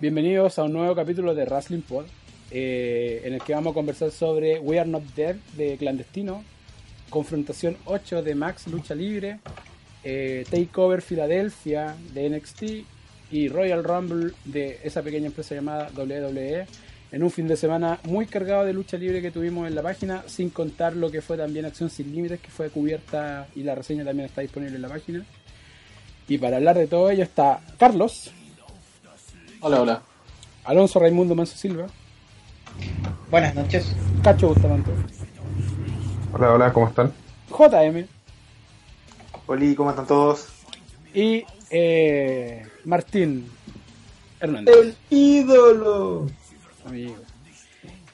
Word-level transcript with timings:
Bienvenidos 0.00 0.60
a 0.60 0.62
un 0.62 0.74
nuevo 0.74 0.94
capítulo 0.94 1.34
de 1.34 1.44
Wrestling 1.44 1.80
Pod, 1.80 2.06
eh, 2.52 3.20
en 3.24 3.34
el 3.34 3.42
que 3.42 3.52
vamos 3.52 3.72
a 3.72 3.74
conversar 3.74 4.12
sobre 4.12 4.60
We 4.60 4.78
Are 4.78 4.88
Not 4.88 5.02
Dead 5.16 5.34
de 5.56 5.76
Clandestino, 5.76 6.44
Confrontación 7.10 7.76
8 7.84 8.22
de 8.22 8.36
Max 8.36 8.68
Lucha 8.68 8.94
Libre, 8.94 9.40
eh, 10.04 10.44
Takeover 10.48 11.02
Filadelfia 11.02 11.96
de 12.14 12.30
NXT 12.30 12.62
y 13.32 13.48
Royal 13.48 13.82
Rumble 13.82 14.34
de 14.44 14.78
esa 14.84 15.02
pequeña 15.02 15.26
empresa 15.26 15.56
llamada 15.56 15.90
WWE. 15.96 16.66
En 17.10 17.24
un 17.24 17.32
fin 17.32 17.48
de 17.48 17.56
semana 17.56 17.98
muy 18.04 18.26
cargado 18.26 18.64
de 18.66 18.74
lucha 18.74 18.96
libre 18.96 19.20
que 19.20 19.32
tuvimos 19.32 19.66
en 19.66 19.74
la 19.74 19.82
página, 19.82 20.22
sin 20.28 20.50
contar 20.50 20.94
lo 20.94 21.10
que 21.10 21.22
fue 21.22 21.36
también 21.36 21.64
Acción 21.64 21.90
Sin 21.90 22.14
Límites, 22.14 22.38
que 22.38 22.50
fue 22.50 22.70
cubierta 22.70 23.48
y 23.56 23.64
la 23.64 23.74
reseña 23.74 24.04
también 24.04 24.28
está 24.28 24.42
disponible 24.42 24.76
en 24.76 24.82
la 24.82 24.88
página. 24.90 25.26
Y 26.28 26.38
para 26.38 26.58
hablar 26.58 26.78
de 26.78 26.86
todo 26.86 27.10
ello 27.10 27.24
está 27.24 27.60
Carlos. 27.78 28.30
Hola, 29.60 29.82
hola. 29.82 30.02
Alonso 30.64 31.00
Raimundo 31.00 31.34
Manso 31.34 31.56
Silva. 31.56 31.88
Buenas 33.28 33.56
noches. 33.56 33.92
Cacho 34.22 34.48
Bustamante. 34.48 34.92
Hola, 36.32 36.52
hola, 36.52 36.72
¿cómo 36.72 36.86
están? 36.86 37.12
JM. 37.50 38.06
Hola, 39.48 39.74
¿cómo 39.76 39.90
están 39.90 40.06
todos? 40.06 40.46
Y 41.12 41.44
eh, 41.70 42.68
Martín 42.84 43.50
Hernández. 44.38 44.76
El 44.76 44.96
ídolo. 45.10 46.26
Amigo. 46.86 47.16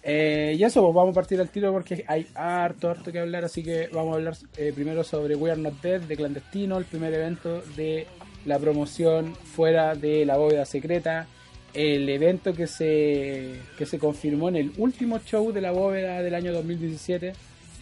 Eh, 0.03 0.57
y 0.59 0.65
eso, 0.65 0.81
pues 0.81 0.95
vamos 0.95 1.13
a 1.13 1.15
partir 1.15 1.41
al 1.43 1.51
tiro 1.51 1.73
porque 1.73 2.07
hay 2.09 2.27
harto, 2.35 2.89
harto 2.89 3.13
que 3.13 3.19
hablar. 3.19 3.45
Así 3.45 3.63
que 3.63 3.91
vamos 3.93 4.15
a 4.15 4.17
hablar 4.17 4.37
eh, 4.57 4.73
primero 4.75 5.05
sobre 5.05 5.37
We 5.37 5.51
Are 5.51 5.61
Not 5.61 5.83
Dead 5.83 6.01
de 6.01 6.17
Clandestino, 6.17 6.79
el 6.79 6.87
primer 6.87 7.13
evento 7.13 7.61
de 7.77 8.07
la 8.47 8.59
promoción 8.59 9.35
fuera 9.35 9.95
de 9.95 10.25
la 10.25 10.39
bóveda 10.39 10.65
secreta. 10.65 11.27
El 11.75 12.09
evento 12.09 12.55
que 12.55 12.67
se, 12.67 13.61
que 13.77 13.85
se 13.85 13.99
confirmó 13.99 14.49
en 14.49 14.57
el 14.57 14.73
último 14.79 15.19
show 15.19 15.53
de 15.53 15.61
la 15.61 15.73
bóveda 15.73 16.23
del 16.23 16.35
año 16.35 16.53
2017, 16.53 17.33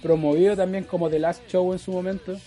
promovido 0.03 0.57
también 0.57 0.85
como 0.85 1.11
The 1.11 1.19
Last 1.19 1.47
Show 1.49 1.73
en 1.73 1.79
su 1.79 1.93
momento. 1.93 2.39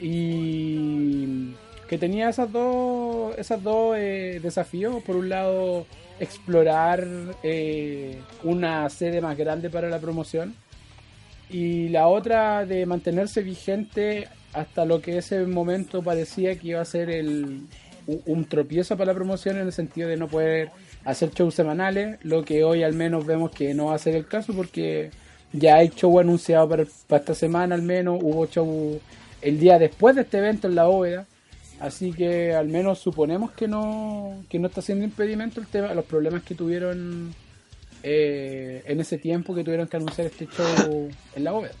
Y 0.00 1.52
que 1.92 1.98
tenía 1.98 2.30
esas 2.30 2.50
dos, 2.50 3.36
esas 3.36 3.62
dos 3.62 3.96
eh, 3.98 4.40
desafíos. 4.42 5.02
Por 5.02 5.14
un 5.16 5.28
lado, 5.28 5.86
explorar 6.18 7.06
eh, 7.42 8.18
una 8.44 8.88
sede 8.88 9.20
más 9.20 9.36
grande 9.36 9.68
para 9.68 9.90
la 9.90 9.98
promoción. 9.98 10.54
Y 11.50 11.90
la 11.90 12.08
otra 12.08 12.64
de 12.64 12.86
mantenerse 12.86 13.42
vigente 13.42 14.26
hasta 14.54 14.86
lo 14.86 15.02
que 15.02 15.18
ese 15.18 15.44
momento 15.44 16.02
parecía 16.02 16.58
que 16.58 16.68
iba 16.68 16.80
a 16.80 16.84
ser 16.86 17.10
el, 17.10 17.66
un, 18.06 18.44
tropiezo 18.44 18.96
para 18.96 19.12
la 19.12 19.14
promoción 19.14 19.56
en 19.56 19.66
el 19.66 19.72
sentido 19.72 20.08
de 20.08 20.16
no 20.16 20.28
poder 20.28 20.70
hacer 21.04 21.30
shows 21.30 21.54
semanales, 21.54 22.18
lo 22.22 22.44
que 22.44 22.64
hoy 22.64 22.82
al 22.82 22.94
menos 22.94 23.26
vemos 23.26 23.50
que 23.50 23.74
no 23.74 23.86
va 23.86 23.94
a 23.94 23.98
ser 23.98 24.14
el 24.14 24.26
caso 24.26 24.52
porque 24.52 25.10
ya 25.52 25.76
hay 25.76 25.88
show 25.90 26.18
anunciado 26.18 26.68
para, 26.68 26.84
para 27.06 27.20
esta 27.20 27.34
semana 27.34 27.74
al 27.74 27.82
menos, 27.82 28.20
hubo 28.22 28.46
show 28.46 29.00
el 29.40 29.58
día 29.58 29.78
después 29.78 30.14
de 30.16 30.22
este 30.22 30.38
evento 30.38 30.68
en 30.68 30.74
la 30.74 30.84
bóveda, 30.84 31.26
así 31.80 32.12
que 32.12 32.54
al 32.54 32.68
menos 32.68 32.98
suponemos 32.98 33.50
que 33.52 33.68
no, 33.68 34.44
que 34.48 34.58
no 34.58 34.68
está 34.68 34.82
siendo 34.82 35.04
impedimento 35.04 35.60
el 35.60 35.66
tema, 35.66 35.92
los 35.94 36.04
problemas 36.04 36.42
que 36.42 36.54
tuvieron 36.54 37.34
eh, 38.02 38.82
en 38.86 39.00
ese 39.00 39.18
tiempo 39.18 39.54
que 39.54 39.62
tuvieron 39.62 39.86
que 39.86 39.96
anunciar 39.96 40.26
este 40.26 40.46
show 40.46 41.08
en 41.34 41.44
la 41.44 41.52
bóveda. 41.52 41.74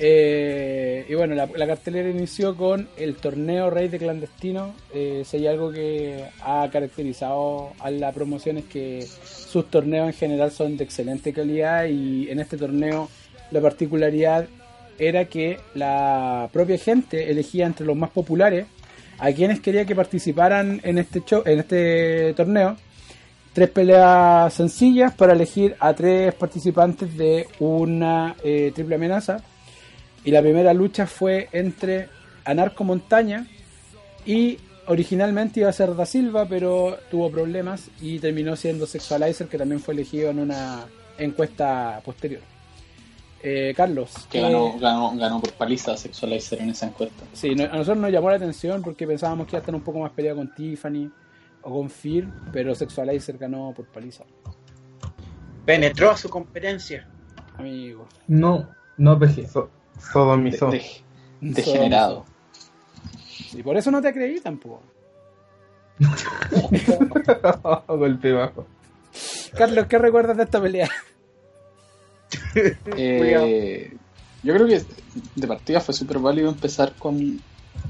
Eh, 0.00 1.06
y 1.08 1.14
bueno, 1.14 1.34
la, 1.34 1.46
la, 1.56 1.66
cartelera 1.66 2.08
inició 2.08 2.56
con 2.56 2.88
el 2.96 3.16
torneo 3.16 3.68
Rey 3.68 3.88
de 3.88 3.98
Clandestino. 3.98 4.74
Eh, 4.94 5.24
si 5.26 5.38
hay 5.38 5.48
algo 5.48 5.72
que 5.72 6.24
ha 6.40 6.68
caracterizado 6.70 7.72
a 7.80 7.90
la 7.90 8.12
promoción 8.12 8.58
es 8.58 8.66
que 8.66 9.04
sus 9.24 9.68
torneos 9.68 10.06
en 10.06 10.14
general 10.14 10.52
son 10.52 10.76
de 10.76 10.84
excelente 10.84 11.32
calidad 11.32 11.86
y 11.86 12.30
en 12.30 12.38
este 12.38 12.56
torneo 12.56 13.08
la 13.50 13.60
particularidad 13.60 14.46
era 14.98 15.24
que 15.24 15.58
la 15.74 16.48
propia 16.52 16.78
gente 16.78 17.30
elegía 17.30 17.66
entre 17.66 17.86
los 17.86 17.96
más 17.96 18.10
populares 18.10 18.66
a 19.18 19.32
quienes 19.32 19.60
quería 19.60 19.84
que 19.84 19.96
participaran 19.96 20.80
en 20.84 20.98
este 20.98 21.22
show, 21.24 21.42
en 21.44 21.58
este 21.58 22.34
torneo. 22.34 22.76
Tres 23.52 23.70
peleas 23.70 24.54
sencillas 24.54 25.12
para 25.14 25.32
elegir 25.32 25.74
a 25.80 25.92
tres 25.92 26.32
participantes 26.34 27.16
de 27.16 27.48
una 27.58 28.36
eh, 28.44 28.70
triple 28.72 28.94
amenaza. 28.94 29.42
Y 30.24 30.30
la 30.30 30.42
primera 30.42 30.74
lucha 30.74 31.06
fue 31.06 31.48
entre 31.52 32.08
Anarco 32.44 32.84
Montaña 32.84 33.46
y 34.24 34.58
originalmente 34.86 35.60
iba 35.60 35.68
a 35.68 35.72
ser 35.72 35.94
Da 35.94 36.06
Silva, 36.06 36.46
pero 36.46 36.98
tuvo 37.10 37.30
problemas 37.30 37.90
y 38.00 38.18
terminó 38.18 38.56
siendo 38.56 38.86
Sexualizer, 38.86 39.48
que 39.48 39.58
también 39.58 39.80
fue 39.80 39.94
elegido 39.94 40.30
en 40.30 40.38
una 40.40 40.86
encuesta 41.18 42.00
posterior. 42.04 42.40
Eh, 43.42 43.72
Carlos. 43.76 44.26
Que 44.30 44.40
ganó, 44.40 44.78
ganó, 44.78 45.16
ganó, 45.16 45.40
por 45.40 45.52
paliza 45.52 45.96
Sexualizer 45.96 46.60
en 46.60 46.70
esa 46.70 46.86
encuesta. 46.86 47.24
Sí, 47.32 47.54
no, 47.54 47.64
a 47.64 47.68
nosotros 47.68 47.98
nos 47.98 48.10
llamó 48.10 48.30
la 48.30 48.36
atención 48.36 48.82
porque 48.82 49.06
pensábamos 49.06 49.46
que 49.46 49.52
iba 49.52 49.58
a 49.58 49.62
estar 49.62 49.74
un 49.74 49.82
poco 49.82 50.00
más 50.00 50.10
peleado 50.10 50.38
con 50.38 50.52
Tiffany 50.54 51.10
o 51.62 51.72
con 51.72 51.88
Fear, 51.88 52.26
pero 52.52 52.74
Sexualizer 52.74 53.38
ganó 53.38 53.72
por 53.74 53.86
paliza. 53.86 54.24
Penetró 55.64 56.10
a 56.10 56.16
su 56.16 56.28
competencia. 56.28 57.06
Amigo. 57.56 58.08
No, 58.26 58.68
no 58.96 59.18
PG. 59.18 59.46
Sodomizó. 60.12 60.70
De, 60.70 60.78
de, 61.40 61.62
degenerado. 61.62 62.24
Y 63.52 63.62
por 63.62 63.76
eso 63.76 63.90
no 63.90 64.02
te 64.02 64.12
creí 64.12 64.40
tampoco. 64.40 64.82
Golpe 67.88 68.32
bajo. 68.32 68.66
Carlos, 69.56 69.86
¿qué 69.86 69.98
recuerdas 69.98 70.36
de 70.36 70.42
esta 70.44 70.60
pelea? 70.60 70.88
eh, 72.96 73.92
yo 74.42 74.54
creo 74.54 74.66
que 74.66 74.82
de 75.34 75.46
partida 75.46 75.80
fue 75.80 75.94
súper 75.94 76.18
válido 76.18 76.48
empezar 76.50 76.92
con 76.98 77.40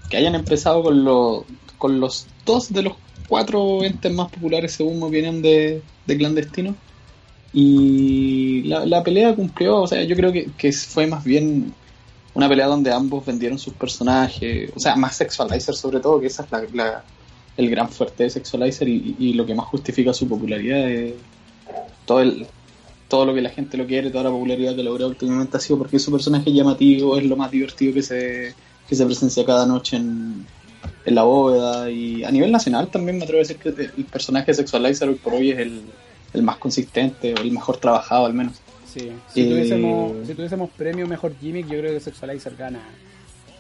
que 0.09 0.17
hayan 0.17 0.35
empezado 0.35 0.83
con, 0.83 1.05
lo, 1.05 1.45
con 1.77 2.01
los 2.01 2.27
dos 2.45 2.73
de 2.73 2.83
los 2.83 2.95
cuatro 3.29 3.85
entes 3.85 4.13
más 4.13 4.31
populares 4.31 4.73
según 4.73 4.99
mi 4.99 5.05
opinión 5.05 5.43
de, 5.43 5.83
de 6.07 6.17
clandestino 6.17 6.75
y 7.53 8.63
la, 8.65 8.85
la, 8.85 9.03
pelea 9.03 9.35
cumplió, 9.35 9.83
o 9.83 9.87
sea, 9.87 10.03
yo 10.05 10.15
creo 10.17 10.33
que, 10.33 10.51
que, 10.57 10.71
fue 10.73 11.07
más 11.07 11.25
bien 11.25 11.73
una 12.35 12.49
pelea 12.49 12.67
donde 12.67 12.93
ambos 12.93 13.25
vendieron 13.25 13.59
sus 13.59 13.75
personajes, 13.75 14.71
o 14.75 14.81
sea, 14.81 14.97
más 14.97 15.17
Sexualizer 15.17 15.75
sobre 15.75 16.01
todo, 16.01 16.21
que 16.21 16.27
esa 16.27 16.45
es 16.45 16.75
la, 16.75 17.03
el 17.57 17.71
gran 17.71 17.89
fuerte 17.89 18.25
de 18.25 18.31
Sexualizer 18.31 18.89
y, 18.89 19.33
lo 19.35 19.45
que 19.45 19.55
más 19.55 19.67
justifica 19.67 20.13
su 20.13 20.29
popularidad. 20.29 20.89
Es 20.89 21.15
todo 22.07 22.21
el, 22.21 22.47
todo 23.09 23.27
lo 23.27 23.35
que 23.35 23.43
la 23.43 23.51
gente 23.51 23.77
lo 23.77 23.87
quiere, 23.87 24.11
toda 24.11 24.25
la 24.25 24.31
popularidad 24.31 24.77
que 24.77 24.83
logró 24.83 25.09
últimamente 25.09 25.57
ha 25.57 25.61
sido 25.61 25.79
porque 25.79 25.99
su 25.99 26.13
personaje 26.13 26.53
llamativo 26.53 27.17
es 27.19 27.25
lo 27.25 27.37
más 27.37 27.51
divertido 27.51 27.95
que 27.95 28.03
se, 28.03 28.55
que 28.89 28.95
se 28.95 29.05
presencia 29.05 29.45
cada 29.45 29.67
noche 29.67 29.97
en, 29.97 30.47
en 31.05 31.15
la 31.15 31.23
bóveda 31.23 31.91
y 31.91 32.23
a 32.25 32.31
nivel 32.31 32.53
nacional 32.53 32.89
también 32.89 33.19
me 33.19 33.25
atrevo 33.25 33.41
a 33.41 33.47
decir 33.47 33.57
que 33.57 33.69
el 33.69 34.05
personaje 34.05 34.47
de 34.47 34.55
Sexualizer 34.55 35.09
hoy 35.09 35.17
por 35.17 35.35
hoy 35.35 35.51
es 35.51 35.59
el, 35.59 35.83
el 36.35 36.43
más 36.43 36.59
consistente 36.59 37.35
o 37.35 37.39
el 37.39 37.51
mejor 37.51 37.79
trabajado 37.79 38.27
al 38.27 38.35
menos. 38.35 38.61
Sí, 38.93 39.13
si, 39.33 39.49
tuviésemos, 39.49 40.27
si 40.27 40.35
tuviésemos 40.35 40.71
premio 40.71 41.07
mejor 41.07 41.35
gimmick 41.39 41.67
yo 41.67 41.79
creo 41.79 41.93
que 41.93 42.01
Sexualizer 42.01 42.57
gana 42.57 42.81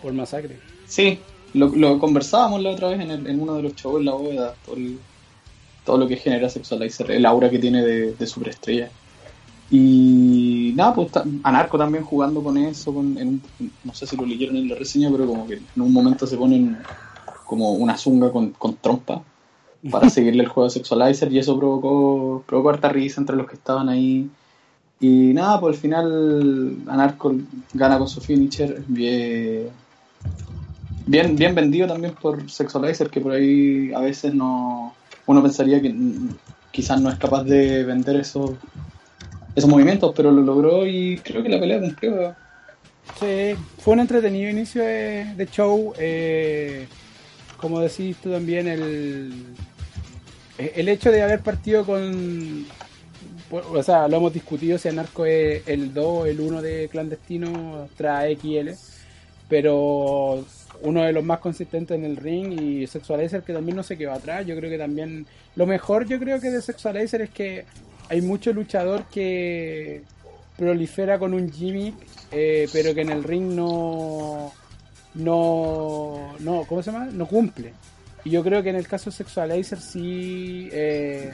por 0.02 0.12
masacre. 0.12 0.58
Sí, 0.86 1.19
lo, 1.52 1.69
lo 1.69 1.98
conversábamos 1.98 2.62
la 2.62 2.70
otra 2.70 2.88
vez 2.88 3.00
en, 3.00 3.10
el, 3.10 3.26
en, 3.26 3.40
uno 3.40 3.54
de 3.54 3.62
los 3.62 3.75
shows 3.75 4.00
en 4.00 4.06
la 4.06 4.12
bóveda, 4.12 4.54
todo, 4.64 4.76
el, 4.76 4.98
todo 5.84 5.98
lo 5.98 6.08
que 6.08 6.16
genera 6.16 6.48
Sexualizer, 6.48 7.10
el 7.10 7.26
aura 7.26 7.50
que 7.50 7.58
tiene 7.58 7.84
de, 7.84 8.14
de 8.14 8.26
superestrella. 8.26 8.90
Y 9.70 10.72
nada, 10.75 10.94
pues 10.94 11.10
Anarco 11.42 11.76
también 11.76 12.04
jugando 12.04 12.42
con 12.42 12.56
eso, 12.56 12.94
con, 12.94 13.19
en, 13.19 13.42
no 13.84 13.92
sé 13.92 14.06
si 14.06 14.16
lo 14.16 14.25
leyeron 14.25 14.56
en 14.56 14.69
la 14.70 14.76
reseña, 14.76 15.10
pero 15.10 15.26
como 15.26 15.46
que 15.46 15.54
en 15.54 15.82
un 15.82 15.92
momento 15.92 16.26
se 16.26 16.38
ponen 16.38 16.78
como 17.44 17.72
una 17.72 17.98
zunga 17.98 18.32
con, 18.32 18.50
con 18.50 18.76
trompa 18.76 19.22
para 19.90 20.08
seguirle 20.10 20.42
el 20.42 20.48
juego 20.48 20.69
de 20.69 20.75
Sexualizer 20.75 21.30
y 21.32 21.38
eso 21.38 21.58
provocó, 21.58 22.42
provocó 22.46 22.70
harta 22.70 22.88
risa 22.88 23.20
entre 23.20 23.36
los 23.36 23.46
que 23.46 23.56
estaban 23.56 23.90
ahí. 23.90 24.30
Y 25.00 25.33
nada, 25.33 25.61
pues 25.61 25.77
al 25.77 25.81
final 25.81 26.77
Anarco 26.89 27.35
gana 27.73 27.99
con 27.99 28.09
su 28.09 28.21
finisher. 28.21 28.83
Bien, 28.89 29.69
bien, 31.06 31.37
bien 31.37 31.55
vendido 31.55 31.87
también 31.87 32.15
por 32.15 32.50
Sexualizer, 32.50 33.09
que 33.09 33.21
por 33.21 33.33
ahí 33.33 33.93
a 33.95 34.00
veces 34.00 34.35
no 34.35 34.95
uno 35.27 35.43
pensaría 35.43 35.81
que 35.81 35.95
quizás 36.73 37.00
no 37.00 37.11
es 37.11 37.17
capaz 37.17 37.45
de 37.45 37.85
vender 37.85 38.17
esos 38.17 38.53
esos 39.55 39.69
movimientos, 39.69 40.12
pero 40.17 40.31
lo 40.31 40.43
logró 40.43 40.87
y 40.87 41.19
creo 41.19 41.43
que 41.43 41.49
la 41.49 41.61
pelea 41.61 41.81
cumplió. 41.81 42.35
Sí, 43.19 43.56
fue 43.79 43.95
un 43.95 44.00
entretenido 44.00 44.50
inicio 44.50 44.83
de, 44.83 45.49
show. 45.50 45.93
Eh, 45.99 46.87
como 47.56 47.81
decís 47.81 48.17
tú 48.23 48.31
también, 48.31 48.69
el, 48.69 49.33
el 50.59 50.89
hecho 50.89 51.11
de 51.11 51.23
haber 51.23 51.41
partido 51.41 51.85
con. 51.85 52.67
O 53.50 53.83
sea, 53.83 54.09
lo 54.09 54.19
hemos 54.19 54.33
discutido 54.33 54.77
si 54.77 54.89
Anarco 54.89 55.25
es 55.25 55.67
el 55.67 55.95
2 55.95 56.29
el 56.29 56.41
1 56.41 56.62
de 56.62 56.89
clandestino 56.89 57.89
tras 57.97 58.27
XL, 58.39 58.71
pero 59.49 60.45
uno 60.83 61.03
de 61.03 61.12
los 61.12 61.25
más 61.25 61.41
consistentes 61.41 61.97
en 61.97 62.05
el 62.05 62.17
ring 62.17 62.61
y 62.61 62.87
Sexualizer 62.87 63.43
que 63.43 63.53
también 63.53 63.77
no 63.77 63.83
se 63.83 63.97
quedó 63.97 64.12
atrás. 64.12 64.47
Yo 64.47 64.55
creo 64.56 64.71
que 64.71 64.79
también 64.79 65.27
lo 65.56 65.67
mejor 65.67 66.06
yo 66.06 66.19
creo 66.19 66.41
que 66.41 66.50
de 66.50 66.61
Sexualizer 66.61 67.23
es 67.23 67.31
que 67.31 67.65
hay 68.11 68.21
mucho 68.21 68.53
luchador 68.53 69.05
que 69.11 70.03
prolifera 70.56 71.19
con 71.19 71.35
un 71.35 71.50
gimmick, 71.50 71.95
eh, 72.33 72.69
pero 72.73 72.95
que 72.95 73.03
en 73.03 73.11
el 73.11 73.25
ring 73.25 73.55
no, 73.55 74.53
no, 75.15 76.35
no, 76.41 76.65
¿cómo 76.65 76.83
se 76.83 76.93
llama? 76.93 77.06
No 77.06 77.27
cumple. 77.27 77.73
Y 78.25 78.31
yo 78.31 78.43
creo 78.43 78.62
que 78.62 78.71
en 78.71 78.77
el 78.77 78.89
caso 78.89 79.11
de 79.11 79.17
Sexualizer 79.17 79.81
sí 79.81 80.69
eh, 80.73 81.33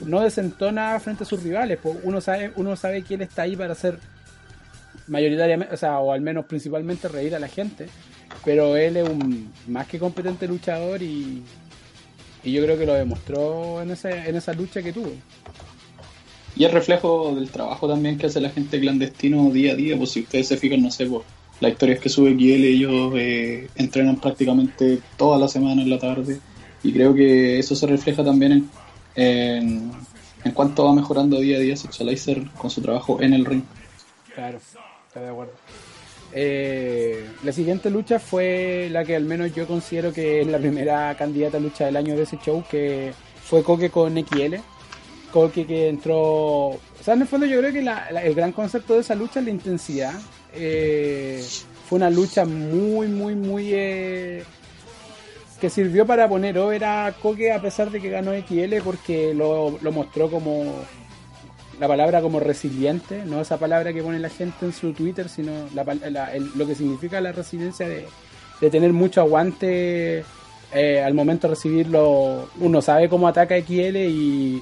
no 0.00 0.20
desentona 0.20 0.98
frente 1.00 1.24
a 1.24 1.26
sus 1.26 1.42
rivales. 1.42 1.78
Pues 1.82 1.98
uno 2.02 2.20
sabe, 2.20 2.52
uno 2.56 2.76
sabe 2.76 3.02
que 3.02 3.14
él 3.14 3.22
está 3.22 3.42
ahí 3.42 3.56
para 3.56 3.72
hacer 3.72 3.98
mayoritariamente, 5.06 5.74
o 5.74 5.76
sea, 5.76 5.98
o 5.98 6.12
al 6.12 6.20
menos 6.20 6.46
principalmente 6.46 7.08
reír 7.08 7.34
a 7.34 7.38
la 7.38 7.48
gente. 7.48 7.86
Pero 8.44 8.76
él 8.76 8.96
es 8.96 9.08
un 9.08 9.52
más 9.66 9.86
que 9.86 9.98
competente 9.98 10.46
luchador 10.46 11.02
y, 11.02 11.42
y 12.44 12.52
yo 12.52 12.62
creo 12.64 12.78
que 12.78 12.86
lo 12.86 12.94
demostró 12.94 13.82
en, 13.82 13.90
ese, 13.90 14.10
en 14.28 14.36
esa 14.36 14.52
lucha 14.52 14.82
que 14.82 14.92
tuvo. 14.92 15.12
Y 16.56 16.64
es 16.64 16.72
reflejo 16.72 17.34
del 17.34 17.50
trabajo 17.50 17.88
también 17.88 18.18
que 18.18 18.26
hace 18.26 18.40
la 18.40 18.50
gente 18.50 18.80
clandestino 18.80 19.50
día 19.50 19.72
a 19.72 19.76
día, 19.76 19.96
pues 19.96 20.10
si 20.10 20.20
ustedes 20.20 20.48
se 20.48 20.56
fijan, 20.56 20.82
no 20.82 20.90
sé, 20.90 21.06
pues, 21.06 21.22
la 21.60 21.68
historia 21.68 21.94
es 21.94 22.00
que 22.00 22.08
sube 22.08 22.36
Kiel, 22.36 22.64
ellos 22.64 23.12
eh, 23.16 23.68
entrenan 23.76 24.16
prácticamente 24.16 24.98
toda 25.16 25.38
la 25.38 25.48
semana 25.48 25.82
en 25.82 25.90
la 25.90 25.98
tarde, 25.98 26.40
y 26.82 26.92
creo 26.92 27.14
que 27.14 27.58
eso 27.58 27.76
se 27.76 27.86
refleja 27.86 28.24
también 28.24 28.52
en, 28.52 28.70
en, 29.18 29.92
cuanto 30.54 30.84
va 30.84 30.94
mejorando 30.94 31.38
día 31.40 31.58
a 31.58 31.60
día 31.60 31.76
Sexualizer 31.76 32.46
con 32.52 32.70
su 32.70 32.80
trabajo 32.80 33.20
en 33.20 33.34
el 33.34 33.44
ring. 33.44 33.62
Claro, 34.34 34.58
estoy 35.06 35.22
de 35.22 35.28
acuerdo. 35.28 35.52
Eh, 36.32 37.26
la 37.42 37.52
siguiente 37.52 37.90
lucha 37.90 38.18
fue 38.18 38.88
la 38.90 39.04
que 39.04 39.16
al 39.16 39.24
menos 39.24 39.54
yo 39.54 39.66
considero 39.66 40.12
que 40.12 40.42
es 40.42 40.46
la 40.46 40.58
primera 40.58 41.14
candidata 41.16 41.56
a 41.56 41.60
lucha 41.60 41.86
del 41.86 41.96
año 41.96 42.16
de 42.16 42.22
ese 42.22 42.38
show, 42.38 42.62
que 42.70 43.12
fue 43.42 43.62
Coque 43.62 43.90
con 43.90 44.14
XL 44.14 44.56
Koke 45.32 45.66
que 45.66 45.88
entró. 45.88 46.18
O 46.18 46.80
sea, 47.02 47.14
en 47.14 47.22
el 47.22 47.28
fondo 47.28 47.46
yo 47.46 47.58
creo 47.60 47.72
que 47.72 47.80
el 47.80 48.34
gran 48.34 48.52
concepto 48.52 48.94
de 48.94 49.00
esa 49.00 49.14
lucha 49.14 49.40
es 49.40 49.44
la 49.44 49.50
intensidad. 49.50 50.14
Eh, 50.54 51.44
fue 51.88 51.96
una 51.96 52.10
lucha 52.10 52.44
muy, 52.44 53.08
muy, 53.08 53.34
muy. 53.34 53.70
Eh, 53.72 54.44
que 55.60 55.70
sirvió 55.70 56.06
para 56.06 56.28
poner 56.28 56.58
over 56.58 56.84
a 56.84 57.14
Koke 57.20 57.52
a 57.52 57.60
pesar 57.60 57.90
de 57.90 58.00
que 58.00 58.10
ganó 58.10 58.32
XL 58.32 58.76
porque 58.84 59.34
lo, 59.34 59.78
mostró 59.92 60.30
como. 60.30 60.74
La 61.80 61.86
palabra 61.86 62.20
como 62.20 62.40
resiliente, 62.40 63.22
no 63.24 63.40
esa 63.40 63.56
palabra 63.56 63.92
que 63.92 64.02
pone 64.02 64.18
la 64.18 64.30
gente 64.30 64.66
en 64.66 64.72
su 64.72 64.92
Twitter, 64.94 65.28
sino 65.28 65.52
lo 65.72 66.66
que 66.66 66.74
significa 66.74 67.20
la 67.20 67.30
resiliencia 67.30 67.86
de, 67.86 68.08
tener 68.68 68.92
mucho 68.92 69.20
aguante 69.20 70.24
eh, 70.74 71.02
al 71.04 71.14
momento 71.14 71.46
de 71.46 71.54
recibirlo. 71.54 72.48
Uno 72.58 72.82
sabe 72.82 73.08
cómo 73.08 73.28
ataca 73.28 73.56
XL 73.56 73.96
y 73.96 74.60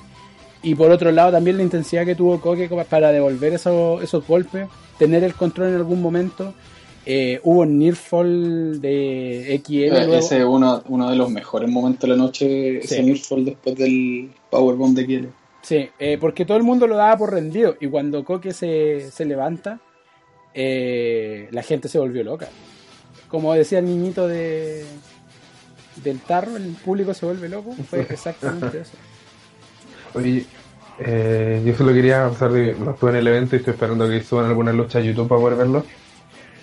y 0.67 0.75
por 0.75 0.91
otro 0.91 1.13
lado, 1.13 1.31
también 1.31 1.59
la 1.59 1.63
intensidad 1.63 2.05
que 2.05 2.17
tuvo 2.17 2.41
Koke 2.41 2.69
para 2.89 3.13
devolver 3.13 3.53
esos, 3.53 4.03
esos 4.03 4.27
golpes, 4.27 4.67
tener 4.99 5.23
el 5.23 5.33
control 5.35 5.69
en 5.69 5.77
algún 5.77 6.03
momento. 6.03 6.55
Eh, 7.07 7.41
hubo 7.45 7.61
un 7.61 7.79
Nearfall 7.79 8.81
de 8.81 9.63
XL. 9.65 9.73
Eh, 9.75 10.19
ese 10.19 10.39
es 10.39 10.45
uno, 10.45 10.83
uno 10.89 11.09
de 11.09 11.17
los 11.17 11.31
mejores 11.31 11.71
momentos 11.71 12.01
de 12.03 12.09
la 12.09 12.17
noche, 12.17 12.79
ese 12.79 13.03
Nearfall 13.03 13.45
después 13.45 13.77
del 13.77 14.31
Powerbomb 14.51 14.97
de 14.97 15.05
XL. 15.05 15.27
Sí, 15.63 15.89
eh, 15.99 16.19
porque 16.21 16.45
todo 16.45 16.57
el 16.57 16.65
mundo 16.65 16.87
lo 16.87 16.97
daba 16.97 17.17
por 17.17 17.33
rendido. 17.33 17.77
Y 17.81 17.87
cuando 17.87 18.25
Koke 18.25 18.53
se, 18.53 19.11
se 19.11 19.25
levanta, 19.25 19.81
la 20.55 21.63
gente 21.63 21.89
se 21.89 21.99
volvió 21.99 22.25
loca. 22.25 22.49
Como 23.29 23.55
decía 23.55 23.79
el 23.79 23.87
niñito 23.87 24.27
de, 24.29 24.85
del 26.03 26.21
tarro, 26.21 26.57
el 26.57 26.75
público 26.85 27.15
se 27.15 27.27
vuelve 27.27 27.49
loco. 27.49 27.73
Fue 27.89 28.01
exactamente 28.11 28.81
eso. 28.81 28.97
Oye, 30.15 30.47
eh, 30.99 31.63
yo 31.65 31.75
solo 31.75 31.93
quería, 31.93 32.27
a 32.27 32.31
pesar 32.31 32.53
de 32.53 32.75
que 32.75 32.81
no 32.81 32.93
estuve 32.93 33.11
en 33.11 33.17
el 33.17 33.27
evento 33.27 33.55
y 33.55 33.59
estoy 33.59 33.75
esperando 33.75 34.09
que 34.09 34.23
suban 34.23 34.47
alguna 34.47 34.73
lucha 34.73 34.99
a 34.99 35.03
YouTube 35.03 35.29
para 35.29 35.41
poder 35.41 35.59
verlo, 35.59 35.85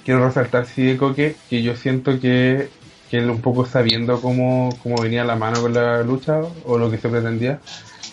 quiero 0.04 0.26
resaltar 0.26 0.66
sí 0.66 0.84
de 0.84 0.98
Coque 0.98 1.36
que 1.50 1.62
yo 1.62 1.76
siento 1.76 2.20
que, 2.20 2.70
que 3.10 3.18
él 3.18 3.30
un 3.30 3.42
poco 3.42 3.66
sabiendo 3.66 4.22
cómo, 4.22 4.70
cómo 4.84 5.02
venía 5.02 5.24
la 5.24 5.36
mano 5.36 5.62
con 5.62 5.74
la 5.74 6.04
lucha 6.04 6.42
o 6.66 6.78
lo 6.78 6.92
que 6.92 6.98
se 6.98 7.10
pretendía, 7.10 7.60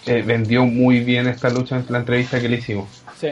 eh, 0.07 0.23
vendió 0.23 0.65
muy 0.65 1.01
bien 1.01 1.27
esta 1.27 1.51
lucha 1.51 1.77
en 1.77 1.87
la 1.89 1.99
entrevista 1.99 2.41
que 2.41 2.49
le 2.49 2.57
hicimos. 2.57 2.89
Sí. 3.19 3.29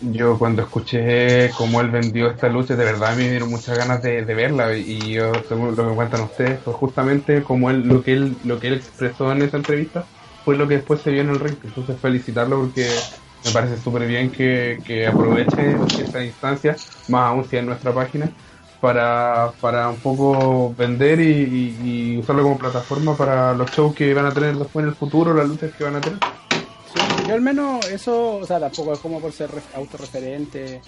Yo 0.00 0.38
cuando 0.38 0.62
escuché 0.62 1.50
cómo 1.56 1.80
él 1.80 1.90
vendió 1.90 2.30
esta 2.30 2.48
lucha, 2.48 2.76
de 2.76 2.84
verdad 2.84 3.16
me 3.16 3.30
dieron 3.30 3.48
muchas 3.48 3.78
ganas 3.78 4.02
de, 4.02 4.22
verla 4.22 4.76
y 4.76 5.12
yo, 5.12 5.32
según 5.48 5.74
lo 5.74 5.88
que 5.88 5.94
cuentan 5.94 6.20
ustedes, 6.22 6.60
fue 6.60 6.74
justamente 6.74 7.42
como 7.42 7.70
él, 7.70 7.88
lo 7.88 8.02
que 8.02 8.12
él, 8.12 8.36
lo 8.44 8.60
que 8.60 8.68
él 8.68 8.74
expresó 8.74 9.32
en 9.32 9.40
esa 9.40 9.56
entrevista 9.56 10.04
fue 10.44 10.56
lo 10.56 10.68
que 10.68 10.76
después 10.76 11.00
se 11.00 11.10
vio 11.10 11.22
en 11.22 11.30
el 11.30 11.40
ring. 11.40 11.56
Entonces 11.64 11.96
felicitarlo 11.98 12.60
porque 12.60 12.86
me 13.46 13.52
parece 13.52 13.80
súper 13.80 14.06
bien 14.06 14.30
que, 14.30 15.06
aproveche 15.06 15.76
esta 16.02 16.24
instancia, 16.24 16.76
más 17.08 17.30
aún 17.30 17.48
si 17.48 17.56
en 17.56 17.66
nuestra 17.66 17.92
página, 17.92 18.28
para, 18.80 19.52
para 19.60 19.88
un 19.88 19.96
poco 19.96 20.74
vender 20.76 21.20
y, 21.20 22.18
usarlo 22.18 22.42
como 22.42 22.58
plataforma 22.58 23.16
para 23.16 23.54
los 23.54 23.70
shows 23.70 23.94
que 23.94 24.12
van 24.14 24.26
a 24.26 24.34
tener 24.34 24.56
después 24.56 24.82
en 24.82 24.90
el 24.90 24.96
futuro, 24.96 25.32
las 25.32 25.48
luchas 25.48 25.72
que 25.76 25.84
van 25.84 25.96
a 25.96 26.00
tener. 26.00 26.18
yo 27.26 27.34
al 27.34 27.40
menos 27.40 27.86
eso, 27.88 28.36
o 28.36 28.46
sea, 28.46 28.58
tampoco 28.58 28.92
es 28.92 28.98
como 28.98 29.20
por 29.20 29.32
ser 29.32 29.50
autorreferente, 29.74 30.80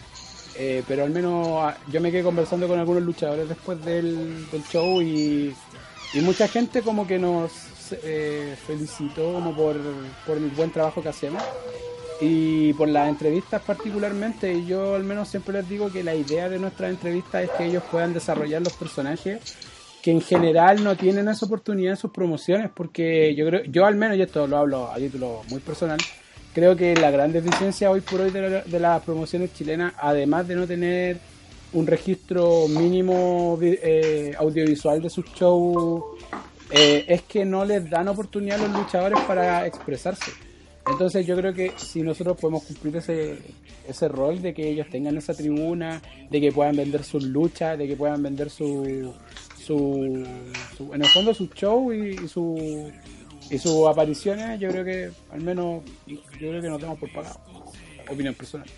eh, 0.56 0.82
pero 0.88 1.04
al 1.04 1.10
menos 1.10 1.46
ah, 1.60 1.76
yo 1.90 2.00
me 2.00 2.10
quedé 2.10 2.24
conversando 2.24 2.66
con 2.66 2.78
algunos 2.78 3.02
luchadores 3.02 3.48
después 3.48 3.84
del, 3.84 4.50
del 4.50 4.64
show 4.64 5.00
y, 5.00 5.54
y 6.14 6.20
mucha 6.20 6.48
gente 6.48 6.82
como 6.82 7.06
que 7.06 7.18
nos 7.18 7.52
eh, 8.02 8.56
felicitó 8.66 9.32
como 9.32 9.54
por, 9.54 9.76
el 9.76 10.50
buen 10.50 10.70
trabajo 10.70 11.02
que 11.02 11.08
hacemos 11.08 11.42
y 12.20 12.72
por 12.74 12.88
las 12.88 13.08
entrevistas 13.08 13.62
particularmente. 13.62 14.64
Yo 14.64 14.94
al 14.94 15.04
menos 15.04 15.28
siempre 15.28 15.54
les 15.54 15.68
digo 15.68 15.90
que 15.90 16.02
la 16.02 16.14
idea 16.14 16.48
de 16.48 16.58
nuestras 16.58 16.90
entrevistas 16.90 17.44
es 17.44 17.50
que 17.50 17.66
ellos 17.66 17.82
puedan 17.90 18.12
desarrollar 18.12 18.62
los 18.62 18.74
personajes 18.74 19.40
que 20.02 20.10
en 20.12 20.20
general 20.20 20.82
no 20.82 20.96
tienen 20.96 21.28
esa 21.28 21.46
oportunidad 21.46 21.92
en 21.92 21.96
sus 21.96 22.10
promociones 22.10 22.70
porque 22.74 23.34
yo 23.34 23.46
creo, 23.46 23.64
yo 23.64 23.84
al 23.84 23.96
menos, 23.96 24.16
y 24.16 24.22
esto 24.22 24.46
lo 24.46 24.58
hablo 24.58 24.90
a 24.90 24.96
título 24.96 25.42
muy 25.48 25.60
personal, 25.60 25.98
creo 26.54 26.76
que 26.76 26.94
la 26.94 27.10
gran 27.10 27.32
deficiencia 27.32 27.90
hoy 27.90 28.00
por 28.00 28.20
hoy 28.20 28.30
de, 28.30 28.78
las 28.78 29.02
promociones 29.02 29.52
chilenas, 29.54 29.94
además 29.98 30.46
de 30.46 30.54
no 30.54 30.66
tener 30.66 31.18
un 31.72 31.86
registro 31.86 32.66
mínimo 32.68 33.58
eh, 33.60 34.34
audiovisual 34.38 35.02
de 35.02 35.10
sus 35.10 35.26
shows 35.34 36.02
eh, 36.70 37.04
es 37.08 37.22
que 37.22 37.44
no 37.44 37.64
les 37.64 37.88
dan 37.90 38.08
oportunidad 38.08 38.60
a 38.60 38.66
los 38.66 38.78
luchadores 38.78 39.18
para 39.20 39.66
expresarse. 39.66 40.47
Entonces 40.90 41.26
yo 41.26 41.36
creo 41.36 41.52
que 41.52 41.72
si 41.76 42.02
nosotros 42.02 42.36
podemos 42.40 42.64
cumplir 42.64 42.96
ese, 42.96 43.38
ese 43.86 44.08
rol 44.08 44.40
de 44.40 44.54
que 44.54 44.68
ellos 44.68 44.88
tengan 44.90 45.16
esa 45.16 45.34
tribuna, 45.34 46.00
de 46.30 46.40
que 46.40 46.52
puedan 46.52 46.76
vender 46.76 47.04
sus 47.04 47.24
luchas, 47.24 47.78
de 47.78 47.86
que 47.86 47.96
puedan 47.96 48.22
vender 48.22 48.50
su, 48.50 49.12
su, 49.56 50.26
en 50.92 51.02
el 51.02 51.08
fondo 51.08 51.34
su 51.34 51.46
show 51.48 51.92
y, 51.92 52.26
su 52.28 52.90
y 53.50 53.58
sus 53.58 53.86
apariciones, 53.86 54.58
yo 54.60 54.70
creo 54.70 54.84
que 54.84 55.10
al 55.30 55.40
menos 55.40 55.82
yo 56.06 56.18
creo 56.38 56.60
que 56.60 56.68
nos 56.68 56.78
tenemos 56.78 56.98
por 56.98 57.12
pagado. 57.12 57.40
Opinión 58.10 58.34
personal. 58.34 58.68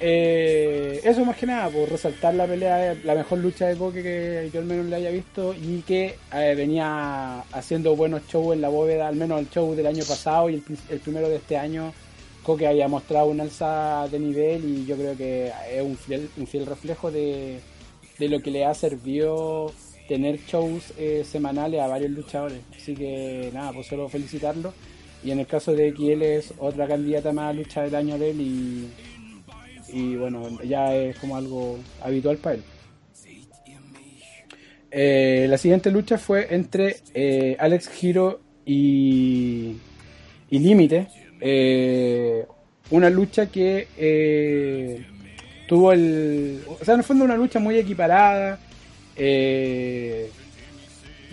Eh, 0.00 1.00
eso 1.04 1.24
más 1.24 1.36
que 1.36 1.46
nada, 1.46 1.68
por 1.68 1.88
resaltar 1.88 2.34
la 2.34 2.46
pelea, 2.46 2.96
la 3.04 3.14
mejor 3.14 3.38
lucha 3.38 3.68
de 3.68 3.76
Coque 3.76 4.02
que 4.02 4.50
yo 4.52 4.60
al 4.60 4.66
menos 4.66 4.86
le 4.86 4.96
haya 4.96 5.10
visto 5.10 5.54
y 5.54 5.82
que 5.82 6.16
eh, 6.32 6.54
venía 6.56 7.40
haciendo 7.52 7.94
buenos 7.94 8.26
shows 8.26 8.54
en 8.54 8.60
la 8.60 8.68
bóveda, 8.68 9.06
al 9.06 9.16
menos 9.16 9.40
el 9.40 9.48
show 9.50 9.74
del 9.74 9.86
año 9.86 10.04
pasado 10.04 10.50
y 10.50 10.62
el, 10.88 11.00
primero 11.00 11.28
de 11.28 11.36
este 11.36 11.56
año. 11.56 11.92
Coque 12.42 12.66
haya 12.66 12.88
mostrado 12.88 13.28
un 13.28 13.40
alza 13.40 14.06
de 14.10 14.18
nivel 14.18 14.64
y 14.64 14.84
yo 14.84 14.96
creo 14.96 15.16
que 15.16 15.50
es 15.72 15.82
un 15.82 15.96
fiel, 15.96 16.66
reflejo 16.66 17.10
de, 17.10 17.60
lo 18.18 18.42
que 18.42 18.50
le 18.50 18.66
ha 18.66 18.74
servido 18.74 19.72
tener 20.08 20.38
shows 20.40 20.92
eh, 20.98 21.24
semanales 21.24 21.80
a 21.80 21.86
varios 21.86 22.10
luchadores. 22.10 22.60
Así 22.76 22.94
que 22.94 23.50
nada, 23.54 23.72
pues 23.72 23.86
solo 23.86 24.08
felicitarlo. 24.08 24.74
Y 25.24 25.30
en 25.30 25.38
el 25.38 25.46
caso 25.46 25.72
de 25.72 25.92
XL 25.92 26.22
es 26.22 26.52
otra 26.58 26.86
candidata 26.86 27.32
más 27.32 27.50
a 27.50 27.52
lucha 27.54 27.82
del 27.82 27.94
año 27.94 28.18
de 28.18 28.30
él 28.30 28.40
y 28.42 28.88
y 29.94 30.16
bueno, 30.16 30.60
ya 30.64 30.92
es 30.92 31.16
como 31.18 31.36
algo 31.36 31.78
habitual 32.02 32.36
para 32.38 32.56
él. 32.56 32.62
Eh, 34.90 35.46
la 35.48 35.56
siguiente 35.56 35.90
lucha 35.90 36.18
fue 36.18 36.54
entre 36.54 36.96
eh, 37.14 37.56
Alex 37.60 37.88
Giro 37.88 38.40
y, 38.66 39.76
y 40.50 40.58
Límite. 40.58 41.06
Eh, 41.40 42.44
una 42.90 43.08
lucha 43.08 43.46
que 43.46 45.06
tuvo 45.68 45.92
el. 45.92 46.60
O 46.80 46.84
sea, 46.84 46.94
en 46.94 47.00
el 47.00 47.04
fondo, 47.04 47.24
una 47.24 47.36
lucha 47.36 47.60
muy 47.60 47.76
equiparada. 47.76 48.58
y 49.16 49.20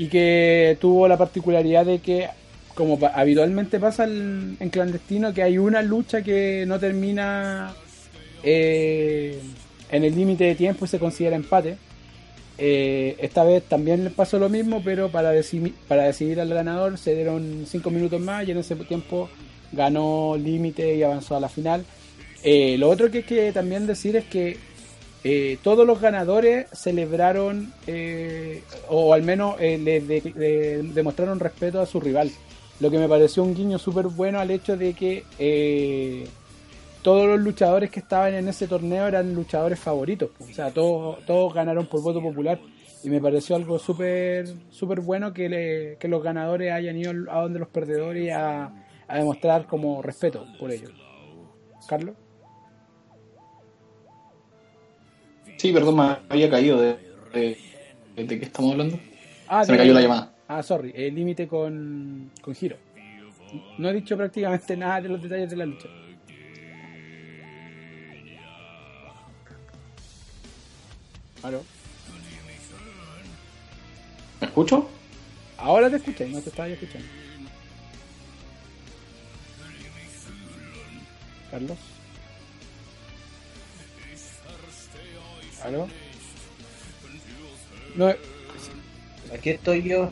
que 0.07 0.77
tuvo 0.79 1.07
la 1.07 1.17
particularidad 1.17 1.85
de 1.85 1.99
que, 1.99 2.27
como 2.75 2.99
habitualmente 3.13 3.79
pasa 3.79 4.03
en, 4.03 4.57
en 4.59 4.69
clandestino, 4.69 5.33
que 5.33 5.43
hay 5.43 5.57
una 5.57 5.81
lucha 5.81 6.21
que 6.23 6.65
no 6.67 6.79
termina 6.79 7.73
eh, 8.43 9.39
en 9.89 10.03
el 10.03 10.15
límite 10.15 10.43
de 10.45 10.55
tiempo 10.55 10.85
y 10.85 10.87
se 10.87 10.99
considera 10.99 11.35
empate. 11.35 11.77
Eh, 12.57 13.15
esta 13.19 13.43
vez 13.43 13.63
también 13.63 14.03
les 14.03 14.13
pasó 14.13 14.37
lo 14.37 14.47
mismo, 14.49 14.81
pero 14.83 15.09
para, 15.09 15.33
deci- 15.33 15.73
para 15.87 16.03
decidir 16.03 16.39
al 16.39 16.49
ganador 16.53 16.97
se 16.97 17.15
dieron 17.15 17.65
5 17.67 17.89
minutos 17.89 18.19
más 18.21 18.47
y 18.47 18.51
en 18.51 18.57
ese 18.59 18.75
tiempo 18.75 19.29
ganó 19.71 20.37
límite 20.37 20.95
y 20.95 21.01
avanzó 21.03 21.35
a 21.35 21.39
la 21.39 21.49
final. 21.49 21.83
Eh, 22.43 22.75
lo 22.77 22.89
otro 22.89 23.09
que 23.09 23.19
hay 23.19 23.23
que 23.23 23.51
también 23.51 23.87
decir 23.87 24.15
es 24.15 24.25
que 24.25 24.57
todos 25.63 25.85
los 25.85 26.01
ganadores 26.01 26.65
celebraron 26.73 27.71
o 28.89 29.13
al 29.13 29.21
menos 29.23 29.59
le, 29.59 29.77
de- 30.01 30.01
de- 30.21 30.83
demostraron 30.93 31.39
respeto 31.39 31.79
a 31.79 31.85
su 31.85 31.99
rival. 31.99 32.31
Lo 32.79 32.89
que 32.89 32.97
me 32.97 33.07
pareció 33.07 33.43
un 33.43 33.53
guiño 33.55 33.77
súper 33.77 34.07
bueno 34.07 34.39
al 34.39 34.49
hecho 34.51 34.75
de 34.77 34.93
que 34.93 35.23
todos 37.01 37.27
los 37.27 37.39
luchadores 37.39 37.89
que 37.89 37.99
estaban 37.99 38.33
en 38.33 38.47
ese 38.47 38.67
torneo 38.67 39.07
eran 39.07 39.33
luchadores 39.33 39.79
favoritos. 39.79 40.29
O 40.39 40.53
sea, 40.53 40.71
todos, 40.71 41.25
todos 41.25 41.53
ganaron 41.53 41.87
por 41.87 42.01
voto 42.01 42.21
popular. 42.21 42.59
Y 43.03 43.09
me 43.09 43.19
pareció 43.19 43.55
algo 43.55 43.79
súper 43.79 44.45
súper 44.69 44.99
bueno 45.01 45.33
que, 45.33 45.49
le- 45.49 45.97
que 45.99 46.07
los 46.07 46.21
ganadores 46.21 46.71
hayan 46.71 46.95
ido 46.97 47.11
a 47.31 47.41
donde 47.41 47.57
los 47.59 47.67
perdedores 47.69 48.31
a, 48.31 48.71
a 49.07 49.17
demostrar 49.17 49.65
como 49.65 50.01
respeto 50.03 50.45
por 50.59 50.71
ellos. 50.71 50.91
Carlos. 51.87 52.15
Sí, 55.57 55.71
perdón, 55.71 55.95
me 55.97 56.17
había 56.29 56.49
caído 56.49 56.79
de, 56.79 56.97
de, 57.33 57.57
de 58.15 58.39
qué 58.39 58.45
estamos 58.45 58.71
hablando. 58.71 58.99
Ah, 59.47 59.63
Se 59.65 59.71
me 59.71 59.77
cayó 59.79 59.93
la 59.93 60.01
llamada. 60.01 60.33
Ah, 60.47 60.63
sorry, 60.63 60.91
el 60.95 61.15
límite 61.15 61.47
con, 61.47 62.31
con 62.41 62.53
Giro. 62.55 62.77
No 63.77 63.89
he 63.89 63.93
dicho 63.93 64.15
prácticamente 64.15 64.77
nada 64.77 65.01
de 65.01 65.09
los 65.09 65.21
detalles 65.21 65.49
de 65.49 65.55
la 65.55 65.65
lucha. 65.65 65.87
¿Aló? 71.43 71.63
¿Me 74.39 74.47
escucho? 74.47 74.89
Ahora 75.57 75.89
te 75.89 75.97
escuché, 75.97 76.27
no 76.27 76.41
te 76.41 76.49
estaba 76.49 76.67
yo 76.67 76.73
escuchando. 76.75 77.07
Carlos. 81.51 81.77
¿Aló? 85.63 85.87
No, 87.95 88.13
Aquí 89.33 89.51
estoy 89.51 89.83
yo. 89.83 90.09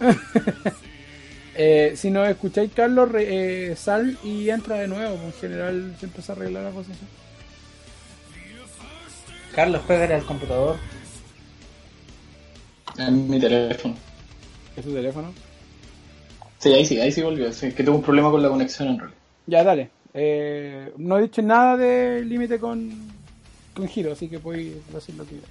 eh, 1.54 1.94
si 1.96 2.10
no 2.10 2.24
escucháis, 2.24 2.70
Carlos, 2.72 3.10
re- 3.10 3.70
eh, 3.72 3.76
sal 3.76 4.18
y 4.24 4.48
entra 4.50 4.76
de 4.76 4.88
nuevo. 4.88 5.14
En 5.16 5.32
general 5.34 5.94
siempre 5.98 6.22
se 6.22 6.32
arregla 6.32 6.62
la 6.62 6.70
cosa. 6.70 6.90
Carlos, 9.54 9.82
pégale 9.82 10.14
al 10.14 10.24
computador. 10.24 10.76
En 12.98 13.28
mi 13.28 13.38
teléfono. 13.40 13.94
¿Es 14.76 14.84
tu 14.84 14.92
teléfono? 14.92 15.28
Sí, 16.58 16.72
ahí 16.72 16.84
sí, 16.84 17.00
ahí 17.00 17.12
sí 17.12 17.22
volvió. 17.22 17.52
Sí, 17.52 17.72
que 17.72 17.82
tuve 17.82 17.96
un 17.96 18.02
problema 18.02 18.30
con 18.30 18.42
la 18.42 18.48
conexión 18.48 18.88
en 18.88 18.98
realidad. 18.98 19.18
Ya, 19.46 19.64
dale. 19.64 19.90
Eh, 20.12 20.92
no 20.96 21.18
he 21.18 21.22
dicho 21.22 21.42
nada 21.42 21.76
de 21.76 22.24
límite 22.24 22.58
con, 22.58 22.90
con 23.74 23.88
giro, 23.88 24.12
así 24.12 24.28
que 24.28 24.38
puedes 24.38 24.74
decir 24.92 25.14
lo 25.16 25.24
que 25.24 25.30
quieras. 25.30 25.50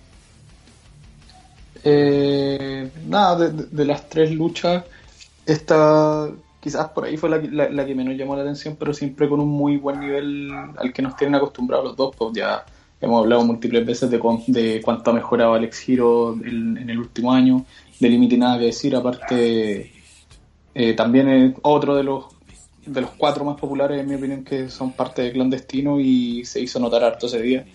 Eh, 1.83 2.89
nada, 3.07 3.49
de, 3.49 3.85
las 3.85 4.07
tres 4.09 4.31
luchas, 4.31 4.85
esta 5.45 6.29
quizás 6.61 6.87
por 6.89 7.03
ahí 7.03 7.17
fue 7.17 7.29
la, 7.29 7.41
que- 7.41 7.49
la- 7.51 7.69
la 7.69 7.85
que 7.85 7.93
menos 7.93 8.15
llamó 8.15 8.35
la 8.37 8.41
atención, 8.43 8.77
pero 8.79 8.93
siempre 8.93 9.27
con 9.27 9.41
un 9.41 9.49
muy 9.49 9.75
buen 9.77 9.99
nivel 9.99 10.49
al 10.77 10.93
que 10.93 11.01
nos 11.01 11.15
tienen 11.17 11.35
acostumbrados 11.35 11.85
los 11.87 11.97
dos. 11.97 12.15
Pues 12.15 12.31
ya 12.33 12.63
hemos 13.03 13.19
hablado 13.21 13.43
múltiples 13.43 13.85
veces 13.85 14.09
de, 14.09 14.19
cuán- 14.19 14.43
de 14.47 14.81
cuánto 14.83 15.11
ha 15.11 15.13
mejorado 15.13 15.53
Alex 15.53 15.79
Giro 15.79 16.33
en, 16.33 16.89
el 16.89 16.97
último 16.97 17.31
año, 17.33 17.65
de 17.99 18.09
límite 18.09 18.37
nada 18.37 18.57
que 18.57 18.65
decir, 18.65 18.95
aparte 18.95 19.91
eh, 20.73 20.93
también 20.93 21.27
es 21.29 21.53
otro 21.61 21.95
de 21.95 22.03
los 22.03 22.25
de 22.85 22.99
los 22.99 23.11
cuatro 23.11 23.45
más 23.45 23.57
populares, 23.57 24.01
en 24.01 24.09
mi 24.09 24.15
opinión, 24.15 24.43
que 24.43 24.69
son 24.69 24.91
parte 24.91 25.21
de 25.21 25.31
Clandestino 25.31 26.01
y 26.01 26.43
se 26.43 26.59
hizo 26.59 26.79
notar 26.79 27.03
harto 27.03 27.27
ese 27.27 27.41
día. 27.41 27.65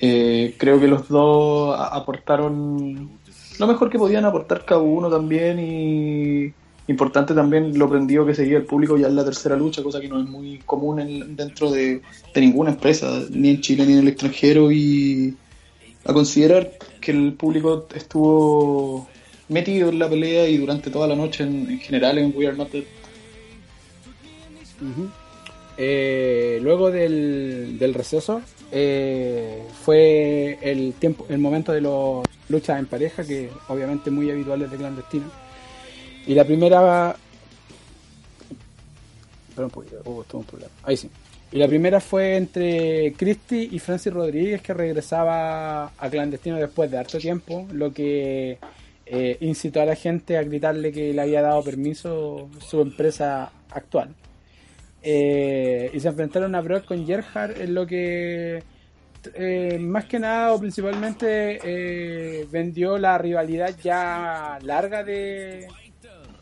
Eh, 0.00 0.56
creo 0.58 0.80
que 0.80 0.88
los 0.88 1.08
dos 1.08 1.78
aportaron 1.78 3.10
lo 3.58 3.66
mejor 3.66 3.88
que 3.90 3.98
podían 3.98 4.24
aportar 4.24 4.64
cada 4.64 4.80
uno 4.80 5.08
también 5.10 5.58
y 5.60 6.52
importante 6.88 7.34
también 7.34 7.78
lo 7.78 7.88
prendido 7.88 8.26
que 8.26 8.34
seguía 8.34 8.56
el 8.56 8.64
público 8.64 8.96
ya 8.96 9.06
en 9.08 9.14
la 9.16 9.24
tercera 9.24 9.56
lucha, 9.56 9.82
cosa 9.82 10.00
que 10.00 10.08
no 10.08 10.20
es 10.20 10.26
muy 10.28 10.58
común 10.66 11.00
en- 11.00 11.36
dentro 11.36 11.70
de, 11.70 12.00
ninguna 12.34 12.70
empresa, 12.70 13.22
ni 13.30 13.50
en 13.50 13.60
Chile 13.60 13.84
ni 13.86 13.92
en 13.92 13.98
el 14.00 14.08
extranjero 14.08 14.72
y 14.72 15.34
a 16.04 16.12
considerar 16.12 16.72
que 17.00 17.10
el 17.12 17.32
público 17.34 17.86
estuvo 17.94 19.06
metido 19.48 19.88
en 19.90 19.98
la 19.98 20.08
pelea 20.08 20.48
y 20.48 20.56
durante 20.56 20.90
toda 20.90 21.06
la 21.06 21.14
noche 21.16 21.44
en, 21.44 21.70
en 21.70 21.78
general 21.80 22.18
en 22.18 22.32
We 22.36 22.46
Are 22.46 22.56
Not 22.56 22.70
Dead. 22.72 22.84
Eh, 25.76 26.58
luego 26.62 26.90
del, 26.90 27.76
del 27.78 27.94
receso 27.94 28.40
eh, 28.72 29.62
fue 29.84 30.58
el 30.62 30.94
tiempo, 30.94 31.26
el 31.28 31.38
momento 31.38 31.72
de 31.72 31.80
las 31.80 32.24
luchas 32.48 32.78
en 32.78 32.86
pareja, 32.86 33.24
que 33.24 33.50
obviamente 33.68 34.10
muy 34.10 34.30
habituales 34.30 34.70
de 34.70 34.76
clandestino. 34.76 35.47
Y 36.28 36.34
la 36.34 36.44
primera. 36.44 37.16
Espera 39.48 39.64
un 39.64 39.70
poquito, 39.70 40.02
oh, 40.04 40.22
problema. 40.22 40.70
Ahí 40.82 40.94
sí. 40.94 41.10
Y 41.50 41.56
la 41.56 41.66
primera 41.66 42.00
fue 42.00 42.36
entre 42.36 43.14
Christy 43.14 43.70
y 43.72 43.78
Francis 43.78 44.12
Rodríguez, 44.12 44.60
que 44.60 44.74
regresaba 44.74 45.86
a 45.86 46.10
clandestino 46.10 46.56
después 46.56 46.90
de 46.90 46.98
harto 46.98 47.16
tiempo, 47.16 47.66
lo 47.72 47.94
que 47.94 48.58
eh, 49.06 49.38
incitó 49.40 49.80
a 49.80 49.86
la 49.86 49.94
gente 49.94 50.36
a 50.36 50.42
gritarle 50.42 50.92
que 50.92 51.14
le 51.14 51.22
había 51.22 51.40
dado 51.40 51.64
permiso 51.64 52.50
su 52.60 52.82
empresa 52.82 53.50
actual. 53.70 54.14
Eh, 55.02 55.90
y 55.94 55.98
se 55.98 56.08
enfrentaron 56.08 56.54
a 56.54 56.60
Brock 56.60 56.84
con 56.84 57.06
Gerhard 57.06 57.58
en 57.58 57.72
lo 57.72 57.86
que 57.86 58.62
eh, 59.32 59.78
más 59.80 60.04
que 60.04 60.18
nada 60.18 60.52
o 60.52 60.60
principalmente 60.60 62.46
vendió 62.50 62.98
la 62.98 63.16
rivalidad 63.16 63.74
ya 63.82 64.58
larga 64.60 65.02
de 65.02 65.66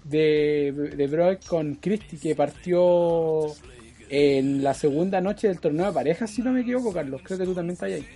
de, 0.09 0.73
de 0.97 1.07
Brock 1.09 1.45
con 1.47 1.77
Christie 1.77 2.19
que 2.19 2.35
partió 2.37 3.59
en 4.09 4.63
la 4.63 4.75
segunda 4.75 5.21
noche 5.21 5.49
del 5.49 5.61
torneo 5.61 5.87
de 5.87 5.93
parejas 5.93 6.31
si 6.31 6.43
no 6.43 6.53
me 6.53 6.61
equivoco 6.63 6.93
Carlos 6.93 7.23
creo 7.25 7.39
que 7.39 7.45
tú 7.47 7.55
también 7.55 7.75
estás 7.75 7.93
ahí 7.93 8.09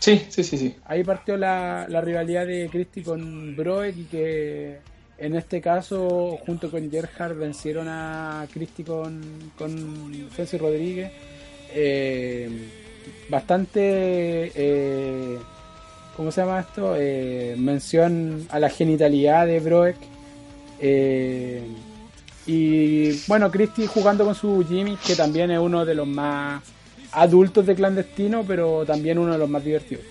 Sí, 0.00 0.26
sí, 0.30 0.42
sí, 0.44 0.58
sí. 0.58 0.76
ahí 0.84 1.04
partió 1.04 1.36
la, 1.36 1.86
la 1.88 2.00
rivalidad 2.00 2.46
de 2.46 2.68
Christie 2.70 3.04
con 3.04 3.54
Broek 3.54 3.96
y 3.96 4.06
que 4.06 4.82
en 5.16 5.34
este 5.36 5.60
caso 5.60 6.38
junto 6.38 6.70
con 6.70 6.90
Gerhard 6.90 7.36
vencieron 7.36 7.86
a 7.88 8.48
Christie 8.50 8.84
con, 8.84 9.52
con 9.56 10.28
Francis 10.30 10.60
Rodríguez 10.60 11.12
Eh, 11.74 12.70
bastante 13.28 14.52
eh, 14.54 15.46
¿cómo 16.12 16.30
se 16.32 16.40
llama 16.42 16.60
esto? 16.60 16.94
Eh, 16.96 17.56
mención 17.58 18.46
a 18.50 18.58
la 18.60 18.70
genitalidad 18.70 19.46
de 19.46 19.60
Broek 19.60 19.96
Eh, 20.84 21.62
y 22.44 23.12
bueno 23.28 23.50
Christie 23.52 23.86
jugando 23.86 24.24
con 24.24 24.34
su 24.34 24.64
Jimmy 24.68 24.96
que 24.96 25.14
también 25.14 25.52
es 25.52 25.60
uno 25.60 25.84
de 25.84 25.94
los 25.94 26.08
más 26.08 26.60
adultos 27.12 27.64
de 27.66 27.76
clandestino 27.76 28.42
pero 28.44 28.84
también 28.84 29.16
uno 29.18 29.32
de 29.32 29.38
los 29.38 29.48
más 29.48 29.62
divertidos 29.62 30.04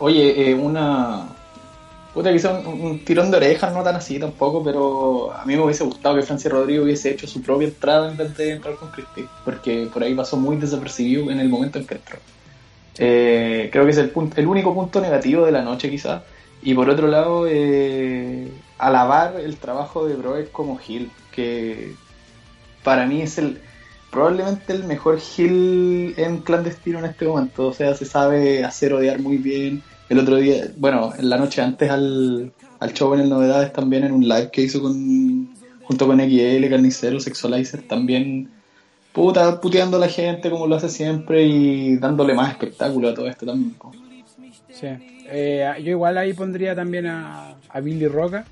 Oye, 0.00 0.50
eh, 0.50 0.54
una. 0.54 1.28
Puta, 2.14 2.32
quizá 2.32 2.58
un, 2.58 2.80
un 2.80 3.04
tirón 3.04 3.30
de 3.30 3.36
orejas, 3.36 3.72
no 3.72 3.82
tan 3.82 3.96
así 3.96 4.18
tampoco, 4.18 4.64
pero 4.64 5.30
a 5.32 5.44
mí 5.44 5.54
me 5.54 5.62
hubiese 5.62 5.84
gustado 5.84 6.16
que 6.16 6.22
Francis 6.22 6.50
Rodríguez 6.50 6.82
hubiese 6.82 7.10
hecho 7.10 7.26
su 7.26 7.42
propia 7.42 7.68
entrada 7.68 8.10
en 8.10 8.16
vez 8.16 8.36
de 8.36 8.52
entrar 8.52 8.74
con 8.76 8.90
Christie, 8.90 9.26
porque 9.44 9.88
por 9.92 10.02
ahí 10.02 10.14
pasó 10.14 10.36
muy 10.38 10.56
desapercibido 10.56 11.30
en 11.30 11.38
el 11.38 11.48
momento 11.50 11.78
en 11.78 11.86
que 11.86 11.94
entró. 11.94 12.18
Eh, 12.98 13.68
creo 13.70 13.84
que 13.84 13.90
es 13.90 13.98
el, 13.98 14.10
punto, 14.10 14.40
el 14.40 14.46
único 14.46 14.74
punto 14.74 15.00
negativo 15.02 15.44
de 15.44 15.52
la 15.52 15.62
noche, 15.62 15.90
quizás. 15.90 16.22
Y 16.62 16.74
por 16.74 16.90
otro 16.90 17.08
lado, 17.08 17.46
eh, 17.48 18.52
alabar 18.78 19.40
el 19.40 19.56
trabajo 19.56 20.06
de 20.06 20.14
Broek 20.14 20.50
como 20.52 20.78
Hill, 20.86 21.10
que 21.32 21.94
para 22.82 23.06
mí 23.06 23.22
es 23.22 23.38
el 23.38 23.60
probablemente 24.10 24.72
el 24.72 24.84
mejor 24.84 25.20
Hill 25.36 26.14
en 26.16 26.38
clandestino 26.38 26.98
en 26.98 27.06
este 27.06 27.26
momento. 27.26 27.68
O 27.68 27.72
sea, 27.72 27.94
se 27.94 28.04
sabe 28.04 28.64
hacer 28.64 28.92
odiar 28.92 29.20
muy 29.20 29.38
bien, 29.38 29.82
el 30.08 30.18
otro 30.18 30.36
día, 30.36 30.72
bueno, 30.76 31.12
en 31.16 31.30
la 31.30 31.36
noche 31.38 31.62
antes 31.62 31.88
al, 31.88 32.52
al 32.80 32.92
show 32.92 33.14
en 33.14 33.20
el 33.20 33.28
Novedades 33.28 33.72
también 33.72 34.04
en 34.04 34.12
un 34.12 34.28
live 34.28 34.50
que 34.50 34.62
hizo 34.62 34.82
con 34.82 35.48
junto 35.84 36.06
con 36.06 36.20
XL, 36.20 36.68
Carnicero, 36.68 37.20
Sexualizer, 37.20 37.82
también 37.82 38.50
puta, 39.12 39.60
puteando 39.60 39.96
a 39.96 40.00
la 40.00 40.08
gente 40.08 40.50
como 40.50 40.66
lo 40.66 40.76
hace 40.76 40.88
siempre 40.88 41.44
y 41.44 41.96
dándole 41.96 42.34
más 42.34 42.50
espectáculo 42.50 43.08
a 43.08 43.14
todo 43.14 43.28
esto 43.28 43.46
también. 43.46 43.74
Sí. 44.68 44.86
Eh, 45.32 45.66
yo 45.82 45.90
igual 45.90 46.18
ahí 46.18 46.32
pondría 46.32 46.74
también 46.74 47.06
a, 47.06 47.56
a 47.68 47.80
Billy 47.80 48.06
Roca, 48.08 48.44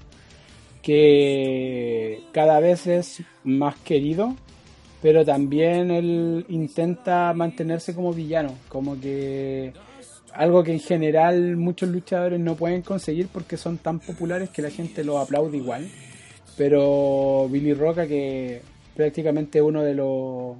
que 0.82 2.20
cada 2.32 2.60
vez 2.60 2.86
es 2.86 3.22
más 3.44 3.76
querido, 3.76 4.36
pero 5.02 5.24
también 5.24 5.90
él 5.90 6.46
intenta 6.48 7.32
mantenerse 7.34 7.94
como 7.94 8.12
villano, 8.12 8.54
como 8.68 8.98
que 9.00 9.72
algo 10.32 10.62
que 10.62 10.72
en 10.72 10.80
general 10.80 11.56
muchos 11.56 11.88
luchadores 11.88 12.38
no 12.38 12.54
pueden 12.54 12.82
conseguir 12.82 13.28
porque 13.28 13.56
son 13.56 13.78
tan 13.78 13.98
populares 13.98 14.50
que 14.50 14.62
la 14.62 14.70
gente 14.70 15.04
los 15.04 15.16
aplaude 15.16 15.56
igual. 15.56 15.88
Pero 16.56 17.48
Billy 17.50 17.74
Roca, 17.74 18.06
que 18.06 18.62
prácticamente 18.94 19.62
uno 19.62 19.82
de 19.82 19.94
los 19.94 20.56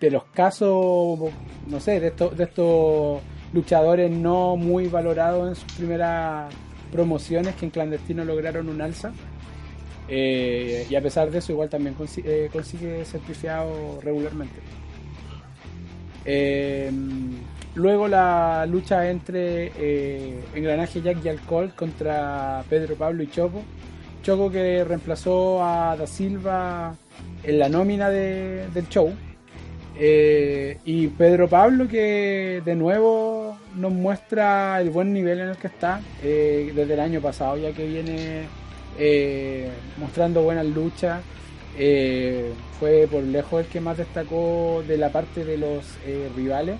de 0.00 0.10
los 0.10 0.24
casos, 0.26 1.18
no 1.66 1.80
sé, 1.80 1.98
de 1.98 2.08
estos, 2.08 2.36
de 2.36 2.44
estos 2.44 3.20
luchadores 3.52 4.10
no 4.10 4.56
muy 4.56 4.88
valorados 4.88 5.48
en 5.48 5.54
sus 5.54 5.72
primeras 5.72 6.52
promociones 6.92 7.54
que 7.56 7.66
en 7.66 7.70
clandestino 7.70 8.24
lograron 8.24 8.68
un 8.68 8.80
alza. 8.80 9.12
Eh, 10.08 10.86
y 10.88 10.94
a 10.94 11.02
pesar 11.02 11.30
de 11.30 11.38
eso, 11.38 11.52
igual 11.52 11.68
también 11.68 11.94
consi- 11.96 12.22
eh, 12.24 12.48
consigue 12.52 13.04
ser 13.04 13.20
regularmente. 14.02 14.56
Eh, 16.24 16.90
luego 17.74 18.08
la 18.08 18.66
lucha 18.66 19.08
entre 19.10 19.72
eh, 19.76 20.40
Engranaje 20.54 21.00
Jack 21.02 21.24
y 21.24 21.28
Alcohol 21.28 21.72
contra 21.74 22.62
Pedro 22.68 22.94
Pablo 22.96 23.22
y 23.22 23.30
Choco. 23.30 23.62
Choco 24.22 24.50
que 24.50 24.84
reemplazó 24.84 25.62
a 25.64 25.96
Da 25.96 26.06
Silva 26.06 26.96
en 27.42 27.58
la 27.58 27.68
nómina 27.68 28.10
de- 28.10 28.66
del 28.74 28.88
show. 28.88 29.12
Eh, 30.00 30.78
y 30.84 31.08
Pedro 31.08 31.48
Pablo 31.48 31.88
que 31.88 32.62
de 32.64 32.76
nuevo 32.76 33.58
nos 33.74 33.92
muestra 33.92 34.80
el 34.80 34.90
buen 34.90 35.12
nivel 35.12 35.40
en 35.40 35.48
el 35.48 35.56
que 35.56 35.66
está 35.66 36.00
eh, 36.22 36.70
desde 36.72 36.94
el 36.94 37.00
año 37.00 37.20
pasado 37.20 37.56
ya 37.56 37.72
que 37.72 37.84
viene 37.84 38.44
eh, 38.96 39.68
mostrando 39.96 40.42
buenas 40.42 40.66
luchas 40.66 41.20
fue 42.78 43.08
por 43.10 43.24
lejos 43.24 43.64
el 43.64 43.66
que 43.66 43.80
más 43.80 43.98
destacó 43.98 44.84
de 44.86 44.98
la 44.98 45.10
parte 45.10 45.44
de 45.44 45.58
los 45.58 45.84
rivales 46.36 46.76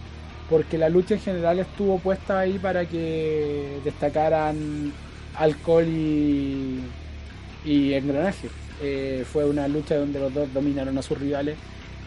porque 0.49 0.79
la 0.79 0.89
lucha 0.89 1.15
en 1.15 1.21
general 1.21 1.59
estuvo 1.59 1.99
puesta 1.99 2.39
ahí 2.39 2.59
para 2.59 2.85
que 2.87 3.81
destacaran 3.85 4.93
alcohol 5.37 5.87
y, 5.87 6.81
y 7.65 7.95
engranaje. 7.95 8.49
Fue 9.25 9.45
una 9.45 9.69
lucha 9.69 9.97
donde 9.97 10.19
los 10.19 10.35
dos 10.35 10.53
dominaron 10.53 10.99
a 10.99 11.03
sus 11.03 11.19
rivales 11.21 11.57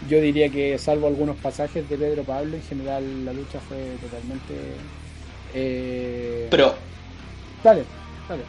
yo 0.10 0.20
diría 0.20 0.50
que 0.50 0.78
salvo 0.78 1.08
algunos 1.08 1.36
pasajes 1.38 1.88
de 1.90 1.98
Pedro 1.98 2.24
Pablo, 2.24 2.56
en 2.56 2.64
general 2.64 3.26
la 3.26 3.34
lucha 3.34 3.60
fue 3.68 3.78
totalmente... 4.02 4.54
Eh... 5.54 6.48
Pero, 6.50 6.74
Dale, 7.64 7.84
dale. 8.28 8.44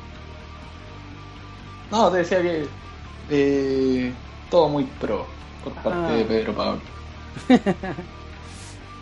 no, 1.90 2.10
te 2.10 2.18
decía 2.18 2.40
que 2.42 2.64
eh, 3.30 4.12
todo 4.50 4.68
muy 4.68 4.84
pro 4.84 5.26
por 5.62 5.72
parte 5.74 6.12
Ah. 6.12 6.16
de 6.16 6.24
Pedro 6.24 6.54
Pablo. 6.54 6.80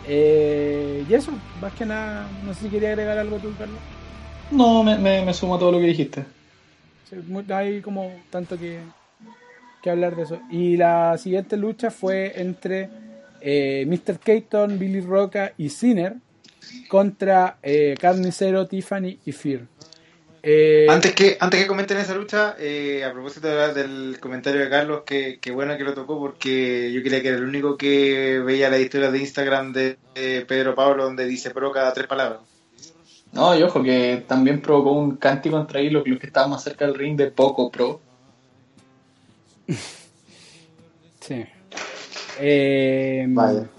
Eh, 0.07 1.05
y 1.07 1.13
eso, 1.13 1.31
más 1.61 1.73
que 1.73 1.85
nada, 1.85 2.27
no 2.43 2.53
sé 2.55 2.61
si 2.61 2.69
quería 2.69 2.89
agregar 2.89 3.19
algo 3.19 3.37
tú, 3.37 3.53
Carlos. 3.57 3.77
No, 4.49 4.83
me, 4.83 4.97
me, 4.97 5.23
me 5.23 5.33
sumo 5.33 5.55
a 5.55 5.59
todo 5.59 5.71
lo 5.71 5.79
que 5.79 5.85
dijiste. 5.85 6.25
Hay 7.53 7.81
como 7.81 8.11
tanto 8.31 8.57
que, 8.57 8.79
que 9.81 9.89
hablar 9.89 10.15
de 10.15 10.23
eso. 10.23 10.39
Y 10.49 10.77
la 10.77 11.17
siguiente 11.17 11.57
lucha 11.57 11.91
fue 11.91 12.33
entre 12.41 12.89
eh, 13.41 13.85
Mr. 13.87 14.19
Keaton, 14.19 14.77
Billy 14.77 15.01
Roca 15.01 15.53
y 15.57 15.69
Sinner 15.69 16.15
contra 16.87 17.57
eh, 17.63 17.95
Carnicero, 17.99 18.67
Tiffany 18.67 19.19
y 19.25 19.31
Fear. 19.31 19.61
Eh, 20.43 20.87
Antes 20.89 21.13
que, 21.13 21.37
antes 21.39 21.59
que 21.59 21.67
comenten 21.67 21.97
esa 21.97 22.15
lucha, 22.15 22.55
eh, 22.57 23.03
a 23.03 23.13
propósito 23.13 23.47
de 23.47 23.73
del 23.73 24.19
comentario 24.19 24.61
de 24.61 24.69
Carlos, 24.69 25.03
que, 25.05 25.37
que 25.39 25.51
bueno 25.51 25.77
que 25.77 25.83
lo 25.83 25.93
tocó 25.93 26.19
porque 26.19 26.91
yo 26.91 27.01
creía 27.01 27.21
que 27.21 27.27
era 27.27 27.37
el 27.37 27.43
único 27.43 27.77
que 27.77 28.39
veía 28.39 28.69
la 28.69 28.79
historia 28.79 29.11
de 29.11 29.19
Instagram 29.19 29.71
de, 29.71 29.97
de 30.15 30.43
Pedro 30.47 30.73
Pablo 30.73 31.03
donde 31.03 31.25
dice 31.25 31.51
pro 31.51 31.71
cada 31.71 31.93
tres 31.93 32.07
palabras. 32.07 32.39
No, 33.33 33.57
y 33.57 33.61
ojo 33.61 33.83
que 33.83 34.25
también 34.27 34.61
provocó 34.61 34.91
un 34.93 35.15
cántico 35.17 35.57
contra 35.57 35.79
ahí 35.79 35.89
los, 35.89 36.07
los 36.07 36.19
que 36.19 36.27
estaban 36.27 36.49
más 36.49 36.63
cerca 36.63 36.85
del 36.85 36.95
ring 36.95 37.15
de 37.15 37.27
poco 37.31 37.71
pro. 37.71 38.01
Sí. 41.21 41.45
Eh, 42.39 43.25
Vaya. 43.29 43.69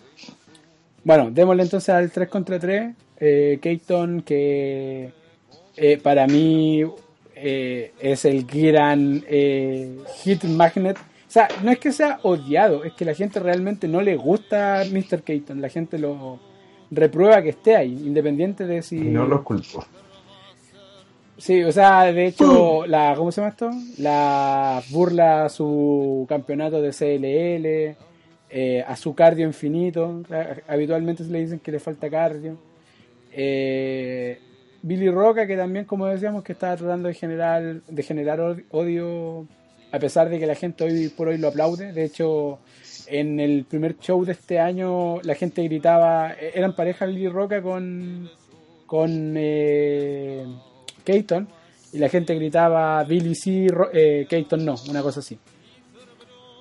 Bueno, 1.02 1.30
démosle 1.32 1.64
entonces 1.64 1.88
al 1.88 2.10
3 2.10 2.28
contra 2.28 2.58
3. 2.58 2.94
Eh, 3.18 3.58
Keaton, 3.60 4.22
que 4.22 5.12
eh, 5.76 5.98
para 5.98 6.26
mí 6.26 6.82
eh, 7.34 7.92
es 8.00 8.24
el 8.24 8.44
gran 8.44 9.24
eh, 9.26 9.98
hit 10.22 10.44
magnet. 10.44 10.96
O 10.98 11.32
sea, 11.32 11.48
no 11.62 11.70
es 11.70 11.78
que 11.78 11.92
sea 11.92 12.20
odiado, 12.22 12.84
es 12.84 12.92
que 12.92 13.04
la 13.04 13.14
gente 13.14 13.40
realmente 13.40 13.88
no 13.88 14.00
le 14.02 14.16
gusta 14.16 14.84
Mr. 14.90 15.22
Keaton. 15.22 15.60
La 15.60 15.68
gente 15.68 15.98
lo 15.98 16.38
reprueba 16.90 17.42
que 17.42 17.50
esté 17.50 17.74
ahí, 17.74 17.92
independiente 17.92 18.66
de 18.66 18.82
si. 18.82 18.96
No 18.96 19.26
los 19.26 19.42
culpo. 19.42 19.84
Sí, 21.38 21.62
o 21.64 21.72
sea, 21.72 22.04
de 22.12 22.26
hecho, 22.26 22.86
la, 22.86 23.14
¿cómo 23.16 23.32
se 23.32 23.40
llama 23.40 23.50
esto? 23.50 23.70
La 23.98 24.82
burla 24.90 25.46
a 25.46 25.48
su 25.48 26.26
campeonato 26.28 26.80
de 26.80 26.92
CLL, 26.92 27.96
eh, 28.50 28.84
a 28.86 28.96
su 28.96 29.14
cardio 29.14 29.46
infinito. 29.46 30.22
Habitualmente 30.68 31.24
se 31.24 31.30
le 31.30 31.40
dicen 31.40 31.58
que 31.58 31.72
le 31.72 31.80
falta 31.80 32.08
cardio. 32.10 32.58
Eh, 33.32 34.38
Billy 34.82 35.10
Roca, 35.10 35.46
que 35.46 35.56
también, 35.56 35.84
como 35.86 36.06
decíamos, 36.06 36.42
que 36.44 36.52
estaba 36.52 36.76
tratando 36.76 37.08
de 37.08 37.14
generar, 37.14 37.82
de 37.82 38.02
generar 38.02 38.40
od- 38.40 38.64
odio, 38.70 39.46
a 39.92 39.98
pesar 39.98 40.28
de 40.28 40.38
que 40.38 40.46
la 40.46 40.54
gente 40.54 40.84
hoy 40.84 41.08
por 41.08 41.28
hoy 41.28 41.38
lo 41.38 41.48
aplaude. 41.48 41.92
De 41.92 42.04
hecho, 42.04 42.58
en 43.06 43.40
el 43.40 43.64
primer 43.64 43.98
show 43.98 44.24
de 44.24 44.32
este 44.32 44.60
año, 44.60 45.20
la 45.22 45.34
gente 45.34 45.62
gritaba, 45.64 46.32
eh, 46.34 46.52
eran 46.54 46.74
pareja 46.76 47.06
Billy 47.06 47.28
Roca 47.28 47.62
con, 47.62 48.30
con 48.86 49.34
eh, 49.36 50.46
Keaton, 51.02 51.48
y 51.92 51.98
la 51.98 52.08
gente 52.08 52.34
gritaba 52.34 53.02
Billy 53.04 53.34
sí, 53.34 53.66
eh, 53.92 54.26
Keaton 54.28 54.64
no, 54.64 54.74
una 54.88 55.02
cosa 55.02 55.20
así. 55.20 55.38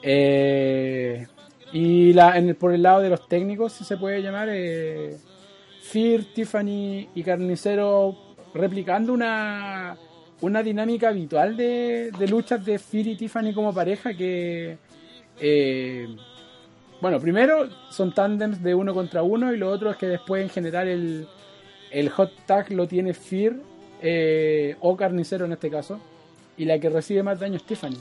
Eh, 0.04 1.26
y 1.74 2.14
la, 2.14 2.38
en 2.38 2.50
el, 2.50 2.56
por 2.56 2.74
el 2.74 2.84
lado 2.84 3.02
de 3.02 3.10
los 3.10 3.28
técnicos, 3.28 3.74
si 3.74 3.84
se 3.84 3.98
puede 3.98 4.22
llamar, 4.22 4.50
eh, 4.52 5.18
Fear, 5.82 6.26
Tiffany 6.34 7.10
y 7.16 7.24
Carnicero 7.24 8.36
replicando 8.54 9.14
una, 9.14 9.98
una 10.42 10.64
dinámica 10.64 11.10
habitual 11.10 11.56
de, 11.56 12.12
de 12.18 12.28
luchas 12.28 12.66
de 12.66 12.78
Fear 12.78 13.08
y 13.08 13.18
Tiffany 13.18 13.54
como 13.54 13.74
pareja 13.74 14.14
que, 14.14 14.78
eh, 15.40 16.08
bueno, 17.00 17.20
primero 17.20 17.70
son 17.90 18.14
tandems 18.14 18.62
de 18.62 18.76
uno 18.76 18.94
contra 18.94 19.24
uno 19.24 19.54
y 19.54 19.58
lo 19.58 19.70
otro 19.70 19.92
es 19.92 19.98
que 19.98 20.08
después 20.08 20.44
en 20.44 20.50
general 20.50 20.88
el, 20.88 21.28
el 21.92 22.10
hot 22.10 22.32
tag 22.46 22.72
lo 22.72 22.88
tiene 22.88 23.14
Fear 23.14 23.56
eh, 24.02 24.76
o 24.82 24.96
Carnicero 24.98 25.46
en 25.46 25.52
este 25.54 25.70
caso 25.70 26.00
y 26.58 26.66
la 26.66 26.80
que 26.80 26.90
recibe 26.90 27.24
más 27.24 27.40
daño 27.40 27.56
es 27.58 27.64
Tiffany. 27.64 27.98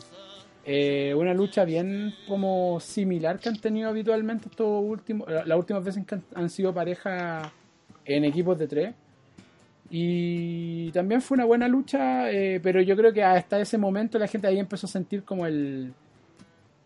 Eh, 0.66 1.14
una 1.16 1.32
lucha 1.32 1.64
bien 1.64 2.14
como 2.28 2.78
similar 2.80 3.38
que 3.38 3.48
han 3.48 3.58
tenido 3.60 3.88
habitualmente 3.88 4.48
estos 4.50 4.82
últimos, 4.84 5.28
la- 5.30 5.44
las 5.44 5.58
últimas 5.58 5.82
veces 5.84 6.04
que 6.06 6.16
han, 6.16 6.22
han 6.34 6.50
sido 6.50 6.72
pareja 6.74 7.50
en 8.04 8.24
equipos 8.24 8.58
de 8.58 8.66
tres. 8.68 8.94
Y 9.92 10.92
también 10.92 11.20
fue 11.20 11.34
una 11.36 11.44
buena 11.46 11.66
lucha, 11.66 12.30
eh, 12.30 12.60
pero 12.62 12.80
yo 12.80 12.96
creo 12.96 13.12
que 13.12 13.24
hasta 13.24 13.60
ese 13.60 13.76
momento 13.78 14.18
la 14.18 14.28
gente 14.28 14.46
ahí 14.46 14.58
empezó 14.58 14.86
a 14.86 14.90
sentir 14.90 15.24
como 15.24 15.46
el, 15.46 15.92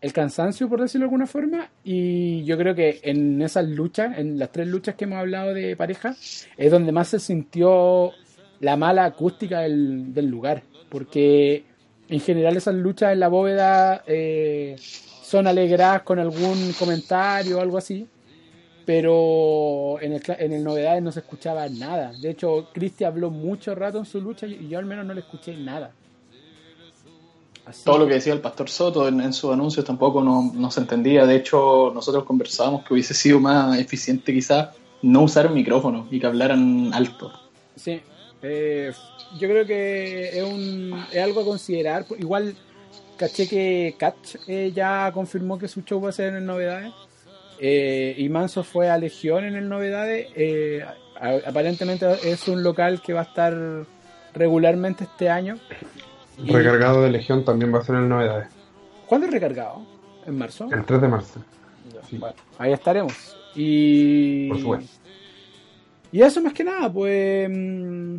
el 0.01 0.13
cansancio, 0.13 0.67
por 0.67 0.81
decirlo 0.81 1.03
de 1.03 1.07
alguna 1.09 1.27
forma. 1.27 1.69
Y 1.83 2.43
yo 2.45 2.57
creo 2.57 2.73
que 2.73 3.01
en 3.03 3.41
esas 3.43 3.67
luchas, 3.67 4.17
en 4.17 4.39
las 4.39 4.51
tres 4.51 4.67
luchas 4.67 4.95
que 4.95 5.03
hemos 5.03 5.19
hablado 5.19 5.53
de 5.53 5.75
pareja, 5.75 6.15
es 6.57 6.71
donde 6.71 6.91
más 6.91 7.09
se 7.09 7.19
sintió 7.19 8.11
la 8.65 8.75
mala 8.77 9.05
acústica 9.05 9.59
del, 9.59 10.11
del 10.11 10.25
lugar. 10.25 10.63
Porque 10.89 11.63
en 12.09 12.19
general 12.19 12.57
esas 12.57 12.73
luchas 12.73 13.13
en 13.13 13.19
la 13.19 13.27
bóveda 13.27 14.03
eh, 14.07 14.75
son 14.79 15.45
alegradas 15.45 16.01
con 16.01 16.17
algún 16.17 16.73
comentario 16.73 17.59
o 17.59 17.61
algo 17.61 17.77
así. 17.77 18.07
Pero 18.83 19.99
en 20.01 20.13
el, 20.13 20.21
en 20.27 20.53
el 20.53 20.63
novedades 20.63 21.03
no 21.03 21.11
se 21.11 21.19
escuchaba 21.19 21.69
nada. 21.69 22.11
De 22.19 22.31
hecho, 22.31 22.69
Cristi 22.73 23.03
habló 23.03 23.29
mucho 23.29 23.75
rato 23.75 23.99
en 23.99 24.05
su 24.05 24.19
lucha 24.19 24.47
y 24.47 24.67
yo 24.67 24.79
al 24.79 24.85
menos 24.85 25.05
no 25.05 25.13
le 25.13 25.21
escuché 25.21 25.55
nada. 25.57 25.91
Así 27.67 27.83
Todo 27.83 27.99
lo 27.99 28.07
que 28.07 28.15
decía 28.15 28.33
el 28.33 28.41
pastor 28.41 28.69
Soto 28.69 29.07
en, 29.07 29.21
en 29.21 29.33
sus 29.33 29.51
anuncios 29.51 29.85
tampoco 29.85 30.23
no, 30.23 30.51
no 30.53 30.71
se 30.71 30.79
entendía. 30.81 31.25
De 31.27 31.35
hecho, 31.35 31.91
nosotros 31.93 32.23
conversábamos 32.23 32.83
que 32.83 32.93
hubiese 32.95 33.13
sido 33.13 33.39
más 33.39 33.77
eficiente 33.79 34.33
quizás 34.33 34.69
no 35.03 35.21
usar 35.21 35.51
micrófono 35.51 36.07
y 36.09 36.19
que 36.19 36.25
hablaran 36.25 36.91
alto. 36.93 37.31
Sí, 37.75 38.01
Eh, 38.41 38.91
yo 39.39 39.47
creo 39.49 39.65
que 39.65 40.37
es, 40.37 40.43
un, 40.43 41.03
es 41.11 41.21
algo 41.23 41.41
a 41.41 41.45
considerar. 41.45 42.05
Igual 42.19 42.55
caché 43.17 43.47
que 43.47 43.95
Catch 43.97 44.35
eh, 44.47 44.71
ya 44.73 45.11
confirmó 45.13 45.57
que 45.57 45.67
su 45.67 45.81
show 45.81 46.01
va 46.01 46.09
a 46.09 46.13
ser 46.13 46.29
en 46.29 46.35
el 46.35 46.45
Novedades. 46.45 46.93
Eh, 47.59 48.15
y 48.17 48.27
Manso 48.29 48.63
fue 48.63 48.89
a 48.89 48.97
Legión 48.97 49.45
en 49.45 49.55
el 49.55 49.67
Novedades. 49.69 50.27
Eh, 50.35 50.83
aparentemente 51.45 52.05
es 52.23 52.47
un 52.47 52.61
local 52.63 53.01
que 53.01 53.13
va 53.13 53.21
a 53.21 53.23
estar 53.23 53.55
regularmente 54.33 55.05
este 55.05 55.29
año. 55.29 55.57
Y- 56.37 56.51
Recargado 56.51 57.01
de 57.01 57.09
Legión 57.09 57.45
también 57.45 57.73
va 57.73 57.79
a 57.79 57.83
ser 57.83 57.95
en 57.95 58.09
novedades. 58.09 58.49
¿Cuándo 59.07 59.27
es 59.27 59.33
recargado? 59.33 59.85
¿En 60.25 60.37
marzo? 60.37 60.67
El 60.71 60.83
3 60.83 61.01
de 61.01 61.07
marzo. 61.07 61.39
Sí. 62.09 62.17
Bueno, 62.17 62.35
ahí 62.57 62.73
estaremos. 62.73 63.37
Y. 63.55 64.49
Por 64.49 64.59
supuesto. 64.59 64.91
Y 66.15 66.21
eso 66.21 66.41
más 66.41 66.53
que 66.53 66.63
nada, 66.63 66.91
pues. 66.91 67.49
mm, 67.51 68.15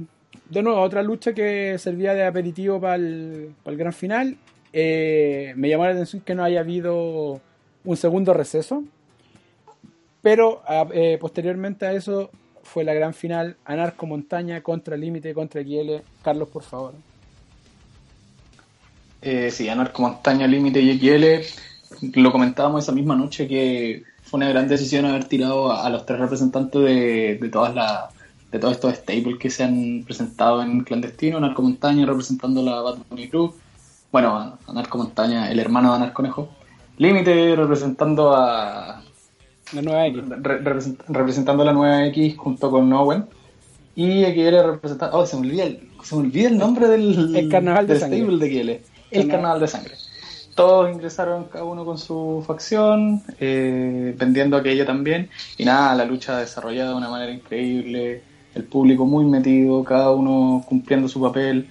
De 0.51 0.63
nuevo, 0.63 0.81
otra 0.83 1.03
lucha 1.03 1.33
que 1.33 1.77
servía 1.79 2.13
de 2.13 2.25
aperitivo 2.27 2.79
para 2.79 2.97
el, 2.97 3.53
para 3.65 3.73
el 3.73 3.79
gran 3.79 3.93
final. 3.95 4.37
Eh, 4.73 5.55
me 5.57 5.69
llamó 5.71 5.85
la 5.87 5.93
atención 5.93 6.21
que 6.21 6.35
no 6.35 6.45
haya 6.45 6.61
habido 6.61 7.41
un 7.85 7.97
segundo 7.97 8.35
receso. 8.35 8.85
Pero 10.21 10.61
a- 10.67 10.87
eh, 10.93 11.17
posteriormente 11.19 11.87
a 11.87 11.93
eso 11.95 12.31
fue 12.63 12.85
la 12.85 12.93
gran 12.93 13.15
final: 13.15 13.57
Anarco 13.65 14.05
Montaña 14.07 14.61
contra 14.63 14.95
Límite 14.97 15.33
contra 15.33 15.63
XL. 15.63 16.03
Carlos, 16.23 16.49
por 16.51 16.63
favor. 16.65 16.93
Eh, 19.23 19.51
sí, 19.51 19.69
Anarco 19.69 20.03
Montaña, 20.03 20.47
Límite 20.47 20.81
y 20.81 20.99
XL. 20.99 22.21
Lo 22.21 22.31
comentábamos 22.31 22.85
esa 22.85 22.93
misma 22.93 23.17
noche 23.17 23.49
que 23.49 24.03
fue 24.29 24.39
una 24.39 24.49
gran 24.49 24.69
decisión 24.69 25.05
haber 25.07 25.25
tirado 25.25 25.73
a, 25.73 25.87
a 25.87 25.91
los 25.91 26.05
tres 26.07 26.19
representantes 26.21 26.81
de, 26.83 27.39
de 27.41 27.49
todas 27.49 27.75
las 27.75 28.05
de 28.53 28.59
todos 28.61 28.75
estos 28.75 28.95
staples 28.95 29.37
que 29.39 29.51
se 29.51 29.65
han 29.65 30.03
presentado 30.05 30.63
en 30.63 30.83
clandestino. 30.85 31.39
Anarco 31.39 31.63
Montaña 31.63 32.07
representando 32.07 32.63
la 32.63 32.81
Bad 32.81 32.99
Bunny 33.11 33.29
Crew. 33.29 33.53
Bueno, 34.13 34.57
Anarco 34.69 34.99
Montaña, 34.99 35.51
el 35.51 35.59
hermano 35.59 35.91
de 35.91 35.97
Anarconejo. 35.97 36.49
Límite 36.99 37.55
representando 37.57 38.35
a 38.35 39.03
La 39.73 39.83
nueva 39.83 40.07
X. 40.07 40.23
re- 40.29 40.63
represent- 40.63 41.01
representando 41.09 41.63
a 41.65 41.67
la 41.67 41.73
nueva 41.73 42.07
X 42.07 42.37
junto 42.39 42.71
con 42.71 42.91
Owen. 42.93 43.27
Y 43.97 44.25
XL 44.25 44.63
representando. 44.73 45.19
Oh, 45.19 45.27
se 45.27 45.37
me 45.37 45.47
olvida 45.49 45.65
el, 45.65 45.89
se 46.03 46.15
me 46.15 46.23
olvida 46.23 46.49
el 46.49 46.57
nombre 46.59 46.87
del, 46.89 47.35
El 47.37 47.49
Carnaval 47.49 47.87
de 47.87 47.95
del 47.95 48.01
Sangre. 48.01 48.19
stable 48.21 48.49
de 48.49 48.63
XL. 48.63 48.71
El. 49.11 49.29
Carnaval 49.29 49.61
de 49.61 49.69
Sangre. 49.69 49.95
Todos 50.57 50.93
ingresaron 50.93 51.45
cada 51.45 51.65
uno 51.65 51.85
con 51.85 51.99
su 51.99 52.43
facción, 52.47 53.23
eh, 53.39 54.15
vendiendo 54.19 54.57
aquello 54.57 54.85
también. 54.87 55.31
Y 55.59 55.65
nada, 55.65 55.95
la 55.95 56.05
lucha 56.05 56.39
desarrollada 56.39 56.91
de 56.91 56.97
una 56.97 57.11
manera 57.11 57.31
increíble. 57.33 58.23
El 58.55 58.65
público 58.65 59.05
muy 59.07 59.25
metido, 59.27 59.85
cada 59.85 60.11
uno 60.13 60.65
cumpliendo 60.69 61.09
su 61.09 61.21
papel. 61.21 61.69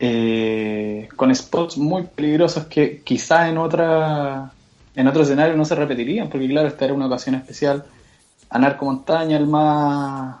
eh, 0.00 1.08
con 1.16 1.34
spots 1.34 1.76
muy 1.78 2.04
peligrosos 2.04 2.66
que 2.66 3.02
quizá 3.02 3.48
en 3.48 3.58
otra 3.58 4.52
en 4.94 5.06
otro 5.06 5.22
escenario 5.22 5.56
no 5.56 5.64
se 5.64 5.74
repetirían, 5.76 6.28
porque 6.28 6.48
claro, 6.48 6.68
esta 6.68 6.84
era 6.84 6.94
una 6.94 7.06
ocasión 7.06 7.36
especial. 7.36 7.84
Anarco 8.50 8.84
Montaña, 8.84 9.36
el 9.36 9.46
más. 9.46 10.38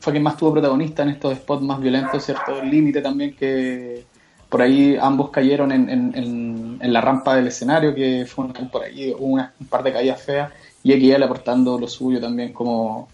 fue 0.00 0.12
quien 0.12 0.22
más 0.22 0.36
tuvo 0.36 0.52
protagonista 0.52 1.02
en 1.02 1.10
estos 1.10 1.34
spots 1.36 1.62
más 1.62 1.80
violentos, 1.80 2.24
¿cierto? 2.24 2.60
El 2.60 2.70
límite 2.70 3.00
también 3.00 3.34
que 3.34 4.04
por 4.48 4.62
ahí 4.62 4.96
ambos 5.00 5.30
cayeron 5.30 5.72
en, 5.72 5.90
en- 5.90 6.78
en- 6.80 6.92
la 6.92 7.00
rampa 7.00 7.34
del 7.36 7.48
escenario, 7.48 7.94
que 7.94 8.26
fue 8.26 8.44
una- 8.44 8.54
por 8.70 8.84
ahí 8.84 9.12
una- 9.18 9.52
un 9.60 9.66
par 9.66 9.82
de 9.82 9.92
caídas 9.92 10.22
feas, 10.22 10.52
y 10.82 10.92
XL 10.92 11.22
aportando 11.24 11.78
lo 11.78 11.88
suyo 11.88 12.20
también 12.20 12.52
como 12.52 13.08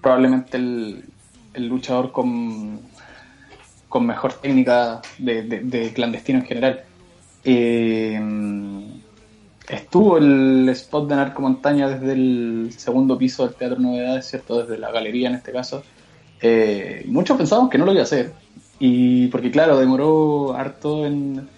probablemente 0.00 0.56
el, 0.58 1.04
luchador 1.56 2.12
con, 2.12 2.80
con 3.88 4.06
mejor 4.06 4.34
técnica 4.34 5.00
de 5.18 5.92
clandestino 5.94 6.40
en 6.40 6.44
general. 6.46 6.84
Eh, 7.44 8.20
estuvo 9.68 10.18
el 10.18 10.68
spot 10.70 11.08
de 11.08 11.16
Narco 11.16 11.42
Montaña 11.42 11.88
desde 11.88 12.12
el 12.12 12.70
segundo 12.76 13.18
piso 13.18 13.46
del 13.46 13.54
Teatro 13.54 13.78
Novedades, 13.78 14.26
¿cierto? 14.26 14.62
Desde 14.62 14.78
la 14.78 14.90
galería 14.90 15.28
en 15.28 15.36
este 15.36 15.52
caso. 15.52 15.82
Eh, 16.40 17.04
muchos 17.06 17.36
pensábamos 17.36 17.70
que 17.70 17.78
no 17.78 17.84
lo 17.84 17.92
iba 17.92 18.00
a 18.00 18.04
hacer. 18.04 18.32
Y 18.78 19.28
porque 19.28 19.50
claro, 19.50 19.78
demoró 19.78 20.54
harto 20.54 21.06
en, 21.06 21.48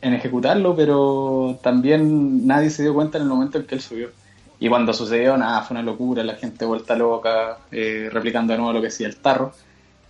en 0.00 0.14
ejecutarlo, 0.14 0.74
pero 0.74 1.58
también 1.62 2.46
nadie 2.46 2.70
se 2.70 2.82
dio 2.82 2.94
cuenta 2.94 3.18
en 3.18 3.24
el 3.24 3.28
momento 3.28 3.58
en 3.58 3.66
que 3.66 3.74
él 3.74 3.80
subió. 3.80 4.10
Y 4.58 4.68
cuando 4.68 4.94
sucedió, 4.94 5.36
nada, 5.36 5.62
fue 5.62 5.74
una 5.74 5.82
locura, 5.82 6.24
la 6.24 6.34
gente 6.34 6.64
vuelta 6.64 6.96
loca, 6.96 7.58
eh, 7.70 8.08
replicando 8.10 8.52
de 8.52 8.58
nuevo 8.58 8.72
lo 8.72 8.80
que 8.80 8.86
decía 8.86 9.06
el 9.06 9.16
tarro. 9.16 9.52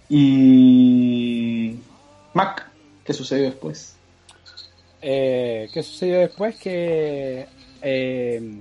Y... 0.09 1.75
Mac, 2.33 2.69
¿qué 3.05 3.13
sucedió 3.13 3.45
después? 3.47 3.97
Eh, 5.03 5.69
¿Qué 5.73 5.83
sucedió 5.83 6.19
después? 6.21 6.57
Que, 6.57 7.47
eh, 7.83 8.61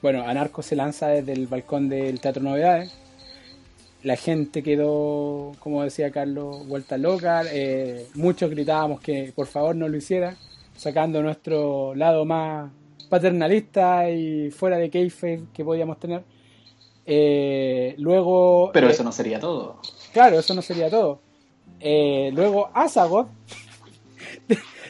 bueno, 0.00 0.22
Anarco 0.26 0.62
se 0.62 0.76
lanza 0.76 1.08
desde 1.08 1.32
el 1.32 1.46
balcón 1.46 1.88
del 1.88 2.20
Teatro 2.20 2.42
Novedades. 2.42 2.92
La 4.02 4.16
gente 4.16 4.62
quedó, 4.62 5.52
como 5.58 5.82
decía 5.82 6.10
Carlos, 6.12 6.66
vuelta 6.68 6.96
loca. 6.96 7.42
Eh, 7.50 8.06
muchos 8.14 8.48
gritábamos 8.50 9.00
que 9.00 9.32
por 9.34 9.46
favor 9.46 9.74
no 9.74 9.88
lo 9.88 9.96
hiciera, 9.96 10.36
sacando 10.76 11.20
nuestro 11.20 11.94
lado 11.96 12.24
más 12.24 12.70
paternalista 13.08 14.08
y 14.10 14.50
fuera 14.50 14.76
de 14.76 14.90
kayfabe 14.90 15.44
que 15.52 15.64
podíamos 15.64 15.98
tener. 15.98 16.22
Eh, 17.06 17.94
luego, 17.98 18.70
Pero 18.72 18.86
eh, 18.86 18.92
eso 18.92 19.02
no 19.02 19.10
sería 19.10 19.40
todo. 19.40 19.80
Claro, 20.12 20.38
eso 20.38 20.54
no 20.54 20.62
sería 20.62 20.88
todo. 20.88 21.20
Luego 21.80 22.70
Azagoth 22.74 23.28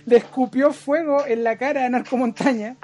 le 0.05 0.17
escupió 0.17 0.73
fuego 0.73 1.25
en 1.27 1.45
la 1.45 1.57
cara 1.57 1.87
a 1.87 1.89
Narco 1.89 2.17
Montaña. 2.19 2.77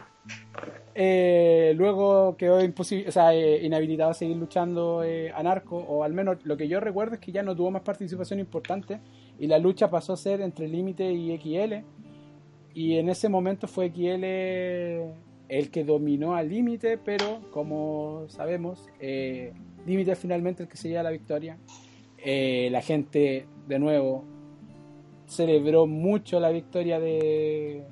Eh, 0.96 1.74
luego 1.76 2.36
quedó 2.36 2.60
eh, 2.60 3.60
inhabilitado 3.62 4.10
a 4.10 4.14
seguir 4.14 4.36
luchando 4.36 5.02
eh, 5.02 5.32
a 5.32 5.42
Narco, 5.42 5.76
o 5.76 6.04
al 6.04 6.12
menos 6.12 6.38
lo 6.44 6.56
que 6.56 6.68
yo 6.68 6.78
recuerdo 6.78 7.14
es 7.14 7.20
que 7.20 7.32
ya 7.32 7.42
no 7.42 7.56
tuvo 7.56 7.72
más 7.72 7.82
participación 7.82 8.38
importante 8.38 9.00
y 9.38 9.48
la 9.48 9.58
lucha 9.58 9.90
pasó 9.90 10.12
a 10.12 10.16
ser 10.16 10.40
entre 10.40 10.68
Límite 10.68 11.12
y 11.12 11.36
XL. 11.36 11.84
Y 12.74 12.96
en 12.98 13.08
ese 13.08 13.28
momento 13.28 13.66
fue 13.68 13.88
XL 13.88 14.24
el 15.48 15.70
que 15.70 15.84
dominó 15.84 16.34
al 16.34 16.48
Límite, 16.48 16.98
pero 16.98 17.40
como 17.50 18.24
sabemos, 18.28 18.88
eh, 19.00 19.52
Límite 19.86 20.12
es 20.12 20.18
finalmente 20.18 20.62
el 20.62 20.68
que 20.68 20.76
se 20.76 20.88
lleva 20.88 21.02
la 21.02 21.10
victoria. 21.10 21.58
La 22.24 22.80
gente, 22.80 23.46
de 23.68 23.78
nuevo, 23.78 24.24
celebró 25.26 25.86
mucho 25.86 26.40
la 26.40 26.50
victoria 26.50 26.98
de, 26.98 27.84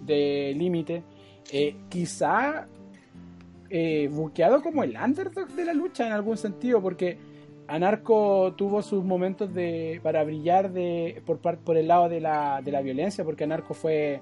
de 0.00 0.54
Límite. 0.56 1.02
Eh, 1.52 1.76
quizá 1.88 2.66
eh, 3.70 4.08
buqueado 4.12 4.62
como 4.62 4.82
el 4.82 4.96
underdog 4.96 5.48
de 5.48 5.64
la 5.64 5.72
lucha 5.72 6.06
en 6.06 6.12
algún 6.12 6.36
sentido, 6.36 6.80
porque 6.80 7.18
Anarco 7.68 8.54
tuvo 8.56 8.82
sus 8.82 9.04
momentos 9.04 9.52
de 9.52 10.00
para 10.02 10.22
brillar 10.24 10.72
de 10.72 11.22
por, 11.24 11.38
por 11.38 11.76
el 11.76 11.88
lado 11.88 12.08
de 12.08 12.20
la, 12.20 12.60
de 12.62 12.72
la 12.72 12.80
violencia, 12.80 13.24
porque 13.24 13.44
Anarco 13.44 13.74
fue 13.74 14.20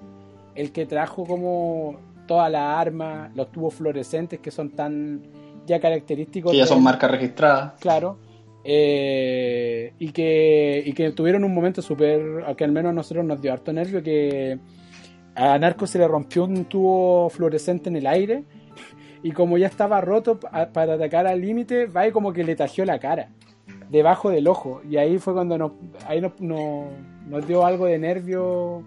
el 0.55 0.73
que 0.73 0.87
trajo 0.87 1.25
como 1.25 1.97
todas 2.27 2.51
las 2.51 2.79
armas, 2.79 3.35
los 3.37 3.51
tubos 3.53 3.75
fluorescentes 3.75 4.41
que 4.41 4.51
son 4.51 4.71
tan 4.71 5.23
ya 5.67 5.81
característicos. 5.81 6.53
Que 6.53 6.59
ya 6.59 6.67
son 6.67 6.83
marcas 6.83 7.11
registradas. 7.11 7.75
claro. 7.81 8.19
eh, 8.65 9.93
y, 9.99 10.11
que, 10.13 10.83
y 10.85 10.93
que 10.93 11.11
tuvieron 11.11 11.45
un 11.45 11.55
momento 11.55 11.83
súper, 11.83 12.45
que 12.57 12.65
al 12.65 12.73
menos 12.73 12.91
a 12.91 12.95
nosotros 12.95 13.25
nos 13.25 13.41
dio 13.41 13.53
harto 13.53 13.73
nervio, 13.73 14.03
que 14.03 14.59
a 15.35 15.59
Narco 15.59 15.87
se 15.87 15.99
le 15.99 16.07
rompió 16.09 16.45
un 16.45 16.65
tubo 16.67 17.29
fluorescente 17.31 17.89
en 17.89 17.97
el 17.97 18.07
aire 18.07 18.45
y 19.23 19.33
como 19.33 19.57
ya 19.59 19.67
estaba 19.67 20.01
roto 20.01 20.39
pa- 20.39 20.69
para 20.73 20.95
atacar 20.95 21.27
al 21.27 21.41
límite, 21.41 21.87
va 21.87 22.07
y 22.07 22.13
como 22.13 22.33
que 22.33 22.45
le 22.45 22.57
tajió 22.57 22.85
la 22.85 22.99
cara 22.99 23.29
debajo 23.91 24.31
del 24.31 24.49
ojo 24.49 24.83
y 24.89 24.97
ahí 24.97 25.19
fue 25.19 25.35
cuando 25.35 25.57
nos, 25.59 25.73
ahí 26.07 26.21
nos, 26.21 26.41
nos- 26.41 26.87
nos 27.29 27.47
dio 27.47 27.65
algo 27.65 27.87
de 27.87 27.99
nervio 27.99 28.83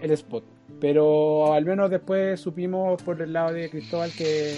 el 0.00 0.10
spot. 0.12 0.44
Pero 0.80 1.52
al 1.52 1.64
menos 1.64 1.90
después 1.90 2.40
supimos 2.40 3.00
por 3.02 3.20
el 3.22 3.32
lado 3.32 3.52
de 3.52 3.70
Cristóbal 3.70 4.10
que, 4.16 4.56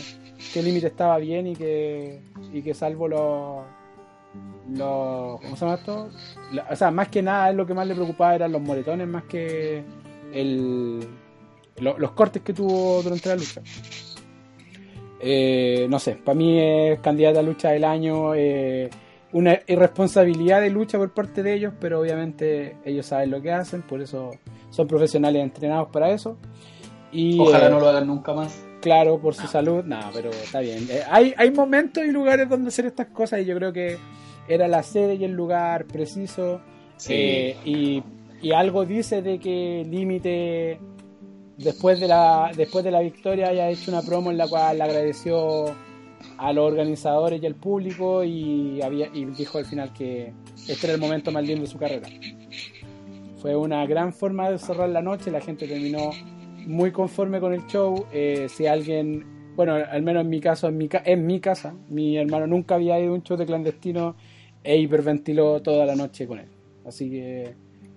que 0.52 0.60
el 0.60 0.64
límite 0.64 0.86
estaba 0.86 1.18
bien 1.18 1.46
y 1.48 1.54
que, 1.56 2.20
y 2.52 2.62
que 2.62 2.72
salvo 2.72 3.08
los, 3.08 3.64
los 4.72 5.40
¿cómo 5.40 5.56
se 5.56 5.64
llama 5.66 5.74
esto? 5.78 6.08
O 6.70 6.76
sea, 6.76 6.90
más 6.90 7.08
que 7.08 7.20
nada 7.22 7.50
es 7.50 7.56
lo 7.56 7.66
que 7.66 7.74
más 7.74 7.86
le 7.86 7.94
preocupaba 7.94 8.34
eran 8.34 8.52
los 8.52 8.62
moretones 8.62 9.06
más 9.06 9.24
que 9.24 9.84
el, 10.32 11.06
lo- 11.78 11.98
los 11.98 12.12
cortes 12.12 12.42
que 12.42 12.52
tuvo 12.52 13.02
durante 13.02 13.28
la 13.28 13.36
lucha. 13.36 13.60
Eh, 15.20 15.86
no 15.88 15.98
sé, 15.98 16.16
para 16.16 16.34
mí 16.34 16.58
es 16.60 17.00
candidata 17.00 17.40
a 17.40 17.42
lucha 17.42 17.70
del 17.70 17.84
año, 17.84 18.34
eh, 18.34 18.90
una 19.32 19.58
irresponsabilidad 19.66 20.60
de 20.60 20.70
lucha 20.70 20.98
por 20.98 21.12
parte 21.14 21.42
de 21.42 21.54
ellos, 21.54 21.72
pero 21.80 22.00
obviamente 22.00 22.76
ellos 22.84 23.06
saben 23.06 23.30
lo 23.30 23.40
que 23.40 23.50
hacen, 23.50 23.82
por 23.82 24.00
eso 24.02 24.32
son 24.70 24.86
profesionales 24.86 25.42
entrenados 25.42 25.88
para 25.90 26.10
eso. 26.10 26.36
Y, 27.10 27.38
Ojalá 27.40 27.68
eh, 27.68 27.70
no 27.70 27.80
lo 27.80 27.88
hagan 27.88 28.06
nunca 28.06 28.34
más. 28.34 28.66
claro, 28.82 29.18
por 29.18 29.34
su 29.34 29.46
salud, 29.46 29.82
nada, 29.84 30.10
pero 30.12 30.30
está 30.30 30.60
bien. 30.60 30.86
Eh, 30.90 31.00
hay, 31.10 31.32
hay 31.38 31.50
momentos 31.52 32.04
y 32.04 32.10
lugares 32.10 32.48
donde 32.48 32.68
hacer 32.68 32.84
estas 32.86 33.06
cosas 33.06 33.40
y 33.40 33.44
yo 33.46 33.56
creo 33.56 33.72
que 33.72 33.96
era 34.46 34.68
la 34.68 34.82
sede 34.82 35.14
y 35.14 35.24
el 35.24 35.32
lugar 35.32 35.86
preciso. 35.86 36.60
Sí. 36.96 37.14
Eh, 37.14 37.56
y, 37.64 38.02
y 38.42 38.52
algo 38.52 38.84
dice 38.84 39.22
de 39.22 39.38
que 39.38 39.86
Límite, 39.88 40.78
después 41.58 42.00
de 42.00 42.08
la 42.08 42.50
después 42.56 42.84
de 42.84 42.90
la 42.90 43.00
victoria, 43.00 43.48
haya 43.48 43.70
hecho 43.70 43.90
una 43.90 44.02
promo 44.02 44.30
en 44.30 44.38
la 44.38 44.48
cual 44.48 44.80
agradeció 44.80 45.66
a 46.38 46.52
los 46.52 46.64
organizadores 46.64 47.42
y 47.42 47.46
al 47.46 47.54
público 47.54 48.24
y, 48.24 48.80
había, 48.82 49.08
y 49.12 49.24
dijo 49.26 49.58
al 49.58 49.66
final 49.66 49.92
que 49.92 50.32
este 50.68 50.86
era 50.86 50.94
el 50.94 51.00
momento 51.00 51.30
más 51.30 51.44
lindo 51.44 51.62
de 51.62 51.66
su 51.68 51.78
carrera. 51.78 52.08
Fue 53.40 53.54
una 53.54 53.86
gran 53.86 54.12
forma 54.12 54.50
de 54.50 54.58
cerrar 54.58 54.88
la 54.88 55.02
noche, 55.02 55.30
la 55.30 55.40
gente 55.40 55.68
terminó 55.68 56.10
muy 56.66 56.92
conforme 56.92 57.40
con 57.40 57.52
el 57.52 57.66
show. 57.66 58.06
Eh, 58.10 58.46
si 58.48 58.66
alguien, 58.66 59.54
bueno, 59.54 59.74
al 59.74 60.02
menos 60.02 60.22
en 60.22 60.30
mi 60.30 60.40
caso, 60.40 60.68
en 60.68 60.78
mi, 60.78 60.88
en 60.90 61.26
mi 61.26 61.40
casa, 61.40 61.74
mi 61.88 62.16
hermano 62.16 62.46
nunca 62.46 62.76
había 62.76 62.98
ido 62.98 63.12
a 63.12 63.14
un 63.16 63.22
show 63.22 63.36
de 63.36 63.44
clandestino 63.44 64.16
e 64.62 64.78
hiperventiló 64.78 65.60
toda 65.60 65.84
la 65.84 65.94
noche 65.94 66.26
con 66.26 66.38
él. 66.38 66.48
Así 66.86 67.10
que 67.10 67.54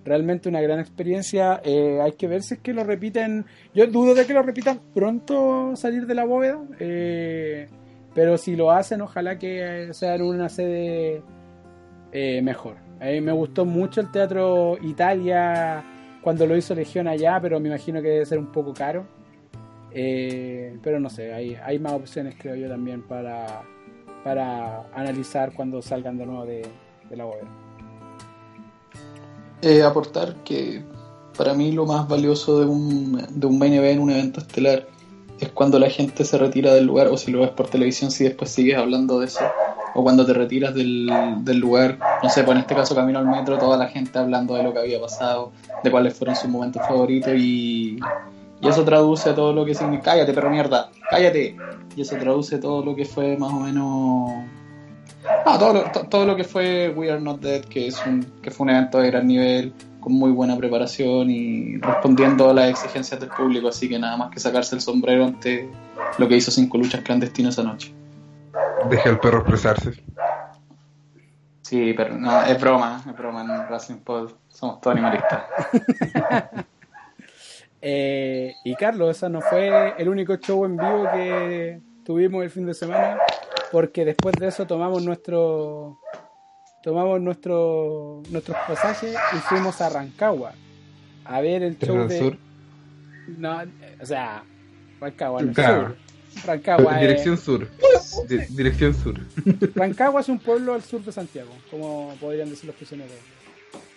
realmente 0.08 0.48
una 0.48 0.60
gran 0.60 0.80
experiencia. 0.80 1.60
Eh, 1.64 2.00
hay 2.02 2.12
que 2.12 2.26
ver 2.26 2.42
si 2.42 2.54
es 2.54 2.60
que 2.60 2.72
lo 2.72 2.84
repiten. 2.84 3.46
Yo 3.74 3.86
dudo 3.86 4.14
de 4.14 4.26
que 4.26 4.34
lo 4.34 4.42
repitan 4.42 4.80
pronto 4.94 5.76
salir 5.76 6.06
de 6.06 6.14
la 6.14 6.24
bóveda. 6.24 6.60
eh, 6.80 7.68
pero 8.14 8.36
si 8.36 8.56
lo 8.56 8.70
hacen, 8.72 9.00
ojalá 9.02 9.38
que 9.38 9.90
sea 9.92 10.16
en 10.16 10.22
una 10.22 10.48
sede 10.48 11.22
eh, 12.10 12.42
mejor. 12.42 12.76
A 13.00 13.06
me 13.20 13.30
gustó 13.30 13.64
mucho 13.64 14.00
el 14.00 14.10
Teatro 14.10 14.76
Italia 14.82 15.84
cuando 16.20 16.44
lo 16.46 16.56
hizo 16.56 16.74
Legión 16.74 17.06
allá, 17.06 17.38
pero 17.40 17.60
me 17.60 17.68
imagino 17.68 18.02
que 18.02 18.08
debe 18.08 18.26
ser 18.26 18.38
un 18.38 18.50
poco 18.50 18.74
caro. 18.74 19.06
Pero 19.92 20.98
no 20.98 21.08
sé, 21.08 21.32
hay, 21.32 21.54
hay 21.54 21.78
más 21.78 21.92
opciones 21.92 22.34
creo 22.38 22.56
yo 22.56 22.68
también 22.68 23.02
para, 23.02 23.62
para 24.24 24.88
analizar 24.92 25.52
cuando 25.52 25.80
salgan 25.80 26.18
de 26.18 26.26
nuevo 26.26 26.44
de, 26.44 26.62
de 27.08 27.16
la 27.16 27.24
bóveda. 27.24 27.57
Eh, 29.62 29.82
aportar 29.82 30.36
que 30.44 30.84
para 31.36 31.54
mí 31.54 31.72
lo 31.72 31.86
más 31.86 32.08
valioso 32.08 32.60
de 32.60 32.66
un, 32.66 33.26
de 33.30 33.46
un 33.46 33.58
main 33.58 33.72
event, 33.72 34.00
un 34.00 34.10
evento 34.10 34.40
estelar, 34.40 34.86
es 35.40 35.50
cuando 35.50 35.78
la 35.78 35.88
gente 35.88 36.24
se 36.24 36.36
retira 36.36 36.74
del 36.74 36.86
lugar, 36.86 37.08
o 37.08 37.16
si 37.16 37.30
lo 37.30 37.40
ves 37.40 37.50
por 37.50 37.68
televisión, 37.68 38.10
si 38.10 38.24
después 38.24 38.50
sigues 38.50 38.76
hablando 38.76 39.20
de 39.20 39.26
eso, 39.26 39.44
o 39.94 40.02
cuando 40.02 40.26
te 40.26 40.32
retiras 40.32 40.74
del, 40.74 41.08
del 41.42 41.58
lugar, 41.58 41.98
no 42.22 42.28
sé, 42.28 42.42
pues 42.42 42.56
en 42.56 42.62
este 42.62 42.74
caso 42.74 42.94
camino 42.94 43.18
al 43.18 43.26
metro, 43.26 43.58
toda 43.58 43.76
la 43.76 43.86
gente 43.86 44.18
hablando 44.18 44.54
de 44.54 44.64
lo 44.64 44.72
que 44.72 44.80
había 44.80 45.00
pasado, 45.00 45.52
de 45.82 45.90
cuáles 45.90 46.14
fueron 46.14 46.34
sus 46.34 46.50
momentos 46.50 46.82
favoritos, 46.86 47.32
y, 47.36 47.98
y 48.60 48.68
eso 48.68 48.84
traduce 48.84 49.32
todo 49.32 49.52
lo 49.52 49.64
que 49.64 49.74
significa, 49.74 50.12
cállate 50.12 50.32
perro 50.32 50.50
mierda, 50.50 50.90
cállate, 51.08 51.56
y 51.94 52.00
eso 52.00 52.16
traduce 52.16 52.58
todo 52.58 52.84
lo 52.84 52.96
que 52.96 53.04
fue 53.04 53.36
más 53.36 53.52
o 53.52 53.60
menos 53.60 54.44
no, 55.46 55.58
todo 55.58 55.72
lo, 55.74 55.82
to- 55.90 56.06
todo 56.08 56.26
lo 56.26 56.36
que 56.36 56.44
fue 56.44 56.92
We 56.96 57.10
Are 57.10 57.20
Not 57.20 57.40
Dead, 57.40 57.64
que, 57.64 57.86
es 57.88 58.04
un, 58.06 58.22
que 58.42 58.50
fue 58.50 58.64
un 58.64 58.70
evento 58.70 58.98
de 58.98 59.10
gran 59.10 59.26
nivel, 59.26 59.72
con 60.00 60.12
muy 60.12 60.30
buena 60.30 60.56
preparación 60.56 61.30
y 61.30 61.76
respondiendo 61.78 62.50
a 62.50 62.54
las 62.54 62.68
exigencias 62.70 63.18
del 63.20 63.30
público, 63.30 63.68
así 63.68 63.88
que 63.88 63.98
nada 63.98 64.16
más 64.16 64.30
que 64.30 64.40
sacarse 64.40 64.74
el 64.76 64.80
sombrero 64.80 65.24
ante 65.24 65.68
lo 66.18 66.28
que 66.28 66.36
hizo 66.36 66.50
Cinco 66.50 66.78
Luchas 66.78 67.02
Clandestinos 67.02 67.54
esa 67.58 67.66
noche. 67.68 67.92
Deja 68.88 69.10
al 69.10 69.18
perro 69.20 69.38
expresarse. 69.40 69.92
Sí, 71.62 71.92
pero 71.96 72.16
no, 72.16 72.42
es 72.44 72.58
broma, 72.60 73.02
es 73.06 73.16
broma 73.16 73.42
en 73.42 73.66
Wrestling 73.68 73.98
Pod, 73.98 74.30
somos 74.48 74.80
todos 74.80 74.96
animalistas. 74.96 75.42
Eh, 77.80 78.54
y 78.64 78.74
Carlos, 78.74 79.16
ese 79.16 79.28
no 79.28 79.40
fue 79.40 79.94
el 79.98 80.08
único 80.08 80.34
show 80.36 80.64
en 80.64 80.76
vivo 80.76 81.04
que 81.14 81.80
tuvimos 82.08 82.42
el 82.42 82.48
fin 82.48 82.64
de 82.64 82.72
semana, 82.72 83.18
porque 83.70 84.02
después 84.06 84.34
de 84.40 84.48
eso 84.48 84.66
tomamos 84.66 85.02
nuestro 85.04 85.98
tomamos 86.82 87.20
nuestro 87.20 88.22
nuestros 88.30 88.56
pasajes 88.66 89.14
y 89.34 89.36
fuimos 89.40 89.78
a 89.82 89.90
Rancagua 89.90 90.52
a 91.26 91.40
ver 91.42 91.62
el 91.62 91.78
show 91.78 92.08
de 92.08 92.18
Sur. 92.18 92.36
no, 93.36 93.60
o 94.00 94.06
sea, 94.06 94.42
Rancagua, 94.98 95.42
no, 95.42 95.52
Claro. 95.52 95.88
sur. 95.88 95.96
Rancagua, 96.46 96.94
es- 96.94 97.00
Dirección 97.02 97.36
sur. 97.36 97.68
Di- 98.26 98.46
dirección 98.56 98.94
sur. 98.94 99.14
Rancagua 99.74 100.22
es 100.22 100.28
un 100.30 100.38
pueblo 100.38 100.72
al 100.72 100.82
sur 100.82 101.02
de 101.04 101.12
Santiago, 101.12 101.50
como 101.70 102.14
podrían 102.20 102.48
decir 102.48 102.66
los 102.68 102.76
prisioneros. 102.76 103.12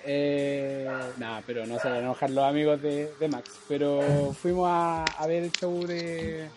Eh, 0.04 0.89
nada, 1.17 1.43
pero 1.47 1.65
no 1.65 1.78
se 1.80 1.88
van 1.88 1.97
a 1.97 2.00
enojar 2.00 2.30
los 2.32 2.43
amigos 2.43 2.82
de, 2.82 3.10
de 3.19 3.28
Max. 3.30 3.52
Pero 3.69 4.34
fuimos 4.34 4.67
a, 4.69 5.06
a 5.06 5.28
ver 5.28 5.43
el 5.43 5.52
show 5.54 5.86
de, 5.86 6.47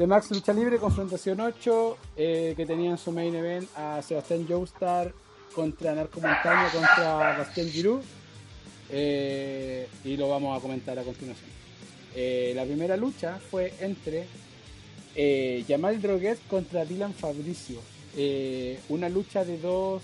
de 0.00 0.06
Max 0.06 0.30
Lucha 0.30 0.54
Libre, 0.54 0.78
Confrontación 0.78 1.40
8, 1.40 1.98
eh, 2.16 2.54
que 2.56 2.64
tenía 2.64 2.90
en 2.90 2.96
su 2.96 3.12
main 3.12 3.34
event 3.34 3.68
a 3.76 4.00
Sebastián 4.00 4.46
Joestar 4.48 5.12
contra 5.54 5.94
Narco 5.94 6.22
Montaña 6.22 6.70
contra 6.72 7.36
Bastián 7.36 7.68
Giroux. 7.68 8.02
Eh, 8.88 9.86
y 10.02 10.16
lo 10.16 10.30
vamos 10.30 10.56
a 10.56 10.62
comentar 10.62 10.98
a 10.98 11.02
continuación. 11.02 11.50
Eh, 12.14 12.54
la 12.56 12.64
primera 12.64 12.96
lucha 12.96 13.38
fue 13.50 13.74
entre 13.80 14.26
Jamal 15.68 16.00
Droguet 16.00 16.38
contra 16.48 16.86
Dylan 16.86 17.12
Fabricio. 17.12 17.82
Una 18.88 19.10
lucha 19.10 19.44
de 19.44 19.58
dos. 19.58 20.02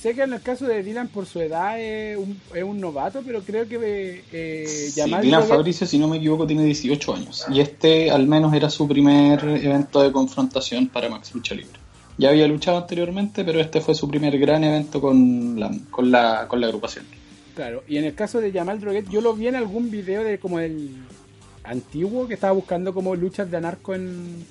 Sé 0.00 0.14
que 0.14 0.22
en 0.22 0.32
el 0.32 0.40
caso 0.40 0.66
de 0.66 0.82
Dylan, 0.82 1.08
por 1.08 1.26
su 1.26 1.40
edad, 1.40 1.78
es 1.78 2.16
un, 2.16 2.40
es 2.54 2.62
un 2.62 2.80
novato, 2.80 3.22
pero 3.24 3.42
creo 3.42 3.68
que 3.68 4.24
eh, 4.32 4.90
Sí, 4.92 5.02
Dylan 5.02 5.44
Fabricio, 5.44 5.86
si 5.86 5.98
no 5.98 6.08
me 6.08 6.16
equivoco, 6.16 6.46
tiene 6.46 6.64
18 6.64 7.14
años. 7.14 7.46
Y 7.50 7.60
este 7.60 8.10
al 8.10 8.26
menos 8.26 8.54
era 8.54 8.70
su 8.70 8.88
primer 8.88 9.42
evento 9.44 10.02
de 10.02 10.10
confrontación 10.10 10.88
para 10.88 11.08
Max 11.08 11.34
Lucha 11.34 11.54
Libre. 11.54 11.78
Ya 12.16 12.30
había 12.30 12.46
luchado 12.46 12.78
anteriormente, 12.78 13.44
pero 13.44 13.60
este 13.60 13.80
fue 13.80 13.94
su 13.94 14.08
primer 14.08 14.38
gran 14.38 14.64
evento 14.64 15.00
con 15.00 15.58
la, 15.58 15.70
con 15.90 16.10
la, 16.10 16.46
con 16.48 16.60
la 16.60 16.66
agrupación. 16.66 17.04
Claro, 17.54 17.82
y 17.88 17.96
en 17.98 18.04
el 18.04 18.14
caso 18.14 18.40
de 18.40 18.52
Jamal 18.52 18.80
Droguet, 18.80 19.08
yo 19.08 19.20
lo 19.20 19.34
vi 19.34 19.48
en 19.48 19.56
algún 19.56 19.90
video 19.90 20.22
de 20.24 20.38
como 20.38 20.60
el 20.60 20.96
antiguo 21.64 22.26
que 22.26 22.34
estaba 22.34 22.52
buscando 22.52 22.94
como 22.94 23.14
luchas 23.14 23.50
de 23.50 23.56
anarco 23.56 23.94
en, 23.94 24.44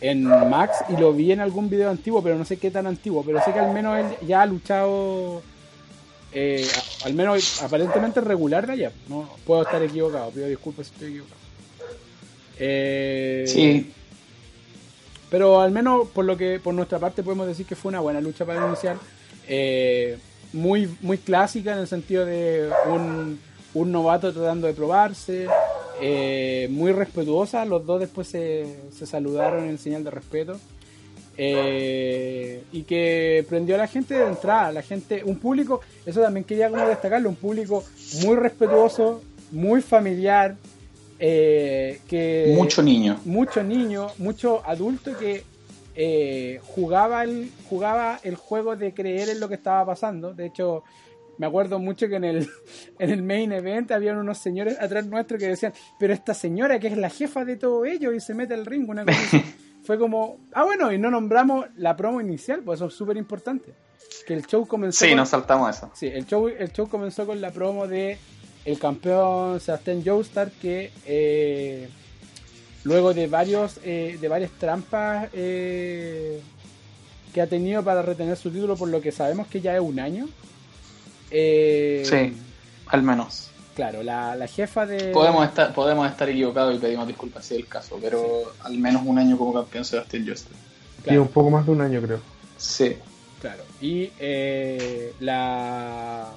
en 0.00 0.24
Max 0.24 0.78
y 0.88 0.96
lo 0.96 1.12
vi 1.12 1.32
en 1.32 1.40
algún 1.40 1.68
video 1.68 1.90
antiguo, 1.90 2.22
pero 2.22 2.36
no 2.36 2.44
sé 2.44 2.56
qué 2.56 2.70
tan 2.70 2.86
antiguo, 2.86 3.22
pero 3.24 3.42
sé 3.44 3.52
que 3.52 3.58
al 3.58 3.72
menos 3.72 3.98
él 3.98 4.06
ya 4.26 4.42
ha 4.42 4.46
luchado, 4.46 5.42
eh, 6.32 6.66
al 7.04 7.14
menos 7.14 7.62
aparentemente 7.62 8.20
regular 8.20 8.66
de 8.66 8.72
allá. 8.72 8.92
No 9.08 9.28
puedo 9.46 9.62
estar 9.62 9.82
equivocado, 9.82 10.30
pido 10.30 10.46
disculpas 10.46 10.86
si 10.86 10.92
estoy 10.94 11.08
equivocado. 11.08 11.40
Eh, 12.58 13.44
Sí, 13.46 13.92
pero 15.30 15.60
al 15.60 15.70
menos 15.70 16.08
por 16.08 16.24
lo 16.24 16.36
que 16.36 16.58
por 16.60 16.74
nuestra 16.74 16.98
parte 16.98 17.22
podemos 17.22 17.46
decir 17.46 17.66
que 17.66 17.76
fue 17.76 17.90
una 17.90 18.00
buena 18.00 18.20
lucha 18.20 18.44
para 18.44 18.66
iniciar. 18.66 18.96
Eh, 19.48 20.18
muy, 20.52 20.88
muy 21.00 21.18
clásica 21.18 21.72
en 21.72 21.78
el 21.78 21.86
sentido 21.86 22.24
de 22.26 22.70
un, 22.86 23.38
un 23.74 23.92
novato 23.92 24.32
tratando 24.32 24.66
de 24.66 24.72
probarse. 24.74 25.46
Eh, 26.00 26.68
muy 26.70 26.92
respetuosa. 26.92 27.64
Los 27.64 27.84
dos 27.86 28.00
después 28.00 28.28
se, 28.28 28.66
se 28.90 29.06
saludaron 29.06 29.68
en 29.68 29.78
señal 29.78 30.04
de 30.04 30.10
respeto. 30.10 30.58
Eh, 31.42 32.64
y 32.70 32.82
que 32.82 33.46
prendió 33.48 33.76
a 33.76 33.78
la 33.78 33.86
gente 33.86 34.12
de 34.12 34.26
entrada, 34.26 34.72
la 34.72 34.82
gente, 34.82 35.22
un 35.24 35.38
público, 35.38 35.80
eso 36.04 36.20
también 36.20 36.44
quería 36.44 36.68
como 36.68 36.86
destacarlo, 36.86 37.30
un 37.30 37.36
público 37.36 37.82
muy 38.22 38.36
respetuoso, 38.36 39.22
muy 39.50 39.80
familiar, 39.80 40.56
eh, 41.18 42.00
que 42.08 42.52
mucho 42.54 42.82
niño. 42.82 43.18
mucho 43.24 43.62
niño, 43.62 44.08
mucho 44.18 44.62
adulto 44.66 45.16
que 45.16 45.44
eh, 45.94 46.60
jugaba, 46.62 47.24
el, 47.24 47.50
jugaba 47.68 48.20
el 48.22 48.34
juego 48.34 48.76
de 48.76 48.92
creer 48.92 49.30
en 49.30 49.40
lo 49.40 49.48
que 49.48 49.54
estaba 49.54 49.86
pasando. 49.86 50.34
De 50.34 50.46
hecho, 50.46 50.82
me 51.40 51.46
acuerdo 51.46 51.78
mucho 51.78 52.06
que 52.06 52.16
en 52.16 52.24
el, 52.24 52.48
en 52.98 53.10
el 53.10 53.22
main 53.22 53.50
event 53.50 53.90
habían 53.92 54.18
unos 54.18 54.36
señores 54.36 54.78
atrás 54.78 55.06
nuestro 55.06 55.38
que 55.38 55.48
decían, 55.48 55.72
pero 55.98 56.12
esta 56.12 56.34
señora 56.34 56.78
que 56.78 56.88
es 56.88 56.98
la 56.98 57.08
jefa 57.08 57.46
de 57.46 57.56
todo 57.56 57.86
ello 57.86 58.12
y 58.12 58.20
se 58.20 58.34
mete 58.34 58.52
al 58.52 58.66
ring, 58.66 58.86
una 58.90 59.06
cosa 59.06 59.18
así. 59.18 59.42
Fue 59.82 59.98
como, 59.98 60.36
ah 60.52 60.64
bueno, 60.64 60.92
y 60.92 60.98
no 60.98 61.10
nombramos 61.10 61.64
la 61.76 61.96
promo 61.96 62.20
inicial, 62.20 62.60
pues 62.62 62.76
eso 62.78 62.88
es 62.88 62.94
súper 62.94 63.16
importante. 63.16 63.72
Que 64.26 64.34
el 64.34 64.44
show 64.46 64.66
comenzó... 64.66 65.02
Sí, 65.06 65.08
con- 65.12 65.16
nos 65.16 65.30
saltamos 65.30 65.74
eso. 65.74 65.90
Sí, 65.94 66.08
el 66.08 66.26
show, 66.26 66.46
el 66.48 66.70
show 66.72 66.86
comenzó 66.90 67.24
con 67.26 67.40
la 67.40 67.50
promo 67.50 67.86
de 67.86 68.18
el 68.66 68.78
campeón 68.78 69.58
Sebastián 69.60 70.02
Joestar 70.04 70.50
que 70.50 70.90
eh, 71.06 71.88
luego 72.84 73.14
de 73.14 73.26
varios 73.28 73.80
eh, 73.82 74.18
de 74.20 74.28
varias 74.28 74.50
trampas 74.58 75.30
eh, 75.32 76.42
que 77.32 77.40
ha 77.40 77.46
tenido 77.46 77.82
para 77.82 78.02
retener 78.02 78.36
su 78.36 78.50
título 78.50 78.76
por 78.76 78.88
lo 78.90 79.00
que 79.00 79.10
sabemos 79.12 79.46
que 79.46 79.62
ya 79.62 79.74
es 79.74 79.80
un 79.80 79.98
año 79.98 80.28
eh, 81.30 82.02
Sí, 82.04 82.32
al 82.86 83.02
menos. 83.02 83.50
claro 83.74 84.02
la, 84.02 84.34
la 84.36 84.46
jefa 84.46 84.84
de 84.86 85.10
Podemos 85.12 85.46
estar, 85.46 85.72
podemos 85.74 86.08
estar 86.10 86.28
equivocados 86.28 86.74
y 86.74 86.78
pedimos 86.78 87.06
disculpas 87.06 87.44
si 87.44 87.54
es 87.54 87.60
el 87.60 87.66
caso, 87.66 87.98
pero 88.00 88.52
al 88.64 88.76
menos 88.78 89.02
un 89.04 89.18
año 89.18 89.36
como 89.38 89.52
campeón 89.54 89.84
Sebastián 89.84 90.24
Joestar. 90.26 90.52
Sí, 90.52 91.02
claro, 91.04 91.22
un 91.22 91.28
poco 91.28 91.50
más 91.50 91.64
de 91.66 91.72
un 91.72 91.80
año, 91.80 92.00
creo. 92.02 92.20
Sí, 92.58 92.96
claro. 93.40 93.62
y 93.80 94.10
eh, 94.18 95.14
la 95.20 96.28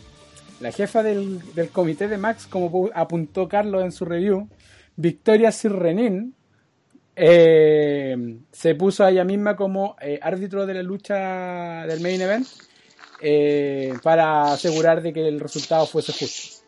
la 0.62 0.72
jefa 0.72 1.04
del, 1.04 1.42
del 1.56 1.70
comité 1.70 2.08
de 2.08 2.18
Max 2.18 2.48
como 2.50 2.72
pu- 2.72 2.92
apuntó 2.96 3.50
Carlos 3.50 3.84
en 3.84 3.92
su 3.92 4.06
review 4.06 4.48
Victoria 4.96 5.52
Sirrenin 5.52 6.34
eh, 7.16 8.38
se 8.52 8.76
puso 8.76 9.04
a 9.04 9.12
ella 9.12 9.24
misma 9.24 9.56
como 9.56 9.96
eh, 10.02 10.20
árbitro 10.22 10.66
de 10.66 10.74
la 10.76 10.84
lucha 10.84 11.86
del 11.86 12.00
main 12.02 12.22
event 12.22 12.48
eh, 13.26 13.94
para 14.04 14.52
asegurar 14.54 15.02
de 15.02 15.14
que 15.14 15.26
el 15.28 15.40
resultado 15.40 15.86
fuese 15.86 16.12
justo. 16.12 16.64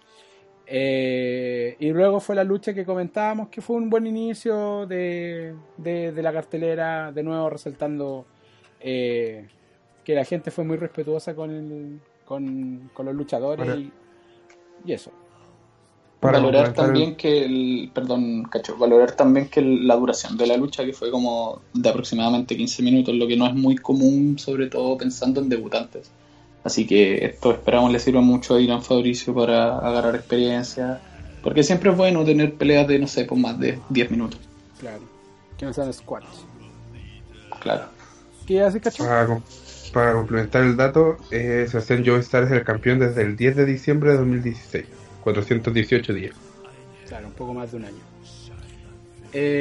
Eh, 0.68 1.76
y 1.80 1.90
luego 1.92 2.20
fue 2.20 2.36
la 2.36 2.44
lucha 2.44 2.74
que 2.74 2.86
comentábamos 2.86 3.50
que 3.50 3.62
fue 3.62 3.76
un 3.76 3.90
buen 3.90 4.08
inicio 4.08 4.88
de, 4.88 5.54
de- 5.78 6.12
de 6.12 6.24
la 6.24 6.34
cartelera, 6.34 7.12
de 7.12 7.22
nuevo 7.22 7.50
resaltando 7.52 8.26
eh, 8.80 9.46
que 10.04 10.16
la 10.16 10.26
gente 10.26 10.50
fue 10.52 10.64
muy 10.64 10.78
respetuosa 10.78 11.36
con, 11.36 11.52
el- 11.52 12.00
con, 12.26 12.90
con 12.94 13.06
los 13.06 13.14
luchadores 13.16 13.68
y, 13.78 13.92
y 14.86 14.94
eso. 14.94 15.12
Para 16.20 16.40
valorar 16.40 16.68
el- 16.70 16.74
también 16.74 17.16
que 17.16 17.46
el, 17.46 17.92
perdón, 17.94 18.44
cacho, 18.46 18.76
valorar 18.78 19.12
también 19.12 19.50
que 19.50 19.60
el- 19.60 19.86
la 19.88 19.96
duración 19.96 20.36
de 20.38 20.48
la 20.48 20.58
lucha 20.58 20.84
que 20.84 20.94
fue 20.94 21.12
como 21.12 21.62
de 21.74 21.90
aproximadamente 21.90 22.58
15 22.58 22.82
minutos, 22.82 23.14
lo 23.14 23.28
que 23.28 23.38
no 23.38 23.46
es 23.46 23.54
muy 23.54 23.76
común, 23.76 24.40
sobre 24.40 24.68
todo 24.68 24.98
pensando 24.98 25.42
en 25.42 25.50
debutantes. 25.50 26.10
Así 26.66 26.86
que 26.88 27.24
esto 27.24 27.52
esperamos 27.54 27.92
le 27.94 28.00
sirva 28.00 28.20
mucho 28.22 28.56
a 28.56 28.60
Irán 28.60 28.82
Fabricio 28.84 29.34
para 29.34 29.78
agarrar 29.78 30.16
experiencia, 30.16 31.00
porque 31.44 31.64
siempre 31.64 31.92
es 31.92 31.96
bueno 31.98 32.26
tener 32.26 32.56
peleas 32.56 32.88
de, 32.88 33.00
no 33.00 33.08
sé, 33.08 33.24
por 33.26 33.38
más 33.38 33.58
de 33.60 33.80
10 33.90 34.12
minutos, 34.12 34.40
Claro. 34.80 35.00
Que 35.58 35.66
no 35.66 35.72
sean 35.74 35.94
squats. 35.94 36.26
claro. 37.62 37.86
¿Qué 38.48 38.62
hace, 38.62 38.82
cacho? 38.82 39.04
Para, 39.06 39.26
com- 39.28 39.42
para 39.94 40.14
complementar 40.14 40.64
el 40.64 40.76
dato, 40.76 41.18
eh, 41.32 41.66
Sebastián 41.70 42.04
Joe 42.06 42.20
Star 42.20 42.44
es 42.44 42.52
el 42.52 42.64
campeón 42.64 43.00
desde 43.00 43.22
el 43.22 43.36
10 43.38 43.56
de 43.56 43.66
diciembre 43.66 44.12
de 44.12 44.18
2016. 44.18 44.86
418 45.24 46.14
días. 46.14 46.36
Claro, 47.08 47.28
un 47.28 47.34
poco 47.34 47.54
más 47.54 47.72
de 47.72 47.78
un 47.78 47.86
año. 47.86 48.02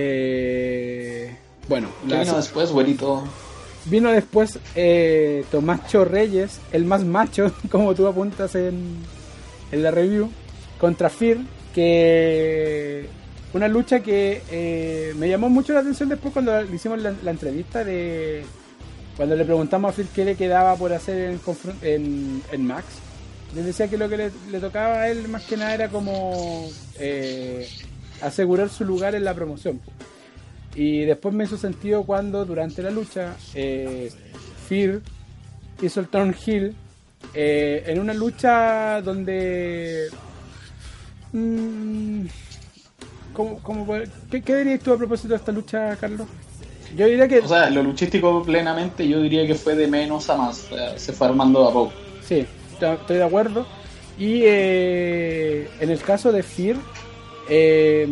Eh, 0.07 1.37
bueno, 1.69 1.89
¿Qué 2.07 2.15
la- 2.15 2.21
vino 2.23 2.37
después, 2.37 2.71
güerito? 2.73 3.25
Vino 3.87 4.11
después 4.11 4.59
eh, 4.75 5.45
Tomacho 5.51 6.05
Reyes, 6.05 6.61
el 6.73 6.85
más 6.85 7.05
macho, 7.05 7.53
como 7.71 7.95
tú 7.95 8.07
apuntas 8.07 8.55
en, 8.55 8.97
en 9.73 9.83
la 9.83 9.91
review, 9.91 10.31
contra 10.79 11.11
Fir, 11.11 11.39
que 11.75 13.09
una 13.53 13.69
lucha 13.69 14.01
que 14.01 14.43
eh, 14.51 15.15
me 15.17 15.29
llamó 15.29 15.49
mucho 15.49 15.73
la 15.73 15.81
atención 15.81 16.09
después 16.09 16.33
cuando 16.33 16.61
le 16.61 16.75
hicimos 16.75 17.01
la, 17.01 17.31
entrevista 17.31 17.85
de 17.85 18.45
cuando 19.17 19.37
le 19.37 19.45
preguntamos 19.45 19.91
a 19.91 19.93
Fir 19.93 20.07
qué 20.15 20.25
le 20.25 20.35
quedaba 20.35 20.75
por 20.77 20.93
hacer 20.93 21.39
en, 21.83 22.43
en, 22.51 22.67
Max. 22.67 22.85
Le 23.55 23.63
decía 23.63 23.89
que 23.89 23.97
lo 23.97 24.09
que 24.09 24.17
le, 24.17 24.31
le 24.51 24.59
tocaba 24.59 25.03
a 25.03 25.09
él 25.09 25.29
más 25.29 25.45
que 25.45 25.57
nada 25.57 25.75
era 25.75 25.89
como 25.89 26.69
eh, 26.99 27.69
asegurar 28.21 28.69
su 28.71 28.85
lugar 28.85 29.15
en 29.15 29.25
la 29.25 29.35
promoción. 29.35 29.81
Y 30.75 31.05
después 31.05 31.35
me 31.35 31.45
hizo 31.45 31.57
sentido 31.57 32.03
cuando 32.05 32.45
durante 32.45 32.83
la 32.83 32.91
lucha 32.91 33.37
eh, 33.55 34.11
Fear 34.69 35.01
hizo 35.83 36.01
el 36.01 36.09
turn 36.09 36.35
heel 36.47 36.75
eh, 37.33 37.85
en 37.87 38.01
una 38.01 38.13
lucha 38.15 39.01
donde... 39.03 40.09
mm, 41.33 42.27
¿cómo- 43.33 43.61
¿qué, 44.31 44.43
¿Qué 44.43 44.57
dirías 44.57 44.81
tú 44.81 44.93
a 44.93 44.99
propósito 44.99 45.29
de 45.31 45.37
esta 45.37 45.53
lucha, 45.53 45.97
Carlos? 45.97 46.27
Yo 46.97 47.07
diría 47.07 47.27
que... 47.27 47.39
O 47.41 47.49
sea, 47.49 47.71
lo 47.71 47.83
luchístico 47.83 48.43
plenamente 48.45 49.07
yo 49.09 49.21
diría 49.21 49.47
que 49.47 49.55
fue 49.55 49.75
de 49.75 49.89
menos 49.89 50.31
a 50.31 50.37
más, 50.37 50.69
se 50.97 51.13
fue 51.13 51.27
armando 51.29 51.67
a 51.69 51.73
poco. 51.73 51.93
Sí, 52.27 52.47
estoy 52.73 52.95
estoy 52.95 53.17
de 53.17 53.25
acuerdo. 53.25 53.67
Y 54.17 54.43
eh, 54.45 55.69
en 55.81 55.91
el 55.91 55.99
caso 56.01 56.31
de 56.31 56.43
Fear, 56.45 56.77
eh, 57.49 58.07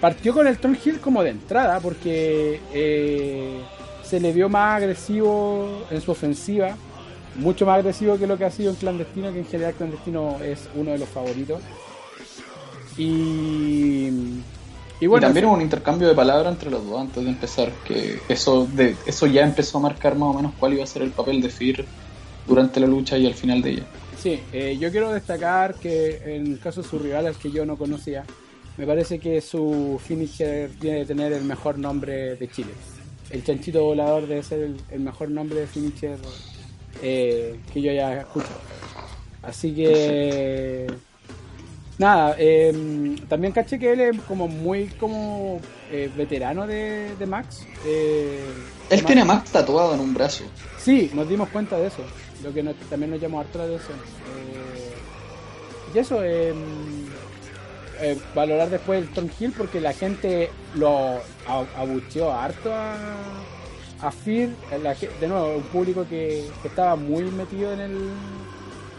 partió 0.00 0.32
con 0.32 0.46
el 0.46 0.58
Turn 0.58 0.78
Hill 0.82 1.00
como 1.00 1.22
de 1.22 1.30
entrada, 1.30 1.80
porque 1.80 2.60
eh, 2.72 3.60
se 4.02 4.20
le 4.20 4.32
vio 4.32 4.48
más 4.48 4.78
agresivo 4.78 5.86
en 5.90 6.00
su 6.00 6.10
ofensiva, 6.10 6.76
mucho 7.36 7.66
más 7.66 7.78
agresivo 7.78 8.18
que 8.18 8.26
lo 8.26 8.38
que 8.38 8.44
ha 8.44 8.50
sido 8.50 8.70
en 8.70 8.76
Clandestino, 8.76 9.32
que 9.32 9.40
en 9.40 9.46
general 9.46 9.74
Clandestino 9.74 10.38
es 10.42 10.68
uno 10.74 10.92
de 10.92 10.98
los 10.98 11.08
favoritos. 11.08 11.60
Y, 12.96 14.08
y 15.00 15.06
bueno, 15.06 15.26
y 15.26 15.28
también 15.28 15.46
hubo 15.46 15.54
un 15.54 15.62
intercambio 15.62 16.08
de 16.08 16.14
palabras 16.14 16.52
entre 16.52 16.70
los 16.70 16.84
dos 16.84 17.00
antes 17.00 17.22
de 17.22 17.30
empezar, 17.30 17.70
que 17.84 18.20
eso 18.28 18.66
de 18.66 18.96
eso 19.06 19.26
ya 19.26 19.42
empezó 19.42 19.78
a 19.78 19.82
marcar 19.82 20.16
más 20.16 20.30
o 20.30 20.34
menos 20.34 20.52
cuál 20.58 20.72
iba 20.72 20.82
a 20.82 20.86
ser 20.86 21.02
el 21.02 21.10
papel 21.10 21.40
de 21.40 21.48
Fir 21.48 21.84
durante 22.46 22.80
la 22.80 22.86
lucha 22.86 23.16
y 23.16 23.26
al 23.26 23.34
final 23.34 23.62
de 23.62 23.70
ella. 23.70 23.86
Sí, 24.20 24.40
eh, 24.52 24.76
yo 24.80 24.90
quiero 24.90 25.12
destacar 25.12 25.74
que 25.74 26.34
en 26.34 26.52
el 26.52 26.58
caso 26.58 26.82
de 26.82 26.88
su 26.88 26.98
rival, 26.98 27.26
al 27.26 27.36
que 27.36 27.52
yo 27.52 27.64
no 27.64 27.76
conocía, 27.76 28.24
me 28.78 28.86
parece 28.86 29.18
que 29.18 29.40
su 29.40 30.00
finisher 30.02 30.70
tiene 30.80 31.00
que 31.00 31.06
tener 31.06 31.32
el 31.32 31.44
mejor 31.44 31.78
nombre 31.78 32.36
de 32.36 32.48
Chile. 32.48 32.70
El 33.30 33.44
chanchito 33.44 33.82
volador 33.84 34.26
debe 34.26 34.42
ser 34.42 34.60
el, 34.60 34.76
el 34.90 35.00
mejor 35.00 35.30
nombre 35.30 35.60
de 35.60 35.66
finisher 35.66 36.16
eh, 37.02 37.58
que 37.72 37.82
yo 37.82 37.90
haya 37.90 38.20
escuchado. 38.20 38.60
Así 39.42 39.74
que 39.74 40.86
nada, 41.98 42.34
eh, 42.38 43.16
también 43.28 43.52
caché 43.52 43.78
que 43.78 43.92
él 43.92 44.00
es 44.00 44.20
como 44.22 44.48
muy 44.48 44.86
como 45.00 45.60
eh, 45.90 46.10
veterano 46.16 46.66
de, 46.66 47.14
de 47.18 47.26
Max. 47.26 47.66
eh, 47.84 48.40
Él 48.90 48.96
Max- 48.98 49.06
tiene 49.06 49.20
a 49.22 49.24
Max 49.24 49.50
tatuado 49.50 49.94
en 49.94 50.00
un 50.00 50.14
brazo. 50.14 50.44
Sí, 50.78 51.10
nos 51.14 51.28
dimos 51.28 51.48
cuenta 51.50 51.76
de 51.78 51.88
eso. 51.88 52.02
Lo 52.42 52.52
que 52.54 52.62
nos- 52.62 52.76
también 52.88 53.10
nos 53.10 53.20
llamó 53.20 53.40
harto 53.40 53.58
la 53.58 53.64
atención. 53.64 53.98
Y 55.94 55.98
eso, 55.98 56.22
eh, 58.00 58.12
eh, 58.12 58.18
valorar 58.34 58.70
después 58.70 59.02
el 59.02 59.08
Tom 59.10 59.28
Hill 59.38 59.52
porque 59.56 59.80
la 59.80 59.92
gente 59.92 60.50
lo 60.74 61.20
abucheó 61.76 62.32
harto 62.32 62.72
a, 62.72 62.96
a 64.00 64.10
Fear. 64.10 64.50
La 64.82 64.94
ge- 64.94 65.10
de 65.20 65.28
nuevo, 65.28 65.56
un 65.56 65.62
público 65.64 66.06
que, 66.08 66.46
estaba 66.64 66.96
muy 66.96 67.24
metido 67.24 67.72
en, 67.72 67.80
el, 67.80 67.98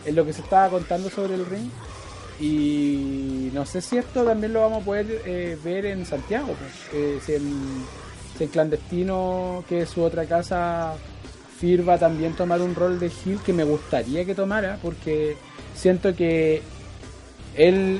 en 0.05 0.15
lo 0.15 0.25
que 0.25 0.33
se 0.33 0.41
estaba 0.41 0.69
contando 0.69 1.09
sobre 1.09 1.35
el 1.35 1.45
ring. 1.45 1.69
Y 2.39 3.49
no 3.53 3.65
sé 3.65 3.81
si 3.81 3.97
esto 3.97 4.23
también 4.23 4.53
lo 4.53 4.61
vamos 4.61 4.81
a 4.81 4.85
poder 4.85 5.21
eh, 5.25 5.57
ver 5.63 5.85
en 5.85 6.05
Santiago. 6.05 6.47
pues. 6.47 6.71
Eh, 6.93 7.19
si, 7.25 7.33
en, 7.33 8.49
Clandestino, 8.53 9.65
que 9.67 9.81
es 9.81 9.89
su 9.89 10.01
otra 10.01 10.23
casa, 10.25 10.93
Fir 11.59 11.87
va 11.87 11.97
también 11.97 12.33
tomar 12.35 12.61
un 12.61 12.73
rol 12.73 12.97
de 12.97 13.07
heel 13.07 13.39
que 13.45 13.51
me 13.51 13.65
gustaría 13.65 14.23
que 14.23 14.33
tomara, 14.33 14.79
porque 14.81 15.35
siento 15.75 16.15
que 16.15 16.61
él 17.57 17.99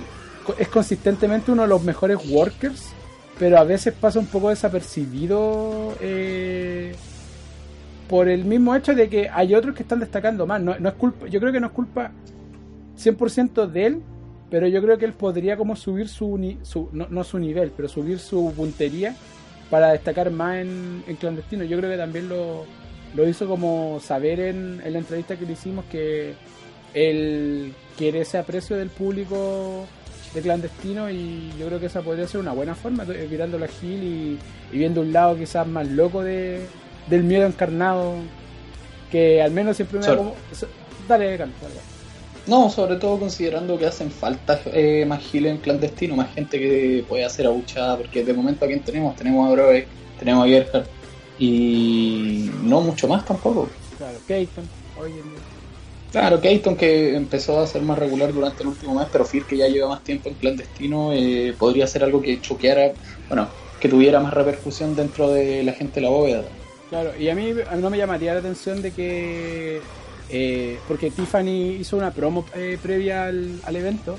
es 0.58 0.67
consistentemente 0.67 1.52
uno 1.52 1.63
de 1.63 1.67
los 1.67 1.84
mejores 1.84 2.17
workers, 2.30 2.89
pero 3.38 3.58
a 3.58 3.63
veces 3.63 3.93
pasa 3.93 4.19
un 4.19 4.25
poco 4.25 4.49
desapercibido 4.49 5.95
eh, 6.02 6.93
por 8.08 8.28
el 8.28 8.45
mismo 8.45 8.75
hecho 8.75 8.93
de 8.93 9.10
que 9.10 9.30
hay 9.30 9.56
otros 9.56 9.75
que 9.75 9.84
están 9.84 9.99
destacando 9.99 10.45
más. 10.45 10.62
No, 10.62 10.78
no 10.78 10.89
es 10.89 10.95
culpa, 10.95 11.28
yo 11.28 11.39
creo 11.39 11.52
que 11.52 11.60
no 11.60 11.67
es 11.67 11.73
culpa 11.73 12.12
100% 12.97 13.67
de 13.67 13.86
él, 13.86 14.02
pero 14.49 14.67
yo 14.67 14.82
creo 14.82 14.97
que 14.97 15.06
él 15.06 15.13
podría 15.13 15.56
como 15.58 15.75
subir 15.75 16.10
su, 16.10 16.56
su 16.63 16.89
no, 16.91 17.08
no 17.10 17.23
su 17.23 17.39
nivel, 17.39 17.71
pero 17.75 17.88
subir 17.88 18.19
su 18.19 18.54
puntería 18.56 19.15
para 19.69 19.91
destacar 19.91 20.32
más 20.32 20.58
en, 20.58 21.04
en 21.08 21.15
clandestino. 21.15 21.63
Yo 21.63 21.78
creo 21.78 21.91
que 21.91 21.97
también 21.97 22.28
lo, 22.28 22.65
lo 23.15 23.28
hizo 23.28 23.47
como 23.47 23.99
saber 23.99 24.39
en, 24.39 24.82
en 24.84 24.93
la 24.93 24.99
entrevista 24.99 25.38
que 25.38 25.45
le 25.45 25.54
hicimos 25.54 25.86
que 25.86 26.34
él 26.93 27.73
quiere 27.97 28.21
ese 28.21 28.38
aprecio 28.38 28.75
del 28.75 28.89
público 28.89 29.86
de 30.34 30.42
clandestino 30.42 31.10
y 31.10 31.52
yo 31.60 31.68
creo 31.68 31.80
que 31.80 31.88
esa 31.88 32.02
podría 32.02 32.28
ser 32.28 32.39
una 32.39 32.52
buena 32.52 32.76
forma, 32.76 33.04
eh, 33.04 33.28
mirándolo 33.30 33.65
a 33.65 33.68
Gil 33.68 34.04
y, 34.04 34.39
y 34.72 34.78
viendo 34.78 35.02
un 35.02 35.12
lado 35.12 35.38
quizás 35.38 35.65
más 35.68 35.88
loco 35.88 36.22
de, 36.22 36.65
del 37.10 37.24
miedo 37.24 37.46
encarnado 37.46 38.15
que 39.12 39.42
al 39.42 39.52
menos 39.52 39.76
siempre 39.76 40.00
me 40.00 40.06
da 40.06 40.15
como... 40.15 40.36
Dale, 41.08 41.38
Carlos, 41.38 41.56
dale. 41.62 42.00
No, 42.48 42.70
sobre 42.70 42.96
todo 42.96 43.20
considerando 43.20 43.78
que 43.78 43.86
hacen 43.86 44.12
falta 44.12 44.60
eh, 44.74 45.06
más 45.08 45.22
giles 45.22 45.52
en 45.52 45.58
clandestino, 45.60 46.15
más 46.15 46.34
gente 46.34 46.58
que 46.58 47.06
puede 47.08 47.26
hacer 47.26 47.46
abuchada, 47.46 47.98
porque 47.98 48.24
de 48.24 48.34
momento 48.34 48.65
a 48.65 48.68
quién 48.68 48.80
tenemos, 48.82 49.15
tenemos 49.15 49.48
a 49.48 49.52
Broek, 49.52 49.86
tenemos 50.18 50.46
a 50.46 50.48
Gerhard 50.48 50.86
y 51.38 52.50
no 52.63 52.82
mucho 52.82 53.08
más 53.08 53.25
tampoco. 53.25 53.69
Claro, 53.98 54.17
hoy 55.00 55.12
en 55.12 55.23
día. 55.23 55.58
Claro, 56.12 56.41
Keaton 56.41 56.75
que 56.75 57.15
empezó 57.15 57.60
a 57.60 57.67
ser 57.67 57.83
más 57.83 57.99
regular 57.99 58.33
durante 58.33 58.63
el 58.63 58.69
último 58.69 58.95
mes, 58.95 59.07
pero 59.12 59.25
Fir 59.25 59.45
que 59.45 59.57
ya 59.57 59.67
lleva 59.67 59.89
más 59.89 60.03
tiempo 60.03 60.27
en 60.29 60.35
clandestino, 60.35 61.13
eh, 61.13 61.53
podría 61.57 61.85
ser 61.85 62.03
algo 62.03 62.19
que 62.21 62.41
choqueara, 62.41 62.93
bueno, 63.27 63.47
que 63.79 63.89
tuviera 63.89 64.19
más 64.19 64.33
repercusión 64.33 64.95
dentro 64.95 65.29
de 65.29 65.63
la 65.63 65.73
gente 65.73 65.95
de 65.95 66.01
la 66.01 66.10
bóveda. 66.10 66.43
Claro, 66.89 67.15
y 67.15 67.29
a 67.29 67.35
mí, 67.35 67.51
a 67.51 67.75
mí 67.75 67.81
no 67.81 67.89
me 67.91 67.97
llamaría 67.97 68.33
la 68.33 68.39
atención 68.39 68.81
de 68.81 68.91
que. 68.91 69.81
eh, 70.29 70.79
porque 70.87 71.12
Tiffany 71.12 71.77
hizo 71.79 71.95
una 71.97 72.12
promo 72.12 72.45
eh, 72.55 72.79
previa 72.81 73.25
al, 73.25 73.62
al 73.63 73.75
evento, 73.75 74.17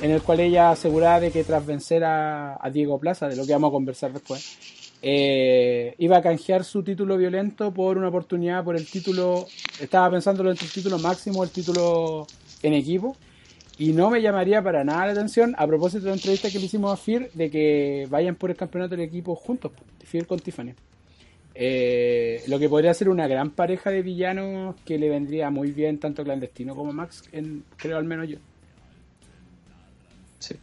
en 0.00 0.10
el 0.10 0.22
cual 0.22 0.40
ella 0.40 0.70
aseguraba 0.72 1.20
de 1.20 1.30
que 1.30 1.44
tras 1.44 1.64
vencer 1.64 2.02
a, 2.04 2.58
a 2.60 2.70
Diego 2.70 2.98
Plaza, 2.98 3.28
de 3.28 3.36
lo 3.36 3.46
que 3.46 3.52
vamos 3.52 3.68
a 3.68 3.72
conversar 3.72 4.12
después, 4.12 4.58
eh, 5.00 5.94
iba 5.98 6.18
a 6.18 6.22
canjear 6.22 6.64
su 6.64 6.82
título 6.82 7.16
violento 7.16 7.72
por 7.72 7.98
una 7.98 8.08
oportunidad 8.08 8.64
por 8.64 8.76
el 8.76 8.86
título. 8.86 9.46
Estaba 9.80 10.10
pensándolo 10.10 10.50
entre 10.50 10.66
el 10.66 10.72
título 10.72 10.98
máximo 10.98 11.40
o 11.40 11.44
el 11.44 11.50
título 11.50 12.26
en 12.62 12.74
equipo. 12.74 13.16
Y 13.78 13.92
no 13.92 14.10
me 14.10 14.20
llamaría 14.20 14.60
para 14.60 14.82
nada 14.82 15.06
la 15.06 15.12
atención, 15.12 15.54
a 15.56 15.64
propósito 15.66 16.04
de 16.04 16.10
la 16.10 16.16
entrevista 16.16 16.50
que 16.50 16.58
le 16.58 16.64
hicimos 16.64 16.92
a 16.92 16.96
Fear, 16.96 17.30
de 17.30 17.48
que 17.48 18.08
vayan 18.10 18.34
por 18.34 18.50
el 18.50 18.56
campeonato 18.56 18.96
del 18.96 19.06
equipo 19.06 19.36
juntos, 19.36 19.70
Fear 20.04 20.26
con 20.26 20.40
Tiffany. 20.40 20.74
Eh, 21.54 22.42
lo 22.48 22.58
que 22.58 22.68
podría 22.68 22.92
ser 22.92 23.08
una 23.08 23.28
gran 23.28 23.50
pareja 23.50 23.90
de 23.90 24.02
villanos 24.02 24.74
que 24.84 24.98
le 24.98 25.08
vendría 25.08 25.50
muy 25.50 25.70
bien 25.70 25.98
tanto 25.98 26.24
Clandestino 26.24 26.74
como 26.74 26.92
Max, 26.92 27.24
en, 27.30 27.64
creo 27.76 27.98
al 27.98 28.04
menos 28.04 28.28
yo. 28.28 28.38
Sí. 30.40 30.56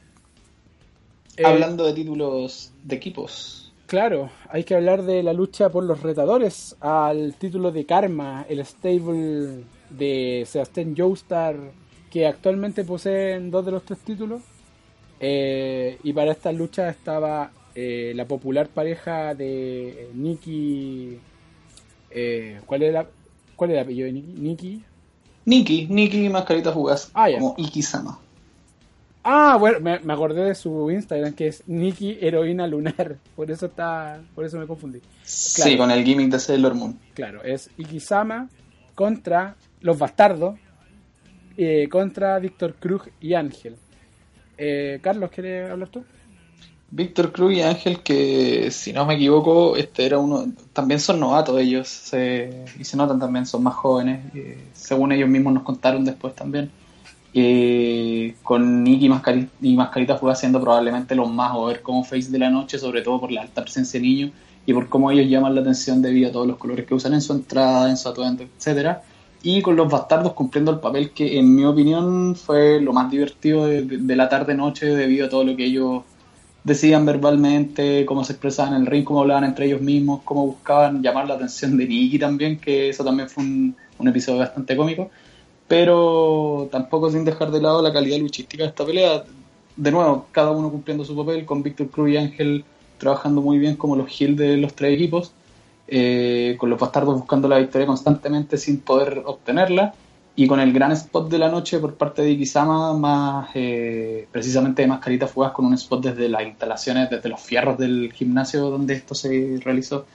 Eh, 1.37 1.43
Hablando 1.45 1.85
de 1.85 1.93
títulos 1.93 2.73
de 2.83 2.95
equipos. 2.97 3.73
Claro, 3.87 4.31
hay 4.49 4.63
que 4.63 4.73
hablar 4.75 5.03
de 5.03 5.21
la 5.21 5.33
lucha 5.33 5.69
por 5.69 5.83
los 5.83 6.01
retadores 6.01 6.75
al 6.79 7.35
título 7.35 7.71
de 7.71 7.85
Karma, 7.85 8.45
el 8.49 8.59
stable 8.65 9.63
de 9.91 10.43
Sebastián 10.47 10.95
Joestar, 10.97 11.55
que 12.09 12.25
actualmente 12.25 12.83
poseen 12.83 13.51
dos 13.51 13.63
de 13.63 13.71
los 13.71 13.83
tres 13.83 13.99
títulos. 13.99 14.41
Eh, 15.19 15.99
y 16.03 16.13
para 16.13 16.31
esta 16.31 16.51
lucha 16.51 16.89
estaba 16.89 17.51
eh, 17.75 18.13
la 18.15 18.25
popular 18.25 18.69
pareja 18.69 19.35
de 19.35 20.09
Nikki. 20.15 21.19
Eh, 22.09 22.61
¿cuál, 22.65 22.81
era, 22.83 23.07
¿Cuál 23.55 23.69
era 23.71 23.81
el 23.81 23.85
apellido 23.85 24.07
de 24.07 24.13
Nikki? 24.13 24.33
Nikki. 24.41 24.83
Nikki, 25.45 25.87
Nikki 25.91 26.29
Mascarita 26.29 26.71
Fugaz, 26.71 27.11
Ah, 27.13 27.27
como 27.31 27.53
Ikisama. 27.57 28.19
Ah, 29.27 29.57
bueno, 29.59 29.79
me, 29.79 29.99
me 29.99 30.13
acordé 30.13 30.43
de 30.43 30.53
su 30.55 30.91
Instagram 30.91 31.33
que 31.33 31.47
es 31.47 31.63
Nikki 31.65 32.19
Heroína 32.21 32.67
Lunar. 32.67 33.17
Por 33.35 33.49
eso 33.49 33.65
está, 33.65 34.21
por 34.35 34.45
eso 34.45 34.59
me 34.59 34.67
confundí. 34.67 34.99
Sí, 35.23 35.75
con 35.77 35.89
el 35.89 36.03
gimmick 36.03 36.29
de 36.29 36.39
Sailor 36.39 36.75
Moon. 36.75 36.99
Claro, 37.15 37.43
es 37.43 37.69
Ikisama 37.77 38.49
contra 38.93 39.55
los 39.81 39.97
bastardos, 39.97 40.59
eh, 41.57 41.87
contra 41.89 42.37
Víctor 42.37 42.75
Cruz 42.75 43.01
y 43.19 43.33
Ángel. 43.33 43.75
Eh, 44.57 44.99
Carlos, 45.01 45.31
¿quieres 45.33 45.71
hablar 45.71 45.89
tú? 45.89 46.03
Víctor 46.91 47.31
Cruz 47.31 47.53
y 47.55 47.61
Ángel, 47.61 48.01
que 48.03 48.69
si 48.69 48.93
no 48.93 49.05
me 49.07 49.15
equivoco, 49.15 49.75
este 49.75 50.05
era 50.05 50.19
uno. 50.19 50.45
También 50.71 50.99
son 50.99 51.19
novatos 51.19 51.59
ellos, 51.59 51.87
se- 51.87 52.63
y 52.79 52.83
se 52.83 52.95
notan 52.95 53.19
también, 53.19 53.47
son 53.47 53.63
más 53.63 53.73
jóvenes, 53.73 54.21
eh, 54.35 54.59
según 54.73 55.11
ellos 55.11 55.27
mismos 55.27 55.51
nos 55.55 55.63
contaron 55.63 56.05
después 56.05 56.35
también. 56.35 56.69
Eh, 57.37 58.35
con 58.43 58.81
Nicky 58.81 59.09
Mascari- 59.09 59.49
y 59.61 59.75
Mascarita 59.75 60.15
Fugaz 60.15 60.39
siendo 60.39 60.61
probablemente 60.61 61.15
los 61.15 61.29
más 61.29 61.51
over 61.53 61.81
como 61.81 62.05
face 62.05 62.31
de 62.31 62.39
la 62.39 62.49
noche, 62.49 62.79
sobre 62.79 63.01
todo 63.01 63.19
por 63.19 63.29
la 63.29 63.41
alta 63.41 63.61
presencia 63.61 63.99
de 63.99 64.05
niños 64.07 64.31
y 64.65 64.73
por 64.73 64.87
cómo 64.87 65.11
ellos 65.11 65.29
llaman 65.29 65.53
la 65.53 65.59
atención 65.59 66.01
debido 66.01 66.29
a 66.29 66.31
todos 66.31 66.47
los 66.47 66.55
colores 66.55 66.85
que 66.85 66.93
usan 66.93 67.13
en 67.13 67.19
su 67.19 67.33
entrada, 67.33 67.89
en 67.89 67.97
su 67.97 68.07
atuendo, 68.07 68.43
etcétera. 68.43 69.03
Y 69.43 69.61
con 69.61 69.75
los 69.75 69.91
bastardos 69.91 70.31
cumpliendo 70.31 70.71
el 70.71 70.79
papel 70.79 71.11
que 71.11 71.37
en 71.37 71.53
mi 71.53 71.65
opinión 71.65 72.37
fue 72.37 72.79
lo 72.79 72.93
más 72.93 73.11
divertido 73.11 73.67
de, 73.67 74.15
la 74.15 74.29
tarde-noche 74.29 74.85
debido 74.85 75.25
a 75.25 75.29
todo 75.29 75.43
lo 75.43 75.57
que 75.57 75.65
ellos 75.65 76.03
decían 76.63 77.05
verbalmente, 77.05 78.05
cómo 78.05 78.23
se 78.23 78.31
expresaban 78.31 78.75
en 78.75 78.81
el 78.83 78.87
ring, 78.87 79.03
cómo 79.03 79.19
hablaban 79.19 79.43
entre 79.43 79.65
ellos 79.65 79.81
mismos, 79.81 80.21
cómo 80.23 80.47
buscaban 80.47 81.03
llamar 81.03 81.27
la 81.27 81.33
atención 81.33 81.75
de 81.75 81.85
Nikki 81.85 82.17
también, 82.17 82.59
que 82.59 82.87
eso 82.87 83.03
también 83.03 83.27
fue 83.27 83.43
un 83.43 84.07
episodio 84.07 84.39
bastante 84.39 84.77
cómico, 84.77 85.11
pero 85.67 86.69
tampoco 86.71 87.09
sin 87.09 87.25
dejar 87.25 87.51
de 87.51 87.61
lado 87.61 87.81
la 87.81 87.93
calidad 87.93 88.17
luchística 88.19 88.63
de 88.63 88.69
esta 88.69 88.85
pelea. 88.85 89.23
De 89.75 89.91
nuevo, 89.91 90.27
cada 90.31 90.51
uno 90.51 90.69
cumpliendo 90.69 91.03
su 91.03 91.15
papel, 91.15 91.45
con 91.45 91.63
Víctor 91.63 91.89
Cruz 91.89 92.11
y 92.11 92.17
Ángel 92.17 92.65
trabajando 92.97 93.41
muy 93.41 93.59
bien 93.59 93.75
como 93.75 93.95
los 93.95 94.09
heels 94.19 94.37
de 94.37 94.57
los 94.57 94.73
tres 94.73 94.93
equipos, 94.93 95.33
eh, 95.87 96.55
con 96.57 96.69
los 96.69 96.79
bastardos 96.79 97.15
buscando 97.15 97.47
la 97.47 97.57
victoria 97.57 97.87
constantemente 97.87 98.57
sin 98.57 98.79
poder 98.79 99.21
obtenerla, 99.25 99.93
y 100.37 100.47
con 100.47 100.59
el 100.59 100.73
gran 100.73 100.91
spot 100.91 101.29
de 101.29 101.37
la 101.37 101.49
noche 101.49 101.79
por 101.79 101.95
parte 101.95 102.21
de 102.21 102.31
Ikisama, 102.31 102.93
más 102.93 103.49
eh, 103.53 104.27
precisamente 104.31 104.81
de 104.81 104.87
Mascarita 104.89 105.27
Fugaz, 105.27 105.53
con 105.53 105.65
un 105.65 105.73
spot 105.75 106.05
desde 106.05 106.27
las 106.27 106.43
instalaciones, 106.43 107.09
desde 107.09 107.29
los 107.29 107.39
fierros 107.39 107.77
del 107.77 108.11
gimnasio 108.13 108.69
donde 108.69 108.95
esto 108.95 109.15
se 109.15 109.59
realizó, 109.63 110.05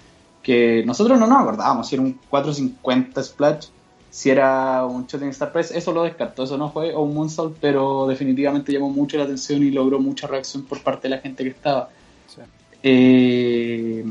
que 0.43 0.83
nosotros 0.85 1.19
no 1.19 1.27
nos 1.27 1.41
acordábamos 1.41 1.89
si 1.89 1.95
era 1.95 2.03
un 2.03 2.19
450 2.29 3.23
splash, 3.23 3.67
si 4.11 4.29
era 4.29 4.85
un 4.85 5.07
Shooting 5.07 5.29
Star 5.29 5.53
Press, 5.53 5.71
eso 5.71 5.93
lo 5.93 6.03
descartó, 6.03 6.43
eso 6.43 6.59
no 6.59 6.71
fue, 6.71 6.93
o 6.95 7.03
un 7.03 7.15
Moonsault, 7.15 7.57
pero 7.61 8.07
definitivamente 8.09 8.73
llamó 8.73 8.91
mucho 8.91 9.17
la 9.17 9.25
atención 9.25 9.63
y 9.63 9.71
logró 9.71 10.01
mucha 10.01 10.27
reacción 10.27 10.65
por 10.65 10.83
parte 10.83 11.09
de 11.09 11.15
la 11.15 11.21
gente 11.23 11.45
que 11.45 11.51
estaba. 11.51 11.89
Sí. 12.27 12.41
Eh, 12.83 14.05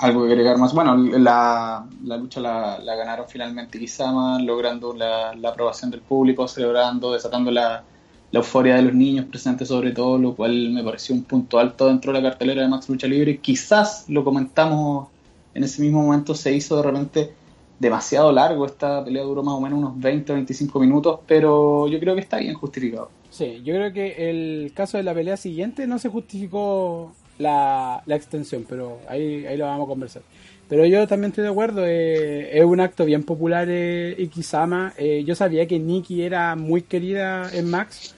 algo 0.00 0.26
que 0.26 0.32
agregar 0.32 0.58
más. 0.58 0.74
Bueno, 0.74 0.96
la, 0.96 1.84
la 2.04 2.16
lucha 2.16 2.40
la, 2.40 2.78
la 2.78 2.94
ganaron 2.94 3.26
finalmente 3.28 3.78
Kisama, 3.78 4.38
logrando 4.38 4.94
la, 4.94 5.34
la 5.34 5.48
aprobación 5.48 5.90
del 5.90 6.00
público, 6.00 6.46
celebrando, 6.46 7.12
desatando 7.12 7.50
la, 7.50 7.82
la 8.30 8.38
euforia 8.38 8.76
de 8.76 8.82
los 8.82 8.94
niños 8.94 9.24
presentes 9.26 9.68
sobre 9.68 9.92
todo, 9.92 10.18
lo 10.18 10.34
cual 10.34 10.70
me 10.70 10.84
pareció 10.84 11.14
un 11.14 11.24
punto 11.24 11.58
alto 11.58 11.88
dentro 11.88 12.12
de 12.12 12.20
la 12.20 12.30
cartelera 12.30 12.62
de 12.62 12.68
Max 12.68 12.88
Lucha 12.88 13.06
Libre. 13.06 13.38
Quizás 13.38 14.04
lo 14.08 14.22
comentamos 14.22 15.08
en 15.54 15.64
ese 15.64 15.82
mismo 15.82 16.02
momento, 16.02 16.34
se 16.34 16.52
hizo 16.52 16.76
de 16.76 16.82
repente 16.82 17.32
demasiado 17.78 18.32
largo, 18.32 18.66
esta 18.66 19.04
pelea 19.04 19.22
duró 19.22 19.42
más 19.42 19.54
o 19.54 19.60
menos 19.60 19.78
unos 19.78 19.94
20-25 19.96 20.80
minutos, 20.80 21.20
pero 21.26 21.86
yo 21.88 21.98
creo 22.00 22.14
que 22.14 22.20
está 22.20 22.38
bien 22.38 22.54
justificado. 22.54 23.10
Sí, 23.30 23.60
yo 23.64 23.74
creo 23.74 23.92
que 23.92 24.30
el 24.30 24.72
caso 24.74 24.96
de 24.96 25.02
la 25.04 25.14
pelea 25.14 25.36
siguiente 25.36 25.86
no 25.86 25.98
se 25.98 26.08
justificó 26.08 27.12
la, 27.38 28.02
la 28.06 28.16
extensión, 28.16 28.64
pero 28.68 28.98
ahí, 29.08 29.46
ahí 29.46 29.56
lo 29.56 29.66
vamos 29.66 29.86
a 29.86 29.88
conversar. 29.88 30.22
Pero 30.68 30.84
yo 30.84 31.06
también 31.06 31.30
estoy 31.30 31.44
de 31.44 31.50
acuerdo, 31.50 31.82
eh, 31.86 32.58
es 32.58 32.64
un 32.64 32.80
acto 32.80 33.04
bien 33.06 33.22
popular 33.22 33.68
eh, 33.70 34.14
Ikisama. 34.18 34.92
Eh, 34.98 35.24
yo 35.24 35.34
sabía 35.34 35.66
que 35.66 35.78
Nikki 35.78 36.22
era 36.22 36.56
muy 36.56 36.82
querida 36.82 37.48
en 37.54 37.70
Max, 37.70 38.14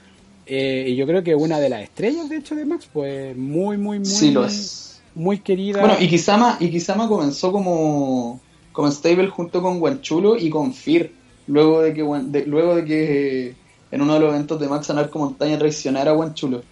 eh, 0.47 0.87
y 0.89 0.97
yo 0.97 1.07
creo 1.07 1.23
que 1.23 1.35
una 1.37 1.61
de 1.61 1.69
las 1.69 1.83
estrellas, 1.83 2.29
de 2.29 2.39
hecho, 2.39 2.57
de 2.57 2.65
Max, 2.65 2.89
pues 2.93 3.37
muy, 3.37 3.77
muy, 3.77 3.99
muy, 3.99 4.05
Sí, 4.07 4.33
lo 4.33 4.45
es. 4.45 5.01
muy 5.15 5.39
querida. 5.39 5.79
Bueno, 5.81 5.95
Ikisama, 6.01 6.57
Ikisama 6.59 7.07
comenzó 7.07 7.53
como, 7.53 8.41
como 8.81 8.93
stable 8.93 9.29
junto 9.29 9.63
con 9.63 9.79
Guanchulo 9.81 10.37
y 10.37 10.51
con 10.51 10.73
Fear. 10.75 11.11
Luego 11.47 11.83
de 11.83 11.95
que, 11.95 12.03
de- 12.03 12.47
luego 12.47 12.77
de 12.77 12.85
que 12.85 13.47
eh, 13.49 13.55
en 13.91 14.03
uno 14.03 14.15
de 14.15 14.21
los 14.21 14.31
eventos 14.31 14.61
de 14.61 14.69
Max 14.69 14.89
Anarco 14.91 15.19
Montaña 15.19 15.59
traicionara 15.59 16.11
a 16.13 16.15
Guanchulo. 16.15 16.63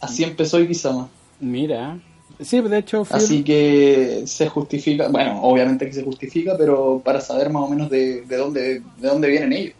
Así 0.00 0.24
empezó 0.24 0.58
Ikisama. 0.60 1.08
Mira, 1.40 1.98
sí, 2.40 2.60
de 2.60 2.78
hecho, 2.78 3.04
Fear- 3.04 3.16
Así 3.16 3.42
que 3.44 4.22
se 4.26 4.48
justifica, 4.48 5.08
bueno, 5.08 5.40
obviamente 5.42 5.86
que 5.86 5.92
se 5.92 6.04
justifica, 6.04 6.56
pero 6.56 7.00
para 7.04 7.20
saber 7.20 7.50
más 7.50 7.62
o 7.64 7.68
menos 7.68 7.90
de, 7.90 8.22
de 8.22 8.36
dónde, 8.36 8.60
de 8.80 9.08
dónde 9.08 9.28
vienen 9.28 9.52
ellos. 9.52 9.74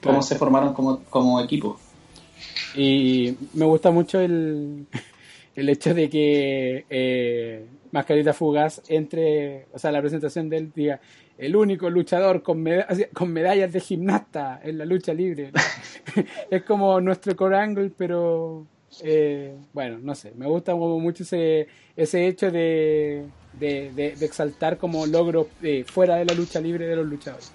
Claro. 0.00 0.16
Cómo 0.18 0.22
se 0.22 0.34
formaron 0.36 0.74
como, 0.74 1.00
como 1.10 1.40
equipo. 1.40 1.78
Y 2.76 3.34
me 3.54 3.64
gusta 3.64 3.90
mucho 3.90 4.20
el, 4.20 4.86
el 5.56 5.68
hecho 5.68 5.94
de 5.94 6.10
que 6.10 6.84
eh, 6.90 7.64
Mascarita 7.94 8.32
Fugaz 8.32 8.82
entre, 8.88 9.66
o 9.72 9.78
sea, 9.78 9.92
la 9.92 10.00
presentación 10.00 10.48
de 10.48 10.56
él 10.56 10.98
el 11.38 11.54
único 11.54 11.88
luchador 11.88 12.42
con, 12.42 12.60
meda- 12.60 12.88
con 13.12 13.32
medallas 13.32 13.72
de 13.72 13.78
gimnasta 13.78 14.60
en 14.64 14.78
la 14.78 14.84
lucha 14.84 15.14
libre. 15.14 15.52
es 16.50 16.62
como 16.64 17.00
nuestro 17.00 17.36
core 17.36 17.56
angle, 17.56 17.92
pero 17.96 18.66
eh, 19.04 19.54
bueno, 19.72 20.00
no 20.02 20.16
sé, 20.16 20.32
me 20.36 20.46
gusta 20.46 20.74
mucho 20.74 21.22
ese, 21.22 21.68
ese 21.94 22.26
hecho 22.26 22.50
de, 22.50 23.26
exaltar 23.60 24.76
como 24.76 25.06
logros 25.06 25.46
eh, 25.62 25.84
fuera 25.86 26.16
de 26.16 26.24
la 26.24 26.34
lucha 26.34 26.60
libre 26.60 26.88
de 26.88 26.96
los 26.96 27.06
luchadores. 27.06 27.52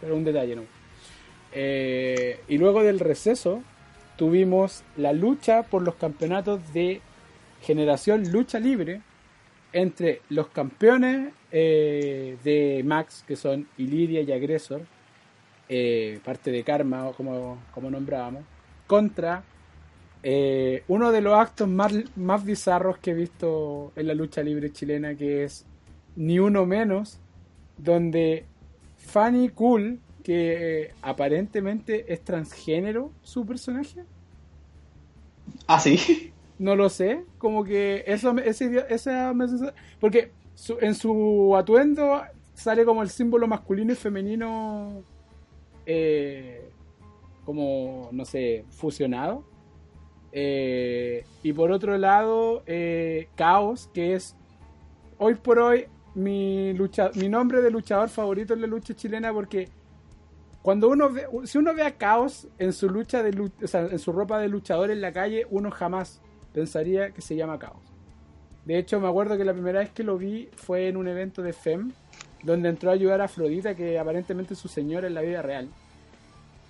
Pero 0.00 0.16
un 0.16 0.24
detalle, 0.24 0.56
¿no? 0.56 0.62
Eh, 1.52 2.40
y 2.48 2.58
luego 2.58 2.82
del 2.82 2.98
receso 2.98 3.62
tuvimos 4.16 4.82
la 4.96 5.12
lucha 5.12 5.62
por 5.62 5.82
los 5.82 5.94
campeonatos 5.94 6.60
de 6.72 7.00
generación 7.62 8.32
lucha 8.32 8.58
libre 8.58 9.00
entre 9.74 10.22
los 10.30 10.48
campeones 10.48 11.32
eh, 11.50 12.38
de 12.42 12.82
Max, 12.84 13.24
que 13.26 13.36
son 13.36 13.68
Iliria 13.76 14.22
y 14.22 14.32
Agresor, 14.32 14.82
eh, 15.68 16.20
parte 16.24 16.50
de 16.50 16.64
Karma, 16.64 17.12
como, 17.16 17.58
como 17.72 17.90
nombrábamos, 17.90 18.44
contra 18.86 19.44
eh, 20.22 20.84
uno 20.88 21.12
de 21.12 21.20
los 21.20 21.34
actos 21.34 21.68
más, 21.68 21.92
más 22.16 22.44
bizarros 22.44 22.98
que 22.98 23.10
he 23.10 23.14
visto 23.14 23.92
en 23.96 24.06
la 24.06 24.14
lucha 24.14 24.42
libre 24.42 24.72
chilena, 24.72 25.14
que 25.14 25.44
es 25.44 25.66
Ni 26.16 26.38
Uno 26.38 26.64
Menos, 26.64 27.18
donde 27.76 28.46
Fanny 28.96 29.50
Cool, 29.50 29.98
que 30.22 30.92
aparentemente 31.02 32.10
es 32.12 32.22
transgénero 32.22 33.10
su 33.22 33.44
personaje, 33.44 34.04
Ah, 35.66 35.78
sí. 35.80 36.32
No 36.64 36.76
lo 36.76 36.88
sé, 36.88 37.22
como 37.36 37.62
que 37.62 38.04
eso, 38.06 38.34
ese, 38.38 38.86
esa 38.88 39.34
porque 40.00 40.32
en 40.80 40.94
su 40.94 41.54
atuendo 41.58 42.22
sale 42.54 42.86
como 42.86 43.02
el 43.02 43.10
símbolo 43.10 43.46
masculino 43.46 43.92
y 43.92 43.96
femenino, 43.96 45.02
eh, 45.84 46.70
como, 47.44 48.08
no 48.12 48.24
sé, 48.24 48.64
fusionado. 48.70 49.44
Eh, 50.32 51.26
y 51.42 51.52
por 51.52 51.70
otro 51.70 51.98
lado, 51.98 52.62
eh, 52.64 53.28
Caos, 53.34 53.90
que 53.92 54.14
es 54.14 54.34
hoy 55.18 55.34
por 55.34 55.58
hoy 55.58 55.84
mi, 56.14 56.72
lucha, 56.72 57.10
mi 57.14 57.28
nombre 57.28 57.60
de 57.60 57.70
luchador 57.70 58.08
favorito 58.08 58.54
en 58.54 58.62
la 58.62 58.66
lucha 58.68 58.94
chilena 58.94 59.34
porque 59.34 59.68
cuando 60.62 60.88
uno 60.88 61.10
ve, 61.10 61.26
si 61.44 61.58
uno 61.58 61.74
ve 61.74 61.82
a 61.82 61.98
Caos 61.98 62.48
en 62.58 62.72
su 62.72 62.88
lucha 62.88 63.22
de 63.22 63.50
o 63.62 63.66
sea, 63.66 63.82
en 63.82 63.98
su 63.98 64.12
ropa 64.12 64.38
de 64.38 64.48
luchador 64.48 64.90
en 64.90 65.02
la 65.02 65.12
calle, 65.12 65.46
uno 65.50 65.70
jamás 65.70 66.22
pensaría 66.54 67.10
que 67.10 67.20
se 67.20 67.36
llama 67.36 67.58
Caos. 67.58 67.82
De 68.64 68.78
hecho, 68.78 68.98
me 69.00 69.08
acuerdo 69.08 69.36
que 69.36 69.44
la 69.44 69.52
primera 69.52 69.80
vez 69.80 69.90
que 69.90 70.02
lo 70.04 70.16
vi 70.16 70.48
fue 70.56 70.88
en 70.88 70.96
un 70.96 71.06
evento 71.08 71.42
de 71.42 71.52
FEM, 71.52 71.92
donde 72.42 72.70
entró 72.70 72.88
a 72.90 72.94
ayudar 72.94 73.20
a 73.20 73.24
Afrodita, 73.24 73.74
que 73.74 73.98
aparentemente 73.98 74.54
es 74.54 74.60
su 74.60 74.68
señora 74.68 75.06
en 75.06 75.14
la 75.14 75.20
vida 75.20 75.42
real. 75.42 75.68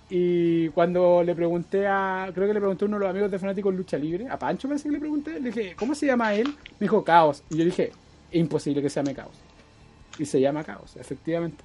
Y 0.09 0.69
cuando 0.69 1.23
le 1.23 1.33
pregunté 1.33 1.87
a, 1.87 2.29
creo 2.33 2.47
que 2.47 2.53
le 2.53 2.59
pregunté 2.59 2.85
a 2.85 2.87
uno 2.87 2.97
de 2.97 3.01
los 3.01 3.09
amigos 3.09 3.31
de 3.31 3.39
Fanáticos 3.39 3.73
Lucha 3.73 3.97
Libre, 3.97 4.27
a 4.29 4.37
Pancho 4.37 4.67
parece 4.67 4.87
que 4.89 4.93
le 4.93 4.99
pregunté, 4.99 5.39
le 5.39 5.49
dije, 5.51 5.75
¿cómo 5.75 5.95
se 5.95 6.05
llama 6.05 6.33
él? 6.35 6.47
Me 6.47 6.81
dijo 6.81 7.03
Caos. 7.03 7.43
Y 7.49 7.57
yo 7.57 7.65
dije, 7.65 7.91
imposible 8.31 8.81
que 8.81 8.89
se 8.89 8.99
llame 8.99 9.15
Caos. 9.15 9.35
Y 10.19 10.25
se 10.25 10.39
llama 10.39 10.63
Caos, 10.63 10.95
efectivamente. 10.97 11.63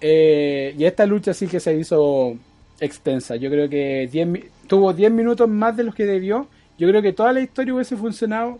Eh, 0.00 0.74
y 0.78 0.84
esta 0.84 1.04
lucha 1.04 1.34
sí 1.34 1.46
que 1.46 1.60
se 1.60 1.74
hizo 1.76 2.34
extensa. 2.80 3.36
Yo 3.36 3.50
creo 3.50 3.68
que 3.68 4.08
10 4.10 4.26
mi- 4.26 4.44
tuvo 4.66 4.92
10 4.94 5.10
minutos 5.12 5.46
más 5.48 5.76
de 5.76 5.84
los 5.84 5.94
que 5.94 6.06
debió. 6.06 6.46
Yo 6.80 6.88
creo 6.88 7.02
que 7.02 7.12
toda 7.12 7.34
la 7.34 7.42
historia 7.42 7.74
hubiese 7.74 7.94
funcionado 7.94 8.58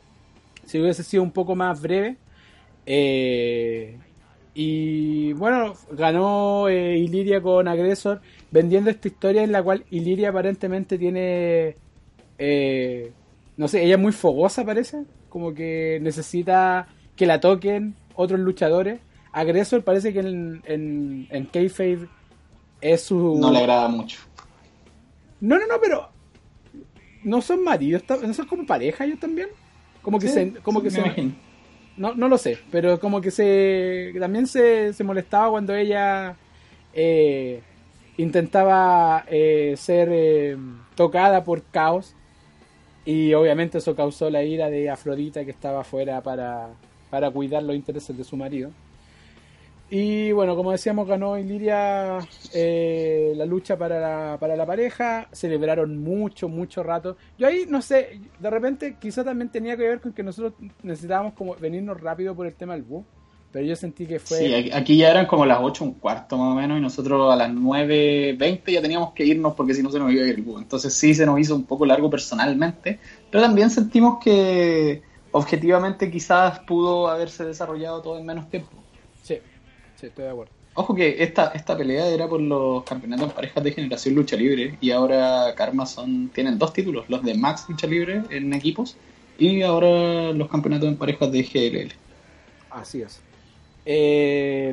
si 0.66 0.78
hubiese 0.78 1.02
sido 1.02 1.22
un 1.22 1.30
poco 1.30 1.56
más 1.56 1.80
breve. 1.80 2.18
Eh, 2.84 3.96
y 4.52 5.32
bueno, 5.32 5.72
ganó 5.90 6.68
eh, 6.68 6.98
Iliria 6.98 7.40
con 7.40 7.66
Agresor, 7.66 8.20
vendiendo 8.50 8.90
esta 8.90 9.08
historia 9.08 9.42
en 9.42 9.52
la 9.52 9.62
cual 9.62 9.86
Iliria 9.90 10.28
aparentemente 10.28 10.98
tiene. 10.98 11.76
eh, 12.38 13.10
no 13.56 13.68
sé, 13.68 13.84
ella 13.84 13.94
es 13.94 14.00
muy 14.00 14.12
fogosa, 14.12 14.66
parece. 14.66 15.04
Como 15.30 15.54
que 15.54 15.98
necesita 16.02 16.88
que 17.16 17.24
la 17.24 17.40
toquen 17.40 17.94
otros 18.14 18.38
luchadores. 18.38 19.00
Agresor 19.32 19.82
parece 19.82 20.12
que 20.12 20.20
en, 20.20 20.60
en, 20.66 21.26
en 21.30 21.46
Kayfabe 21.46 22.06
es 22.82 23.00
su. 23.00 23.38
No 23.40 23.50
le 23.50 23.60
agrada 23.60 23.88
mucho. 23.88 24.18
No, 25.40 25.58
no, 25.58 25.66
no, 25.66 25.80
pero. 25.80 26.19
No 27.22 27.42
son 27.42 27.62
maridos, 27.64 28.02
no 28.22 28.34
son 28.34 28.46
como 28.46 28.66
pareja 28.66 29.04
ellos 29.04 29.20
también. 29.20 29.48
Como 30.02 30.18
que 30.18 30.28
Sí, 30.28 30.34
se. 30.34 30.52
Como 30.62 30.80
sí, 30.80 30.84
que 30.84 30.90
se 30.90 31.00
imagino. 31.00 31.34
no, 31.96 32.14
no 32.14 32.28
lo 32.28 32.38
sé, 32.38 32.58
pero 32.70 32.98
como 33.00 33.20
que 33.20 33.30
se 33.30 34.12
también 34.18 34.46
se, 34.46 34.92
se 34.92 35.04
molestaba 35.04 35.50
cuando 35.50 35.74
ella 35.74 36.36
eh, 36.94 37.62
intentaba 38.16 39.24
eh, 39.28 39.74
ser 39.76 40.08
eh, 40.12 40.56
tocada 40.94 41.44
por 41.44 41.62
caos 41.64 42.14
y 43.04 43.32
obviamente 43.34 43.78
eso 43.78 43.94
causó 43.96 44.30
la 44.30 44.42
ira 44.44 44.70
de 44.70 44.90
Afrodita 44.90 45.44
que 45.44 45.50
estaba 45.50 45.80
afuera 45.80 46.22
para, 46.22 46.70
para 47.10 47.30
cuidar 47.30 47.62
los 47.62 47.74
intereses 47.76 48.16
de 48.16 48.24
su 48.24 48.36
marido. 48.36 48.70
Y 49.92 50.30
bueno, 50.30 50.54
como 50.54 50.70
decíamos, 50.70 51.08
ganó 51.08 51.36
Iliria 51.36 52.18
eh, 52.54 53.32
la 53.34 53.44
lucha 53.44 53.76
para 53.76 53.98
la, 53.98 54.36
para 54.38 54.54
la 54.54 54.64
pareja. 54.64 55.26
Celebraron 55.32 55.98
mucho, 55.98 56.48
mucho 56.48 56.82
rato. 56.84 57.16
Yo 57.36 57.48
ahí, 57.48 57.64
no 57.68 57.82
sé, 57.82 58.20
de 58.38 58.50
repente 58.50 58.96
quizá 59.00 59.24
también 59.24 59.48
tenía 59.50 59.76
que 59.76 59.82
ver 59.88 60.00
con 60.00 60.12
que 60.12 60.22
nosotros 60.22 60.52
necesitábamos 60.84 61.32
como 61.34 61.56
venirnos 61.56 62.00
rápido 62.00 62.36
por 62.36 62.46
el 62.46 62.54
tema 62.54 62.74
del 62.74 62.82
bus. 62.84 63.04
Pero 63.52 63.66
yo 63.66 63.74
sentí 63.74 64.06
que 64.06 64.20
fue... 64.20 64.38
Sí, 64.38 64.70
aquí- 64.72 64.96
ya 64.96 65.10
eran 65.10 65.26
como 65.26 65.44
las 65.44 65.58
8, 65.60 65.82
un 65.82 65.94
cuarto 65.94 66.36
más 66.38 66.52
o 66.52 66.54
menos, 66.54 66.78
y 66.78 66.80
nosotros 66.80 67.32
a 67.32 67.34
las 67.34 67.50
9.20 67.50 68.72
ya 68.72 68.80
teníamos 68.80 69.12
que 69.12 69.24
irnos 69.24 69.54
porque 69.54 69.74
si 69.74 69.82
no 69.82 69.90
se 69.90 69.98
nos 69.98 70.12
iba 70.12 70.22
a 70.22 70.28
ir 70.28 70.36
el 70.36 70.42
bus. 70.42 70.62
Entonces 70.62 70.94
sí 70.94 71.14
se 71.14 71.26
nos 71.26 71.40
hizo 71.40 71.56
un 71.56 71.64
poco 71.64 71.84
largo 71.84 72.08
personalmente, 72.08 73.00
pero 73.28 73.42
también 73.42 73.70
sentimos 73.70 74.22
que 74.22 75.02
objetivamente 75.32 76.08
quizás 76.12 76.60
pudo 76.60 77.08
haberse 77.08 77.44
desarrollado 77.44 78.00
todo 78.02 78.20
en 78.20 78.26
menos 78.26 78.48
tiempo. 78.48 78.79
Sí, 80.00 80.06
estoy 80.06 80.24
de 80.24 80.30
acuerdo. 80.30 80.52
Ojo 80.74 80.94
que 80.94 81.22
esta, 81.22 81.48
esta 81.48 81.76
pelea 81.76 82.06
era 82.08 82.28
por 82.28 82.40
los 82.40 82.84
campeonatos 82.84 83.28
en 83.28 83.34
parejas 83.34 83.64
de 83.64 83.72
generación 83.72 84.14
lucha 84.14 84.36
libre 84.36 84.78
y 84.80 84.90
ahora 84.92 85.52
Karma 85.56 85.84
son, 85.84 86.28
tienen 86.30 86.58
dos 86.58 86.72
títulos, 86.72 87.04
los 87.10 87.22
de 87.22 87.34
Max 87.34 87.66
lucha 87.68 87.86
libre 87.86 88.22
en 88.30 88.52
equipos 88.54 88.96
y 89.38 89.62
ahora 89.62 90.32
los 90.32 90.48
campeonatos 90.48 90.88
en 90.88 90.96
parejas 90.96 91.30
de 91.32 91.42
GLL. 91.42 91.92
Así 92.70 93.02
es. 93.02 93.20
Eh, 93.84 94.72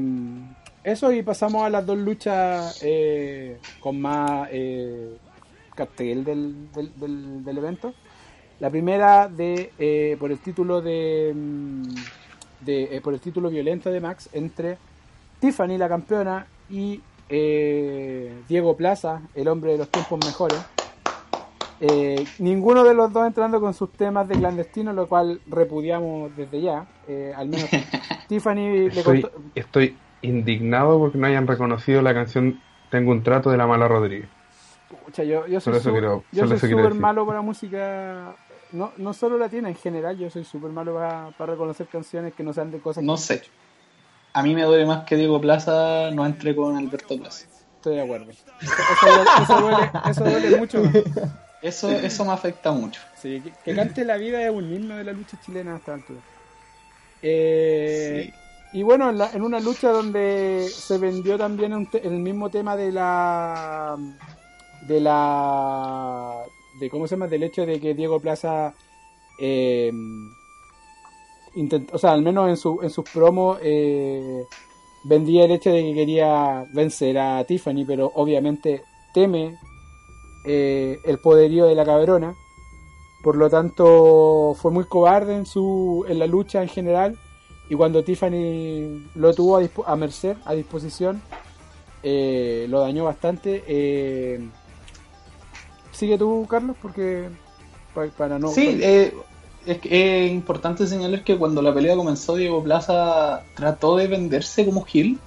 eso 0.83 1.11
y 1.11 1.23
pasamos 1.23 1.65
a 1.65 1.69
las 1.69 1.85
dos 1.85 1.97
luchas 1.97 2.77
eh, 2.83 3.57
con 3.79 3.99
más 3.99 4.47
eh, 4.51 5.17
cartel 5.75 6.23
del, 6.23 6.71
del, 6.71 6.91
del- 6.99 7.43
del 7.43 7.57
evento. 7.57 7.93
La 8.59 8.69
primera 8.69 9.27
de 9.27 9.71
eh, 9.77 10.15
por 10.19 10.31
el 10.31 10.39
título 10.39 10.81
de, 10.81 11.33
mm, 11.35 11.93
de 12.65 12.83
eh, 12.97 13.01
por 13.01 13.13
el 13.13 13.19
título 13.19 13.49
violento 13.49 13.89
de 13.91 13.99
Max 13.99 14.29
entre 14.33 14.77
Tiffany 15.39 15.77
la 15.77 15.87
campeona 15.89 16.47
y 16.69 17.01
eh, 17.29 18.33
Diego 18.47 18.75
Plaza, 18.77 19.21
el 19.35 19.47
hombre 19.47 19.73
de 19.73 19.77
los 19.79 19.89
tiempos 19.89 20.19
mejores. 20.25 20.57
Eh, 21.79 22.25
ninguno 22.39 22.83
de 22.83 22.95
los 22.95 23.13
dos 23.13 23.27
entrando 23.27 23.59
con 23.61 23.73
sus 23.75 23.91
temas 23.91 24.27
de 24.27 24.35
clandestino, 24.35 24.93
lo 24.93 25.07
cual 25.07 25.41
repudiamos 25.47 26.35
desde 26.35 26.61
ya. 26.61 26.87
Eh, 27.07 27.33
al 27.35 27.49
menos 27.49 27.69
Tiffany 28.27 28.89
le 28.89 28.99
Estoy, 28.99 29.21
contó- 29.21 29.37
estoy 29.53 29.97
indignado 30.23 30.97
porque 30.97 31.17
no 31.19 31.27
hayan 31.27 31.45
reconocido 31.45 32.01
la 32.01 32.13
canción 32.13 32.59
Tengo 32.89 33.11
un 33.11 33.21
trato 33.21 33.51
de 33.51 33.57
la 33.57 33.67
mala 33.67 33.87
Rodríguez. 33.87 34.29
Pucha, 35.05 35.23
yo, 35.23 35.45
yo 35.45 35.59
soy 35.59 35.79
súper 35.79 36.93
malo 36.95 37.25
para 37.27 37.41
música. 37.41 38.33
No, 38.71 38.91
no 38.97 39.13
solo 39.13 39.37
latina, 39.37 39.67
en 39.69 39.75
general, 39.75 40.17
yo 40.17 40.29
soy 40.29 40.43
súper 40.45 40.71
malo 40.71 40.93
para, 40.95 41.29
para 41.37 41.51
reconocer 41.53 41.87
canciones 41.87 42.33
que 42.33 42.43
no 42.43 42.53
sean 42.53 42.71
de 42.71 42.79
cosas 42.79 43.03
No 43.03 43.15
que- 43.15 43.19
sé. 43.21 43.41
A 44.37 44.43
mí 44.43 44.53
me 44.53 44.63
duele 44.63 44.85
más 44.85 45.03
que 45.05 45.15
Diego 45.15 45.41
Plaza 45.41 46.11
no 46.11 46.25
entre 46.25 46.55
con 46.55 46.75
Alberto 46.77 47.17
Plaza. 47.17 47.45
Estoy 47.77 47.95
de 47.95 48.01
acuerdo. 48.01 48.31
Eso, 48.31 48.43
eso 48.61 49.07
duele, 49.11 49.29
eso 49.43 49.59
duele- 49.61 49.91
eso 50.11 50.23
duele 50.23 50.57
mucho. 50.57 50.83
Eso, 51.61 51.89
eso 51.89 52.23
me 52.25 52.31
afecta 52.33 52.71
mucho. 52.71 53.01
Sí, 53.19 53.41
que, 53.41 53.51
que 53.65 53.75
cante 53.75 54.05
la 54.05 54.17
vida 54.17 54.43
es 54.43 54.51
un 54.51 54.71
himno 54.71 54.95
de 54.95 55.03
la 55.03 55.11
lucha 55.11 55.39
chilena 55.43 55.73
a 55.73 55.77
esta 55.77 55.93
altura. 55.95 56.19
Eh, 57.21 58.31
Y 58.73 58.83
bueno, 58.83 59.09
en, 59.09 59.17
la- 59.17 59.31
en 59.31 59.41
una 59.41 59.59
lucha 59.59 59.89
donde 59.89 60.67
se 60.71 60.97
vendió 60.97 61.37
también 61.37 61.73
un 61.73 61.89
te- 61.89 62.05
el 62.05 62.13
mismo 62.19 62.49
tema 62.49 62.75
de 62.75 62.91
la. 62.91 63.97
de 64.87 64.99
la. 64.99 66.33
de 66.79 66.89
cómo 66.89 67.07
se 67.07 67.15
llama, 67.15 67.27
del 67.27 67.43
hecho 67.43 67.65
de 67.65 67.79
que 67.79 67.93
Diego 67.95 68.19
Plaza. 68.19 68.73
eh, 69.39 69.91
intent- 71.57 71.89
o 71.91 71.97
sea, 71.97 72.13
al 72.13 72.21
menos 72.21 72.47
en, 72.49 72.57
su, 72.57 72.79
en 72.81 72.89
sus 72.89 73.03
promos. 73.09 73.59
eh, 73.61 74.45
vendía 75.03 75.45
el 75.45 75.51
hecho 75.51 75.69
de 75.69 75.83
que 75.83 75.93
quería 75.93 76.65
vencer 76.73 77.17
a 77.17 77.43
Tiffany, 77.45 77.85
pero 77.85 78.11
obviamente 78.15 78.81
teme 79.13 79.57
eh, 80.45 80.99
el 81.05 81.19
poderío 81.19 81.65
de 81.65 81.75
la 81.75 81.85
cabrona. 81.85 82.35
Por 83.23 83.35
lo 83.37 83.49
tanto, 83.49 84.53
fue 84.59 84.71
muy 84.71 84.83
cobarde 84.85 85.35
en 85.35 85.45
su 85.45 86.05
en 86.07 86.19
la 86.19 86.27
lucha 86.27 86.61
en 86.61 86.69
general. 86.69 87.17
Y 87.69 87.75
cuando 87.75 88.03
Tiffany 88.03 89.05
lo 89.15 89.33
tuvo 89.33 89.57
a, 89.57 89.91
a 89.91 89.95
merced, 89.95 90.37
a 90.45 90.53
disposición, 90.53 91.21
eh, 92.03 92.65
lo 92.69 92.79
dañó 92.81 93.03
bastante. 93.05 93.63
Eh, 93.67 94.39
sigue 95.91 96.17
tú, 96.17 96.45
Carlos, 96.49 96.75
porque 96.81 97.29
pa- 97.93 98.07
para 98.17 98.39
no. 98.39 98.49
Sí, 98.49 98.79
eh, 98.81 99.13
es, 99.67 99.79
es 99.83 100.31
importante 100.31 100.87
señalar 100.87 101.23
que 101.23 101.37
cuando 101.37 101.61
la 101.61 101.73
pelea 101.73 101.95
comenzó, 101.95 102.35
Diego 102.35 102.63
Plaza 102.63 103.43
trató 103.55 103.97
de 103.97 104.07
venderse 104.07 104.65
como 104.65 104.83
Gil, 104.83 105.19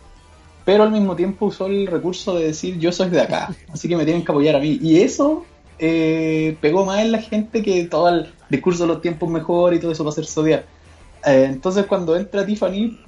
pero 0.65 0.83
al 0.83 0.91
mismo 0.91 1.17
tiempo 1.17 1.47
usó 1.47 1.67
el 1.67 1.87
recurso 1.87 2.35
de 2.35 2.47
decir 2.47 2.79
yo 2.79 2.93
soy 2.93 3.11
de 3.11 3.21
acá, 3.21 3.55
así 3.73 3.89
que 3.89 3.97
me 3.97 4.05
tienen 4.05 4.25
que 4.25 4.33
apoyar 4.33 4.57
a 4.57 4.61
mí. 4.61 4.79
Y 4.81 5.01
eso 5.01 5.45
eh, 5.79 6.57
pegó 6.61 6.85
más 6.85 7.01
en 7.01 7.13
la 7.13 7.19
gente 7.19 7.63
que 7.63 7.85
todo 7.85 8.09
el 8.09 8.33
discurso 8.49 8.85
de 8.85 8.89
los 8.89 9.03
tiempos 9.03 9.31
mejor 9.31 9.75
y 9.75 9.81
todo 9.81 9.93
eso 9.93 10.05
para 10.05 10.13
hacer 10.13 10.27
odiar. 10.43 10.65
Eh, 11.25 11.47
entonces 11.49 11.87
cuando 11.87 12.17
entra 12.17 12.45
Tiffany, 12.45 12.99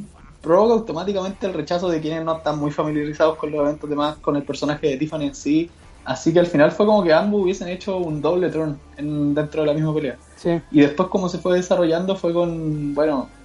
provoca 0.41 0.75
automáticamente 0.75 1.47
el 1.47 1.55
rechazo 1.55 1.89
de 1.89 2.01
quienes 2.01 2.25
no 2.25 2.37
están 2.37 2.59
muy 2.59 2.71
familiarizados 2.71 3.37
con 3.37 3.51
los 3.53 3.61
eventos 3.61 3.89
de 3.89 3.97
más, 3.97 4.17
con 4.17 4.37
el 4.37 4.43
personaje 4.43 4.89
de 4.89 4.97
Tiffany 4.97 5.25
en 5.25 5.35
sí. 5.35 5.71
Así 6.05 6.33
que 6.33 6.41
al 6.41 6.47
final 6.47 6.73
fue 6.73 6.87
como 6.87 7.05
que 7.05 7.13
ambos 7.13 7.43
hubiesen 7.43 7.69
hecho 7.69 7.99
un 7.99 8.21
doble 8.21 8.51
turn 8.51 8.83
en, 8.97 9.35
dentro 9.35 9.63
de 9.63 9.67
la 9.69 9.75
misma 9.75 9.95
pelea. 9.95 10.21
Sí, 10.35 10.63
Y 10.71 10.81
después 10.81 11.09
como 11.11 11.29
se 11.29 11.39
fue 11.39 11.57
desarrollando 11.57 12.17
fue 12.17 12.33
con, 12.33 12.95
bueno, 12.95 13.37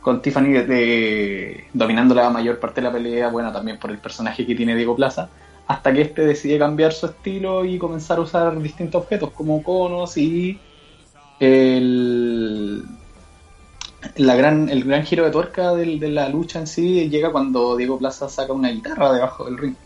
con 0.00 0.22
Tiffany 0.22 0.52
de, 0.52 0.64
de- 0.66 1.64
dominando 1.72 2.14
la 2.14 2.30
mayor 2.30 2.60
parte 2.60 2.80
de 2.80 2.86
la 2.88 2.92
pelea, 2.92 3.30
bueno, 3.30 3.52
también 3.52 3.78
por 3.78 3.90
el 3.90 4.00
personaje 4.00 4.46
que 4.46 4.54
tiene 4.54 4.76
Diego 4.76 4.96
Plaza, 4.96 5.32
hasta 5.66 5.92
que 5.94 6.02
este 6.02 6.22
decide 6.26 6.58
cambiar 6.58 6.92
su 6.92 7.06
estilo 7.06 7.64
y 7.64 7.78
comenzar 7.78 8.18
a 8.18 8.22
usar 8.22 8.60
distintos 8.60 9.02
objetos 9.02 9.32
como 9.32 9.62
conos 9.62 10.16
y 10.18 10.62
el, 11.38 12.88
la 14.16 14.34
gran, 14.34 14.68
el 14.70 14.82
gran 14.84 15.04
giro 15.04 15.24
de 15.24 15.30
tuerca 15.30 15.74
de 15.74 15.84
la 16.08 16.28
lucha 16.30 16.58
en 16.58 16.66
sí 16.66 17.08
llega 17.10 17.30
cuando 17.30 17.76
Diego 17.76 17.98
Plaza 17.98 18.28
saca 18.28 18.52
una 18.52 18.70
guitarra 18.70 19.12
debajo 19.12 19.44
del 19.44 19.58
ring. 19.58 19.76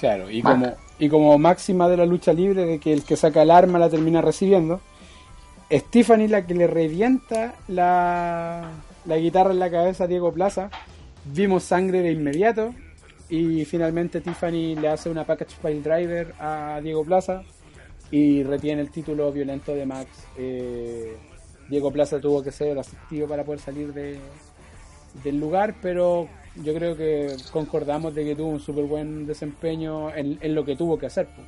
Claro. 0.00 0.30
Y 0.30 0.42
como, 0.42 0.74
y 0.98 1.08
como 1.08 1.38
máxima 1.38 1.88
de 1.88 1.96
la 1.96 2.06
lucha 2.06 2.32
libre, 2.32 2.64
de 2.66 2.78
que 2.80 2.92
el 2.92 3.04
que 3.04 3.16
saca 3.16 3.42
el 3.42 3.50
arma 3.50 3.78
la 3.78 3.88
termina 3.88 4.20
recibiendo, 4.20 4.80
Tiffany 5.90 6.26
la 6.26 6.46
que 6.46 6.54
le 6.54 6.66
revienta 6.66 7.54
la, 7.68 8.70
la 9.06 9.16
guitarra 9.18 9.52
en 9.52 9.60
la 9.60 9.70
cabeza 9.70 10.04
a 10.04 10.06
Diego 10.08 10.32
Plaza. 10.32 10.70
Vimos 11.26 11.62
sangre 11.62 12.02
de 12.02 12.10
inmediato. 12.10 12.74
y 13.28 13.64
finalmente 13.64 14.20
Tiffany 14.20 14.74
le 14.74 14.88
hace 14.88 15.08
una 15.08 15.24
package 15.24 15.54
file 15.62 15.82
driver 15.82 16.34
a 16.40 16.80
Diego 16.82 17.04
Plaza 17.04 17.42
y 18.10 18.42
retiene 18.42 18.82
el 18.82 18.90
título 18.90 19.30
violento 19.30 19.72
de 19.72 19.86
Max. 19.86 20.08
Eh, 20.36 21.16
Diego 21.68 21.92
Plaza 21.92 22.20
tuvo 22.20 22.42
que 22.42 22.50
ser 22.50 22.76
asistido 22.76 23.28
para 23.28 23.44
poder 23.44 23.60
salir 23.60 23.92
de, 23.92 24.18
del 25.22 25.38
lugar, 25.38 25.76
pero 25.80 26.28
yo 26.62 26.74
creo 26.74 26.96
que 26.96 27.36
concordamos 27.52 28.14
de 28.14 28.24
que 28.24 28.34
tuvo 28.36 28.48
un 28.48 28.60
súper 28.60 28.84
buen 28.84 29.26
desempeño 29.26 30.14
en, 30.14 30.38
en 30.40 30.54
lo 30.54 30.64
que 30.64 30.76
tuvo 30.76 30.98
que 30.98 31.06
hacer. 31.06 31.26
pues. 31.34 31.46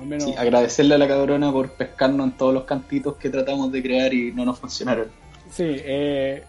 Al 0.00 0.06
menos- 0.06 0.24
Sí, 0.24 0.34
agradecerle 0.36 0.94
a 0.94 0.98
la 0.98 1.06
cabrona 1.08 1.52
por 1.52 1.70
pescarnos 1.70 2.26
en 2.26 2.32
todos 2.36 2.54
los 2.54 2.64
cantitos 2.64 3.16
que 3.16 3.30
tratamos 3.30 3.70
de 3.70 3.82
crear 3.82 4.12
y 4.12 4.32
no 4.32 4.44
nos 4.44 4.58
funcionaron. 4.58 5.08
Sí, 5.50 5.64
eh, 5.68 6.42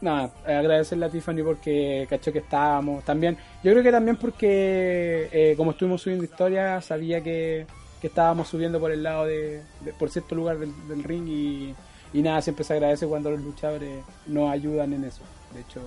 nada, 0.00 0.30
agradecerle 0.46 1.06
a 1.06 1.10
Tiffany 1.10 1.42
porque 1.42 2.06
cachó 2.08 2.32
que 2.32 2.38
estábamos. 2.38 3.04
También, 3.04 3.36
yo 3.62 3.70
creo 3.72 3.82
que 3.82 3.92
también 3.92 4.16
porque, 4.16 5.28
eh, 5.30 5.54
como 5.56 5.72
estuvimos 5.72 6.02
subiendo 6.02 6.24
historias, 6.24 6.84
sabía 6.86 7.20
que, 7.22 7.66
que 8.00 8.06
estábamos 8.06 8.48
subiendo 8.48 8.80
por 8.80 8.90
el 8.92 9.02
lado 9.02 9.26
de, 9.26 9.60
de- 9.80 9.92
por 9.92 10.10
cierto 10.10 10.34
lugar 10.34 10.58
del, 10.58 10.72
del 10.88 11.04
ring 11.04 11.28
y, 11.28 11.74
y 12.14 12.22
nada, 12.22 12.40
siempre 12.40 12.64
se 12.64 12.72
agradece 12.72 13.06
cuando 13.06 13.30
los 13.30 13.40
luchadores 13.42 14.02
nos 14.26 14.50
ayudan 14.50 14.94
en 14.94 15.04
eso. 15.04 15.20
De 15.54 15.60
hecho, 15.60 15.80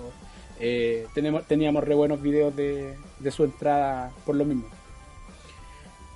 eh, 0.59 1.07
teníamos 1.47 1.84
re 1.84 1.95
buenos 1.95 2.22
videos 2.22 2.55
de, 2.55 2.95
de 3.20 3.32
su 3.32 3.43
entrada 3.43 4.12
por 4.26 4.36
lo 4.36 4.45
mismo. 4.45 4.66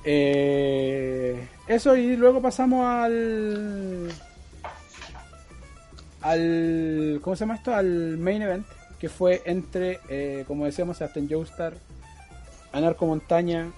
Eh, 0.08 1.48
eso 1.68 1.96
y 1.96 2.16
luego 2.16 2.40
pasamos 2.40 2.86
al 2.86 4.12
al 6.22 7.20
¿cómo 7.24 7.36
se 7.36 7.40
llama 7.40 7.56
esto? 7.56 7.74
al 7.74 8.18
main 8.20 8.44
event 8.44 8.68
que 9.00 9.10
fue 9.10 9.42
entre 9.46 10.00
eh, 10.10 10.44
como 10.48 10.66
decíamos 10.66 10.98
Sebastián 10.98 11.28
Joestar 11.28 11.74
Anarco 12.72 13.08
Montaña 13.08 13.72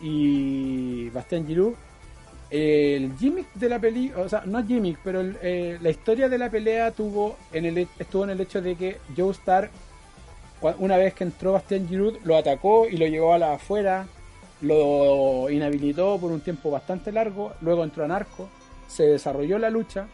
y 0.00 1.08
Bastián 1.10 1.46
Giroux 1.46 1.76
el 2.50 3.16
gimmick 3.16 3.46
de 3.54 3.68
la 3.68 3.78
pelea 3.78 4.18
o 4.18 4.28
sea 4.28 4.42
no 4.44 4.66
gimmick 4.66 4.98
pero 5.04 5.20
el, 5.20 5.38
eh, 5.40 5.78
la 5.80 5.90
historia 5.90 6.28
de 6.28 6.36
la 6.36 6.50
pelea 6.50 6.90
tuvo 6.90 7.36
en 7.52 7.64
el 7.64 7.86
estuvo 7.98 8.24
en 8.24 8.30
el 8.30 8.40
hecho 8.40 8.60
de 8.60 8.74
que 8.74 8.98
Joestar 9.16 9.70
cua- 10.60 10.74
una 10.78 10.96
vez 10.96 11.14
que 11.14 11.22
entró 11.24 11.52
Bastián 11.52 11.86
Giroud 11.88 12.16
lo 12.24 12.36
atacó 12.36 12.88
y 12.88 12.96
lo 12.96 13.06
llevó 13.06 13.34
a 13.34 13.38
la 13.38 13.54
afuera 13.54 14.06
lo 14.62 15.48
inhabilitó 15.48 16.18
por 16.18 16.32
un 16.32 16.40
tiempo 16.40 16.70
bastante 16.70 17.12
largo 17.12 17.52
luego 17.60 17.84
entró 17.84 18.04
Anarco 18.04 18.48
se 18.88 19.04
desarrolló 19.04 19.58
la 19.58 19.70
lucha 19.70 20.08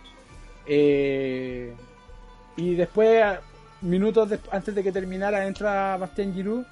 eh, 0.66 1.72
y 2.56 2.74
después, 2.74 3.22
a- 3.22 3.40
minutos 3.82 4.28
antes 4.50 4.74
de 4.74 4.82
que 4.82 4.90
terminara, 4.92 5.46
entra 5.46 5.96
Bastien 5.98 6.32
Giroud. 6.34 6.64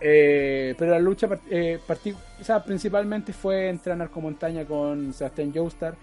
Eh, 0.00 0.74
pero 0.78 0.92
la 0.92 0.98
lucha 0.98 1.28
eh, 1.50 1.78
o 2.40 2.44
sea, 2.44 2.62
principalmente 2.62 3.32
fue 3.32 3.68
entre 3.68 3.96
Narcomontaña 3.96 4.64
con 4.64 5.12
Sebastián 5.12 5.52
Joestar. 5.54 5.94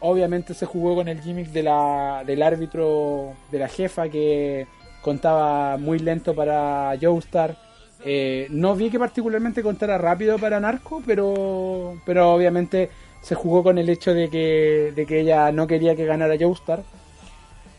Obviamente 0.00 0.54
se 0.54 0.66
jugó 0.66 0.94
con 0.94 1.08
el 1.08 1.20
gimmick 1.20 1.48
de 1.48 1.62
la, 1.62 2.22
del 2.26 2.42
árbitro 2.42 3.32
de 3.50 3.58
la 3.58 3.68
jefa 3.68 4.08
que 4.08 4.66
contaba 5.02 5.76
muy 5.76 5.98
lento 5.98 6.34
para 6.34 6.94
Joestar. 7.00 7.56
Eh, 8.04 8.46
no 8.50 8.76
vi 8.76 8.90
que 8.90 8.98
particularmente 8.98 9.62
contara 9.62 9.98
rápido 9.98 10.38
para 10.38 10.60
Narco, 10.60 11.02
pero, 11.04 12.00
pero 12.06 12.32
obviamente 12.32 12.90
se 13.22 13.34
jugó 13.34 13.62
con 13.62 13.78
el 13.78 13.88
hecho 13.88 14.14
de 14.14 14.28
que, 14.28 14.92
de 14.94 15.06
que 15.06 15.20
ella 15.20 15.50
no 15.50 15.66
quería 15.66 15.96
que 15.96 16.04
ganara 16.04 16.36
Joestar. 16.38 16.82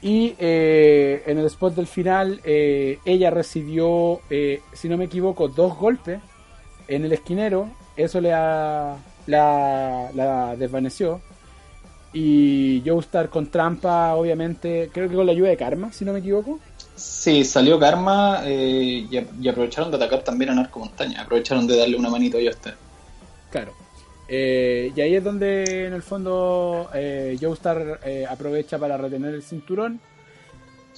Y 0.02 0.34
eh, 0.40 1.24
en 1.26 1.38
el 1.40 1.46
spot 1.48 1.76
del 1.76 1.88
final, 1.88 2.40
eh, 2.46 3.00
ella 3.04 3.30
recibió, 3.32 4.22
eh, 4.30 4.62
si 4.74 4.88
no 4.88 4.98
me 4.98 5.06
equivoco, 5.06 5.48
dos 5.50 5.78
golpes 5.78 6.20
en 6.88 7.04
el 7.06 7.12
esquinero. 7.12 7.70
Eso 7.98 8.22
le 8.22 8.32
ha- 8.34 8.96
la, 9.28 10.10
la 10.14 10.56
desvaneció. 10.56 11.20
Y 12.14 12.82
Joestar 12.86 13.30
con 13.30 13.48
trampa, 13.52 14.16
obviamente, 14.16 14.90
creo 14.92 15.10
que 15.10 15.16
con 15.16 15.26
la 15.26 15.32
ayuda 15.34 15.50
de 15.50 15.58
Karma, 15.58 15.92
si 15.92 16.06
no 16.06 16.14
me 16.14 16.20
equivoco. 16.20 16.60
Sí, 16.96 17.44
salió 17.46 17.78
Karma 17.80 18.42
eh, 18.46 19.06
y, 19.10 19.28
y 19.42 19.48
aprovecharon 19.48 19.92
de 19.92 19.98
atacar 19.98 20.22
también 20.24 20.52
a 20.52 20.56
Narco 20.56 20.80
Montaña. 20.80 21.22
Aprovecharon 21.22 21.68
de 21.68 21.78
darle 21.78 21.98
una 21.98 22.10
manito 22.10 22.38
a 22.38 22.42
Joster. 22.44 22.76
Claro. 23.52 23.74
Eh, 24.32 24.92
y 24.96 25.02
ahí 25.02 25.16
es 25.16 25.24
donde 25.24 25.88
en 25.88 25.94
el 25.94 26.04
fondo 26.04 26.88
eh, 26.94 27.36
eh, 27.42 28.26
aprovecha 28.30 28.78
para 28.78 28.96
retener 28.96 29.34
el 29.34 29.42
cinturón 29.42 30.00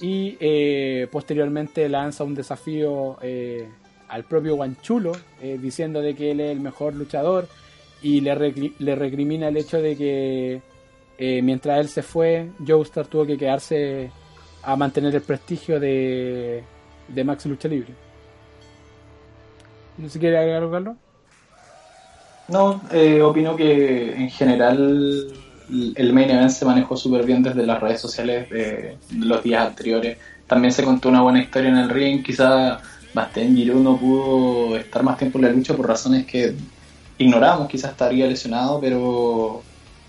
y 0.02 0.36
eh, 0.38 1.08
posteriormente 1.10 1.88
lanza 1.88 2.24
un 2.24 2.34
desafío 2.34 3.16
eh, 3.22 3.66
al 4.08 4.24
propio 4.24 4.56
Guanchulo 4.56 5.12
eh, 5.40 5.58
diciendo 5.58 6.02
de 6.02 6.14
que 6.14 6.32
él 6.32 6.40
es 6.40 6.52
el 6.52 6.60
mejor 6.60 6.94
luchador 6.94 7.48
y 8.02 8.20
le, 8.20 8.34
recri- 8.34 8.74
le 8.78 8.94
recrimina 8.96 9.48
el 9.48 9.56
hecho 9.56 9.80
de 9.80 9.96
que 9.96 10.60
mientras 11.40 11.78
él 11.78 11.88
se 11.88 12.02
fue 12.02 12.50
Joestar 12.66 13.06
tuvo 13.06 13.24
que 13.24 13.38
quedarse 13.38 14.10
a 14.62 14.76
mantener 14.76 15.14
el 15.14 15.22
prestigio 15.22 15.78
de, 15.80 16.64
de 17.08 17.24
Max 17.24 17.46
Lucha 17.46 17.68
Libre. 17.68 17.94
¿No 19.96 20.08
se 20.08 20.18
quiere 20.18 20.36
agregar 20.36 20.62
algo, 20.62 20.72
Carlos? 20.72 20.96
No, 22.48 22.82
eh, 22.90 23.22
opino 23.22 23.56
que 23.56 24.14
en 24.14 24.30
general 24.30 25.32
el 25.94 26.12
main 26.12 26.30
event 26.30 26.50
se 26.50 26.64
manejó 26.64 26.96
súper 26.96 27.24
bien 27.24 27.42
desde 27.42 27.64
las 27.66 27.80
redes 27.80 28.00
sociales 28.00 28.50
de, 28.50 28.98
los 29.18 29.42
días 29.42 29.66
anteriores. 29.66 30.18
También 30.46 30.72
se 30.72 30.84
contó 30.84 31.08
una 31.08 31.22
buena 31.22 31.40
historia 31.40 31.70
en 31.70 31.78
el 31.78 31.88
ring. 31.88 32.22
Quizá 32.22 32.80
Bastien 33.14 33.56
Giroud 33.56 33.82
no 33.82 33.96
pudo 33.96 34.76
estar 34.76 35.02
más 35.02 35.16
tiempo 35.18 35.38
en 35.38 35.44
la 35.44 35.50
lucha 35.50 35.74
por 35.74 35.88
razones 35.88 36.26
que 36.26 36.54
ignoramos. 37.18 37.68
Quizás 37.68 37.92
estaría 37.92 38.26
lesionado, 38.26 38.80
pero 38.80 39.62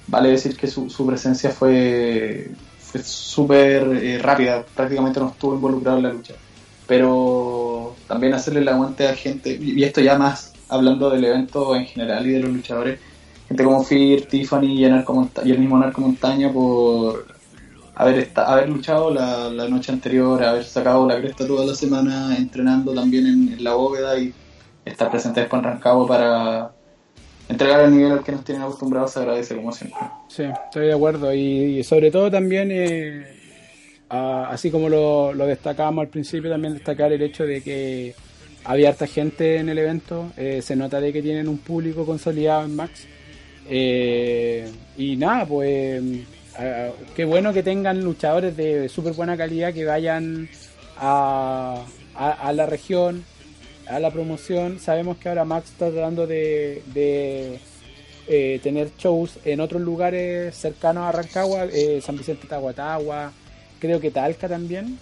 vale 0.08 0.30
decir 0.30 0.58
que 0.58 0.68
su, 0.68 0.90
su 0.90 1.06
presencia 1.06 1.50
fue, 1.52 2.52
fue 2.80 3.02
súper 3.02 3.84
eh, 4.04 4.20
rápida. 4.20 4.66
Prácticamente 4.76 5.20
no 5.20 5.30
estuvo 5.30 5.56
involucrado 5.56 5.98
en 5.98 6.04
la 6.04 6.14
lucha. 6.14 6.34
Pero 6.88 7.96
también 8.08 8.34
hacerle 8.34 8.60
el 8.60 8.68
aguante 8.68 9.08
a 9.08 9.16
gente, 9.16 9.58
y 9.62 9.82
esto 9.84 10.02
ya 10.02 10.18
más 10.18 10.53
hablando 10.74 11.10
del 11.10 11.24
evento 11.24 11.76
en 11.76 11.86
general 11.86 12.26
y 12.28 12.32
de 12.32 12.40
los 12.40 12.52
luchadores, 12.52 13.00
gente 13.48 13.64
como 13.64 13.84
Fear, 13.84 14.22
Tiffany 14.22 14.74
y 14.74 14.86
el, 14.86 15.60
mismo 15.60 15.78
Narco 15.78 16.02
Montaña 16.02 16.52
por 16.52 17.26
haber, 17.96 18.32
haber 18.36 18.70
luchado 18.70 19.14
la, 19.14 19.50
la 19.50 19.68
noche 19.70 19.92
anterior, 19.92 20.44
haber 20.44 20.64
sacado 20.64 21.08
la 21.08 21.20
cresta 21.20 21.46
toda 21.46 21.66
la 21.66 21.76
semana, 21.76 22.36
entrenando 22.36 22.94
también 22.94 23.28
en, 23.28 23.64
la 23.64 23.76
bóveda 23.76 24.18
y 24.18 24.34
estar 24.84 25.12
presente 25.12 25.42
después 25.42 25.62
en 25.62 25.70
Rancagua 25.70 26.08
para 26.08 26.72
entregar 27.48 27.82
el 27.82 27.96
nivel 27.96 28.14
al 28.14 28.24
que 28.24 28.32
nos 28.32 28.44
tienen 28.44 28.64
acostumbrados 28.64 29.12
se 29.12 29.20
agradece 29.20 29.56
como 29.56 29.72
siempre. 29.72 30.00
Sí, 30.30 30.44
estoy 30.44 30.88
de 30.88 30.94
acuerdo. 30.94 31.34
Y, 31.34 31.80
y 31.80 31.84
sobre 31.84 32.10
todo 32.10 32.32
también, 32.32 32.70
eh, 32.72 33.26
a- 34.10 34.50
así 34.50 34.72
como 34.72 34.90
lo, 34.90 35.34
lo 35.34 35.46
destacábamos 35.46 36.04
al 36.04 36.10
principio, 36.10 36.50
también 36.50 36.74
destacar 36.74 37.14
el 37.14 37.22
hecho 37.22 37.46
de 37.46 37.62
que 37.62 38.16
había 38.64 38.90
harta 38.90 39.08
gente 39.08 39.58
en 39.58 39.70
el 39.70 39.78
evento. 39.78 40.32
eh, 40.38 40.62
se 40.62 40.76
nota 40.76 41.00
de 41.02 41.12
que 41.14 41.22
tienen 41.22 41.48
un 41.48 41.58
público 41.58 42.06
consolidado 42.06 42.66
en 42.66 42.76
Max. 42.76 43.06
Eh, 43.70 44.70
y 44.98 45.16
nada, 45.16 45.46
pues 45.46 46.04
eh, 46.60 46.92
qué 47.16 47.26
bueno 47.26 47.54
que 47.54 47.64
tengan 47.64 48.04
luchadores 48.04 48.56
de 48.58 48.90
súper 48.90 49.14
buena 49.14 49.38
calidad 49.38 49.74
que 49.74 49.86
vayan 49.86 50.50
a, 50.98 51.84
a, 52.16 52.32
a 52.32 52.54
la 52.54 52.66
región, 52.66 53.24
a 53.88 54.00
la 54.00 54.12
promoción. 54.12 54.80
Sabemos 54.80 55.18
que 55.18 55.30
ahora 55.30 55.46
Max 55.46 55.70
está 55.72 55.90
tratando 55.90 56.28
de, 56.28 56.84
de 56.94 57.60
eh, 58.28 58.60
tener 58.62 58.92
shows 58.98 59.40
en 59.46 59.60
otros 59.62 59.82
lugares 59.82 60.56
cercanos 60.56 61.04
a 61.06 61.12
Rancagua, 61.12 61.66
eh, 61.66 62.02
San 62.02 62.18
Vicente 62.18 62.48
Tahuatagua, 62.48 63.32
creo 63.80 64.00
que 64.00 64.12
Talca 64.12 64.48
también. 64.48 64.98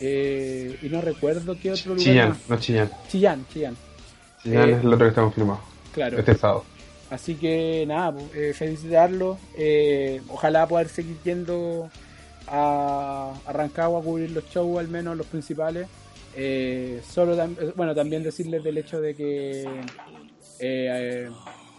Eh, 0.00 0.78
y 0.82 0.88
no 0.88 1.00
recuerdo 1.00 1.56
qué 1.60 1.70
otro 1.72 1.90
lugar. 1.94 2.04
Chillán, 2.04 2.28
más. 2.30 2.48
no 2.50 2.58
Chillán. 2.58 2.90
Chillán, 3.08 3.46
Chillán, 3.52 3.76
Chillán 4.42 4.68
Eh, 4.68 4.72
es 4.72 4.80
el 4.84 4.86
otro 4.92 4.98
que 5.06 5.08
está 5.08 5.22
confirmado. 5.22 5.60
claro. 5.92 6.18
Este 6.18 6.34
sábado. 6.34 6.64
Así 7.10 7.34
que 7.36 7.84
nada, 7.86 8.12
pues, 8.12 8.24
eh, 8.34 8.52
felicitarlo. 8.54 9.38
eh, 9.56 10.20
ojalá 10.28 10.66
poder 10.66 10.88
seguir 10.88 11.16
yendo 11.24 11.88
a, 12.48 13.32
a 13.46 13.52
Rancagua 13.52 14.00
a 14.00 14.02
cubrir 14.02 14.30
los 14.32 14.44
shows, 14.50 14.78
al 14.80 14.88
menos 14.88 15.16
los 15.16 15.26
principales. 15.26 15.86
Eh, 16.34 17.00
solo 17.08 17.36
tam- 17.36 17.72
bueno, 17.76 17.94
también 17.94 18.22
decirles 18.22 18.62
del 18.64 18.76
hecho 18.78 19.00
de 19.00 19.14
que, 19.14 19.64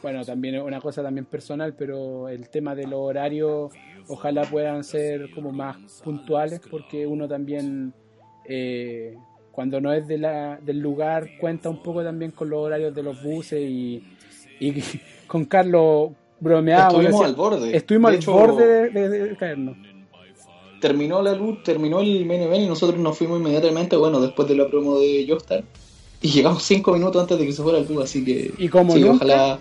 bueno, 0.01 0.23
también 0.25 0.55
es 0.55 0.61
una 0.63 0.79
cosa 0.79 1.03
también 1.03 1.25
personal, 1.25 1.73
pero 1.77 2.29
el 2.29 2.49
tema 2.49 2.75
de 2.75 2.83
los 2.87 2.99
horarios, 2.99 3.71
ojalá 4.07 4.43
puedan 4.43 4.83
ser 4.83 5.29
como 5.31 5.51
más 5.51 5.77
puntuales, 6.03 6.61
porque 6.71 7.05
uno 7.05 7.27
también, 7.27 7.93
eh, 8.47 9.15
cuando 9.51 9.81
no 9.81 9.91
es 9.93 10.07
de 10.07 10.17
la, 10.17 10.57
del 10.61 10.79
lugar, 10.79 11.29
cuenta 11.39 11.69
un 11.69 11.81
poco 11.81 12.03
también 12.03 12.31
con 12.31 12.49
los 12.49 12.59
horarios 12.59 12.93
de 12.93 13.03
los 13.03 13.21
buses 13.23 13.59
y, 13.61 14.03
y 14.59 14.73
con 15.27 15.45
Carlos 15.45 16.11
bromeábamos. 16.39 16.93
Estuvimos 16.93 17.19
decía- 17.21 17.27
al 17.27 17.35
borde. 17.35 17.75
Estuvimos 17.77 18.11
De 18.11 18.15
al 18.17 18.21
hecho, 18.21 18.31
borde 18.33 18.89
de, 18.91 19.09
de- 19.09 19.29
de 19.29 19.35
caernos. 19.37 19.77
terminó 20.79 21.21
la 21.21 21.33
luz, 21.33 21.63
terminó 21.63 21.99
el 22.01 22.25
main 22.25 22.41
event 22.43 22.63
y 22.63 22.67
nosotros 22.67 22.99
nos 22.99 23.17
fuimos 23.17 23.39
inmediatamente, 23.39 23.95
bueno, 23.95 24.19
después 24.21 24.47
de 24.47 24.55
la 24.55 24.67
promo 24.67 24.99
de 24.99 25.25
Joestar. 25.27 25.63
Y 26.21 26.29
llegamos 26.29 26.63
cinco 26.63 26.93
minutos 26.93 27.21
antes 27.21 27.37
de 27.37 27.45
que 27.45 27.51
se 27.53 27.61
fuera 27.63 27.77
el 27.79 27.85
bus, 27.85 28.03
así 28.03 28.23
que. 28.23 28.51
Y 28.57 28.69
como 28.69 28.93
sí, 28.93 29.01
nunca- 29.01 29.15
ojalá, 29.25 29.59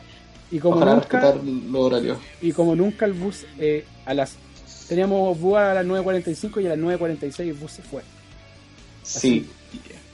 Y 0.51 0.59
como 0.59 0.76
ojalá 0.76 0.95
nunca, 0.95 1.20
respetar 1.20 1.45
los 1.45 1.82
horarios. 1.82 2.18
y 2.43 2.53
como 2.53 2.74
nunca 2.76 3.07
el 3.07 3.12
bus 3.14 3.47
eh, 3.59 3.84
a 4.05 4.14
las 4.14 4.37
teníamos 4.89 5.39
bus 5.41 5.57
a 5.57 5.74
las 5.74 5.84
9.45 5.87 6.62
y 6.62 6.66
a 6.66 6.70
las 6.70 6.78
9.46 6.78 7.41
el 7.41 7.55
bus 7.55 7.72
se 7.72 7.82
fue. 7.82 8.03
Sí, 9.07 9.49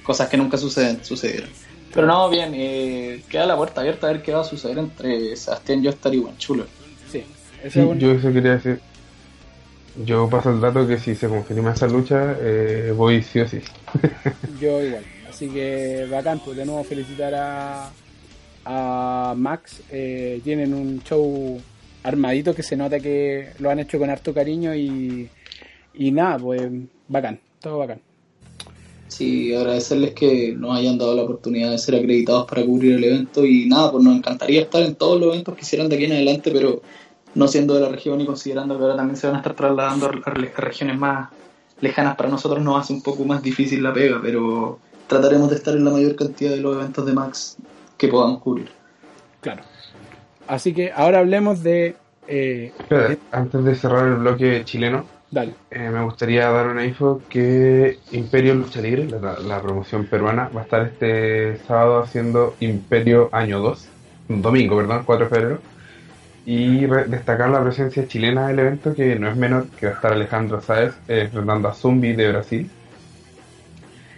cosas 0.03 0.29
que 0.29 0.37
nunca 0.37 0.57
suceden, 0.59 1.05
sucedieron. 1.05 1.51
Pero 1.95 2.07
no, 2.07 2.31
bien, 2.31 2.53
eh, 2.55 3.23
queda 3.29 3.47
la 3.47 3.57
puerta 3.57 3.81
abierta 3.81 4.09
a 4.09 4.13
ver 4.13 4.23
qué 4.23 4.33
va 4.33 4.41
a 4.41 4.45
suceder 4.45 4.79
entre 4.79 5.37
Sebastián 5.37 5.83
Joestar 5.83 6.15
y 6.15 6.19
Guanchulo. 6.19 6.67
Sí, 7.11 7.25
Sí, 7.71 7.81
es 7.81 7.99
yo 7.99 8.13
eso 8.13 8.33
quería 8.33 8.53
decir. 8.53 8.81
Yo 10.05 10.29
paso 10.29 10.51
el 10.51 10.61
dato 10.61 10.87
que 10.87 10.99
si 10.99 11.15
se 11.15 11.29
confirma 11.29 11.73
esa 11.73 11.87
lucha, 11.87 12.35
eh, 12.41 12.95
voy 12.97 13.23
sí 13.23 13.41
o 13.41 13.49
sí. 13.49 13.61
Yo 14.61 14.83
igual. 14.83 15.05
Así 15.29 15.49
que 15.49 16.07
bacán, 16.11 16.41
pues 16.43 16.57
de 16.57 16.65
nuevo 16.65 16.83
felicitar 16.83 17.35
a, 17.35 17.91
a 18.65 19.35
Max. 19.37 19.83
Eh, 19.91 20.41
tienen 20.43 20.73
un 20.73 21.03
show 21.03 21.61
armadito 22.05 22.55
que 22.55 22.63
se 22.63 22.75
nota 22.77 23.01
que 23.01 23.51
lo 23.59 23.69
han 23.71 23.81
hecho 23.81 23.99
con 23.99 24.09
harto 24.09 24.33
cariño 24.33 24.75
y, 24.75 25.29
y 25.95 26.11
nada, 26.11 26.39
pues 26.39 26.63
bacán, 27.09 27.39
todo 27.61 27.79
bacán. 27.79 28.01
Sí, 29.13 29.55
agradecerles 29.55 30.15
que 30.15 30.55
nos 30.57 30.75
hayan 30.77 30.97
dado 30.97 31.15
la 31.15 31.23
oportunidad 31.23 31.71
de 31.71 31.79
ser 31.79 31.97
acreditados 31.97 32.47
para 32.47 32.65
cubrir 32.65 32.95
el 32.95 33.05
evento 33.05 33.45
y 33.45 33.67
nada, 33.69 33.93
pues 33.93 34.03
nos 34.03 34.17
encantaría 34.17 34.63
estar 34.63 34.83
en 34.83 34.95
todos 34.95 35.21
los 35.21 35.29
eventos 35.35 35.55
que 35.55 35.61
hicieran 35.61 35.89
de 35.91 35.97
aquí 35.97 36.07
en 36.07 36.13
adelante, 36.13 36.51
pero 36.51 36.81
no 37.35 37.47
siendo 37.47 37.75
de 37.75 37.81
la 37.81 37.89
región 37.91 38.21
y 38.23 38.27
considerando 38.27 38.77
que 38.77 38.83
ahora 38.85 38.97
también 38.97 39.17
se 39.17 39.27
van 39.27 39.37
a 39.37 39.39
estar 39.41 39.55
trasladando 39.55 40.07
a 40.07 40.31
regiones 40.61 40.97
más 40.99 41.29
lejanas 41.83 42.17
para 42.17 42.31
nosotros 42.31 42.63
nos 42.65 42.81
hace 42.81 42.93
un 42.95 43.03
poco 43.03 43.25
más 43.25 43.43
difícil 43.43 43.83
la 43.83 43.93
pega, 43.93 44.19
pero 44.23 44.79
trataremos 45.07 45.51
de 45.51 45.57
estar 45.57 45.75
en 45.77 45.85
la 45.85 45.91
mayor 45.91 46.17
cantidad 46.17 46.51
de 46.53 46.59
los 46.59 46.77
eventos 46.77 47.05
de 47.05 47.13
Max 47.13 47.57
que 47.99 48.09
podamos 48.09 48.41
cubrir. 48.41 48.71
Claro. 49.43 49.63
Así 50.49 50.73
que 50.73 50.91
ahora 50.91 51.19
hablemos 51.19 51.63
de... 51.63 51.97
eh, 52.29 52.73
Espera, 52.79 53.09
de- 53.11 53.19
antes 53.31 53.63
de 53.65 53.75
cerrar 53.75 54.09
el 54.09 54.15
bloque 54.15 54.63
chileno, 54.65 55.05
dale. 55.33 55.55
eh, 55.71 55.91
me 55.91 56.05
gustaría 56.05 56.49
dar 56.49 56.69
una 56.69 56.85
info 56.85 57.23
que 57.29 57.99
Imperio 58.13 58.55
Lucha 58.55 58.81
Libre, 58.81 59.09
la, 59.09 59.61
promoción 59.61 60.07
peruana, 60.07 60.49
va 60.55 60.61
a 60.61 60.65
estar 60.65 60.83
este 60.87 61.57
sábado 61.67 62.03
haciendo 62.03 62.55
Imperio 62.61 63.29
Año 63.33 63.59
2, 63.59 63.89
un 64.29 64.43
domingo, 64.43 64.77
perdón, 64.77 65.03
4 65.05 65.25
de 65.25 65.35
febrero. 65.35 65.59
Y 66.45 66.87
destacar 66.87 67.51
la 67.51 67.63
presencia 67.63 68.07
chilena 68.07 68.49
del 68.49 68.59
evento, 68.59 68.95
que 68.95 69.17
no 69.19 69.29
es 69.29 69.37
menor, 69.37 69.69
que 69.79 69.87
va 69.87 69.93
a 69.93 69.95
estar 69.97 70.13
Alejandro 70.13 70.61
Sáez 70.61 70.95
eh, 71.09 71.23
enfrentando 71.23 71.69
a 71.69 71.75
Zumbi 71.75 72.13
de 72.15 72.29
Brasil. 72.31 72.71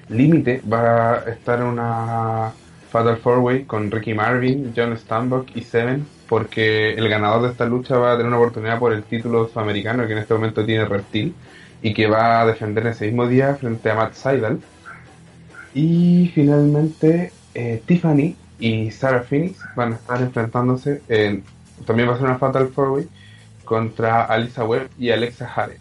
Límite 0.09 0.63
va 0.71 1.15
a 1.15 1.31
estar 1.31 1.63
una 1.63 2.53
Fatal 2.95 3.17
Four 3.17 3.41
Way 3.41 3.65
con 3.65 3.91
Ricky 3.91 4.15
Marvin, 4.15 4.73
John 4.77 4.97
Stambach 4.97 5.49
y 5.57 5.63
Seven, 5.63 6.07
porque 6.29 6.93
el 6.93 7.09
ganador 7.09 7.43
de 7.43 7.49
esta 7.49 7.67
lucha 7.67 7.99
va 7.99 8.13
a 8.13 8.17
tener 8.17 8.29
una 8.29 8.39
oportunidad 8.39 8.79
por 8.79 8.93
el 8.93 9.03
título 9.03 9.49
sudamericano 9.49 10.07
que 10.07 10.13
en 10.13 10.21
este 10.21 10.33
momento 10.33 10.65
tiene 10.65 10.85
Reptil 10.85 11.35
y 11.83 11.93
que 11.93 12.07
va 12.07 12.41
a 12.41 12.47
defender 12.47 12.87
ese 12.87 13.07
mismo 13.07 13.27
día 13.27 13.57
frente 13.57 13.91
a 13.91 13.97
Matt 13.97 14.15
Seidel. 14.15 14.61
Y 15.75 16.31
finalmente 16.37 17.33
eh, 17.55 17.83
Tiffany 17.85 18.37
y 18.61 18.93
Sarah 18.93 19.25
Phoenix 19.25 19.59
van 19.75 19.95
a 19.95 19.97
estar 19.97 20.23
enfrentándose 20.23 21.03
en, 21.09 21.43
también 21.85 22.09
va 22.09 22.15
a 22.15 22.19
ser 22.19 22.27
una 22.27 22.39
Fatal 22.39 22.69
Four 22.69 22.91
Way 22.91 23.09
contra 23.65 24.23
Alisa 24.23 24.65
Webb 24.65 24.89
y 25.01 25.11
Alexa 25.11 25.53
Hare. 25.53 25.79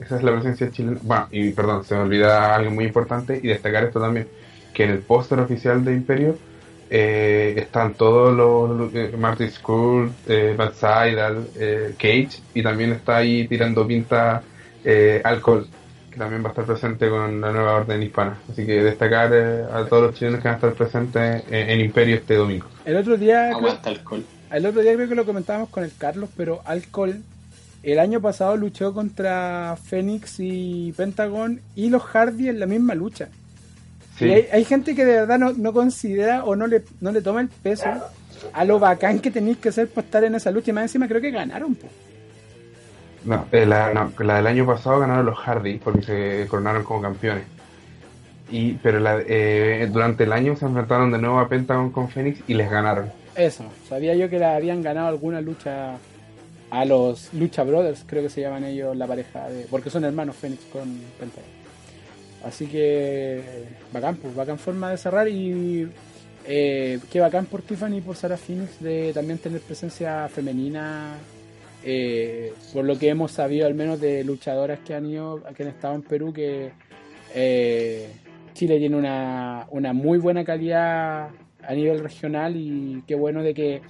Esa 0.00 0.16
es 0.16 0.22
la 0.22 0.32
presencia 0.32 0.70
chilena. 0.70 1.00
Bueno, 1.02 1.28
y 1.30 1.50
perdón, 1.50 1.84
se 1.84 1.96
me 1.96 2.00
olvida 2.00 2.54
algo 2.54 2.70
muy 2.70 2.86
importante 2.86 3.38
y 3.42 3.46
destacar 3.46 3.84
esto 3.84 4.00
también, 4.00 4.26
que 4.72 4.84
en 4.84 4.90
el 4.92 5.00
póster 5.00 5.38
oficial 5.38 5.84
de 5.84 5.92
Imperio 5.92 6.38
eh, 6.90 7.54
están 7.56 7.94
todos 7.94 8.34
los, 8.36 8.78
los- 8.78 8.94
eh, 8.94 9.14
Marty 9.16 9.48
Skull, 9.50 10.10
eh, 10.28 10.56
eh, 11.58 11.94
Cage 11.98 12.28
y 12.54 12.62
también 12.62 12.92
está 12.92 13.16
ahí 13.16 13.46
tirando 13.48 13.86
pinta 13.86 14.42
eh, 14.84 15.20
Alcohol, 15.24 15.66
que 16.10 16.16
también 16.16 16.42
va 16.44 16.48
a 16.48 16.50
estar 16.50 16.64
presente 16.64 17.08
con 17.08 17.40
la 17.40 17.50
nueva 17.52 17.74
orden 17.76 18.02
hispana. 18.02 18.38
Así 18.50 18.64
que 18.64 18.82
destacar 18.82 19.30
eh, 19.32 19.64
a 19.72 19.84
todos 19.84 20.04
los 20.04 20.14
chilenos 20.14 20.40
que 20.40 20.48
van 20.48 20.54
a 20.54 20.56
estar 20.58 20.72
presentes 20.74 21.44
en, 21.50 21.70
en 21.70 21.80
Imperio 21.80 22.16
este 22.16 22.34
domingo. 22.36 22.66
El 22.84 22.96
otro 22.96 23.16
día... 23.16 23.50
Aguanta 23.50 23.90
alcohol. 23.90 24.24
El 24.52 24.64
otro 24.64 24.80
día 24.82 24.94
creo 24.94 25.08
que 25.08 25.14
lo 25.16 25.24
comentábamos 25.24 25.70
con 25.70 25.82
el 25.82 25.90
Carlos, 25.98 26.30
pero 26.36 26.60
Alcohol 26.64 27.16
el 27.82 27.98
año 27.98 28.20
pasado 28.20 28.56
luchó 28.56 28.94
contra 28.94 29.76
Phoenix 29.84 30.36
y 30.38 30.92
Pentagon 30.96 31.60
y 31.74 31.88
los 31.90 32.02
Hardy 32.02 32.48
en 32.48 32.60
la 32.60 32.66
misma 32.66 32.94
lucha. 32.94 33.28
Sí. 34.18 34.26
Y 34.26 34.32
hay, 34.32 34.48
hay 34.52 34.64
gente 34.64 34.94
que 34.94 35.04
de 35.04 35.20
verdad 35.20 35.38
no, 35.38 35.52
no 35.52 35.72
considera 35.72 36.44
o 36.44 36.56
no 36.56 36.66
le, 36.66 36.82
no 37.00 37.12
le 37.12 37.20
toma 37.22 37.40
el 37.40 37.48
peso 37.48 37.86
a 38.52 38.64
lo 38.64 38.78
bacán 38.78 39.20
que 39.20 39.30
tenéis 39.30 39.58
que 39.58 39.72
ser 39.72 39.88
para 39.88 40.04
estar 40.04 40.24
en 40.24 40.34
esa 40.34 40.50
lucha. 40.50 40.70
Y 40.70 40.74
más 40.74 40.84
encima 40.84 41.08
creo 41.08 41.20
que 41.20 41.30
ganaron. 41.30 41.74
po. 41.74 41.88
No, 43.24 43.44
eh, 43.50 43.66
la, 43.66 43.92
no, 43.92 44.12
la 44.24 44.36
del 44.36 44.46
año 44.46 44.64
pasado 44.66 45.00
ganaron 45.00 45.26
los 45.26 45.36
Hardy 45.38 45.78
porque 45.78 46.02
se 46.02 46.46
coronaron 46.48 46.84
como 46.84 47.02
campeones. 47.02 47.44
Y, 48.50 48.74
pero 48.74 49.00
la, 49.00 49.18
eh, 49.26 49.88
durante 49.92 50.24
el 50.24 50.32
año 50.32 50.54
se 50.56 50.64
enfrentaron 50.64 51.10
de 51.10 51.18
nuevo 51.18 51.40
a 51.40 51.48
Pentagon 51.48 51.90
con 51.90 52.08
Phoenix 52.08 52.40
y 52.46 52.54
les 52.54 52.70
ganaron. 52.70 53.10
Eso, 53.34 53.64
sabía 53.88 54.14
yo 54.14 54.30
que 54.30 54.38
le 54.38 54.44
habían 54.44 54.80
ganado 54.82 55.08
alguna 55.08 55.40
lucha 55.40 55.96
a 56.70 56.84
los 56.84 57.32
Lucha 57.34 57.64
Brothers, 57.64 58.04
creo 58.06 58.22
que 58.22 58.30
se 58.30 58.40
llaman 58.40 58.64
ellos 58.64 58.96
la 58.96 59.06
pareja, 59.06 59.48
de, 59.48 59.66
porque 59.70 59.90
son 59.90 60.04
hermanos 60.04 60.36
Phoenix 60.36 60.62
con 60.72 60.84
Pentagon. 61.18 61.44
Así 62.46 62.66
que 62.66 63.42
bacán, 63.92 64.16
pues 64.16 64.34
bacán 64.34 64.58
forma 64.58 64.90
de 64.90 64.96
cerrar 64.96 65.28
y 65.28 65.88
eh, 66.46 67.00
qué 67.10 67.20
bacán 67.20 67.46
por 67.46 67.62
Tiffany 67.62 67.96
y 67.96 68.00
por 68.00 68.14
Sarah 68.14 68.36
Phoenix 68.36 68.80
de 68.80 69.12
también 69.12 69.38
tener 69.38 69.60
presencia 69.60 70.28
femenina, 70.28 71.16
eh, 71.84 72.52
por 72.72 72.84
lo 72.84 72.96
que 72.98 73.08
hemos 73.08 73.32
sabido 73.32 73.66
al 73.66 73.74
menos 73.74 74.00
de 74.00 74.22
luchadoras 74.22 74.78
que 74.80 74.94
han 74.94 75.06
ido, 75.06 75.42
que 75.56 75.64
han 75.64 75.70
estado 75.70 75.96
en 75.96 76.02
Perú, 76.02 76.32
que 76.32 76.70
eh, 77.34 78.10
Chile 78.54 78.78
tiene 78.78 78.96
una, 78.96 79.66
una 79.70 79.92
muy 79.92 80.18
buena 80.18 80.44
calidad 80.44 81.30
a 81.62 81.74
nivel 81.74 81.98
regional 81.98 82.54
y 82.56 83.02
qué 83.08 83.16
bueno 83.16 83.42
de 83.42 83.54
que 83.54 83.82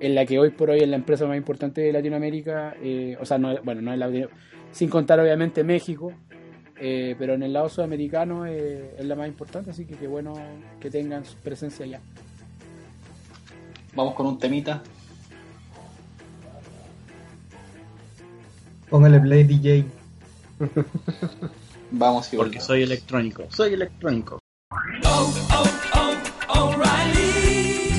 en 0.00 0.16
la 0.16 0.26
que 0.26 0.40
hoy 0.40 0.50
por 0.50 0.70
hoy 0.70 0.80
es 0.80 0.88
la 0.88 0.96
empresa 0.96 1.26
más 1.26 1.36
importante 1.36 1.80
de 1.80 1.92
Latinoamérica, 1.92 2.74
eh, 2.82 3.16
o 3.20 3.24
sea, 3.24 3.38
no, 3.38 3.56
bueno, 3.62 3.80
no 3.80 3.92
es 3.92 3.98
la, 4.00 4.10
sin 4.72 4.88
contar 4.88 5.20
obviamente 5.20 5.62
México, 5.62 6.12
eh, 6.84 7.14
pero 7.16 7.34
en 7.34 7.44
el 7.44 7.52
lado 7.52 7.68
sudamericano 7.68 8.44
eh, 8.44 8.96
es 8.98 9.04
la 9.04 9.14
más 9.14 9.28
importante, 9.28 9.70
así 9.70 9.84
que 9.84 9.94
qué 9.94 10.08
bueno 10.08 10.34
que 10.80 10.90
tengan 10.90 11.24
su 11.24 11.36
presencia 11.36 11.84
allá. 11.84 12.00
Vamos 13.94 14.14
con 14.14 14.26
un 14.26 14.36
temita. 14.36 14.82
Póngale 18.90 19.20
play 19.20 19.44
DJ. 19.44 19.84
Vamos 21.92 22.32
y 22.32 22.36
Porque 22.36 22.58
soy 22.58 22.82
electrónico. 22.82 23.44
Soy 23.50 23.74
electrónico. 23.74 24.40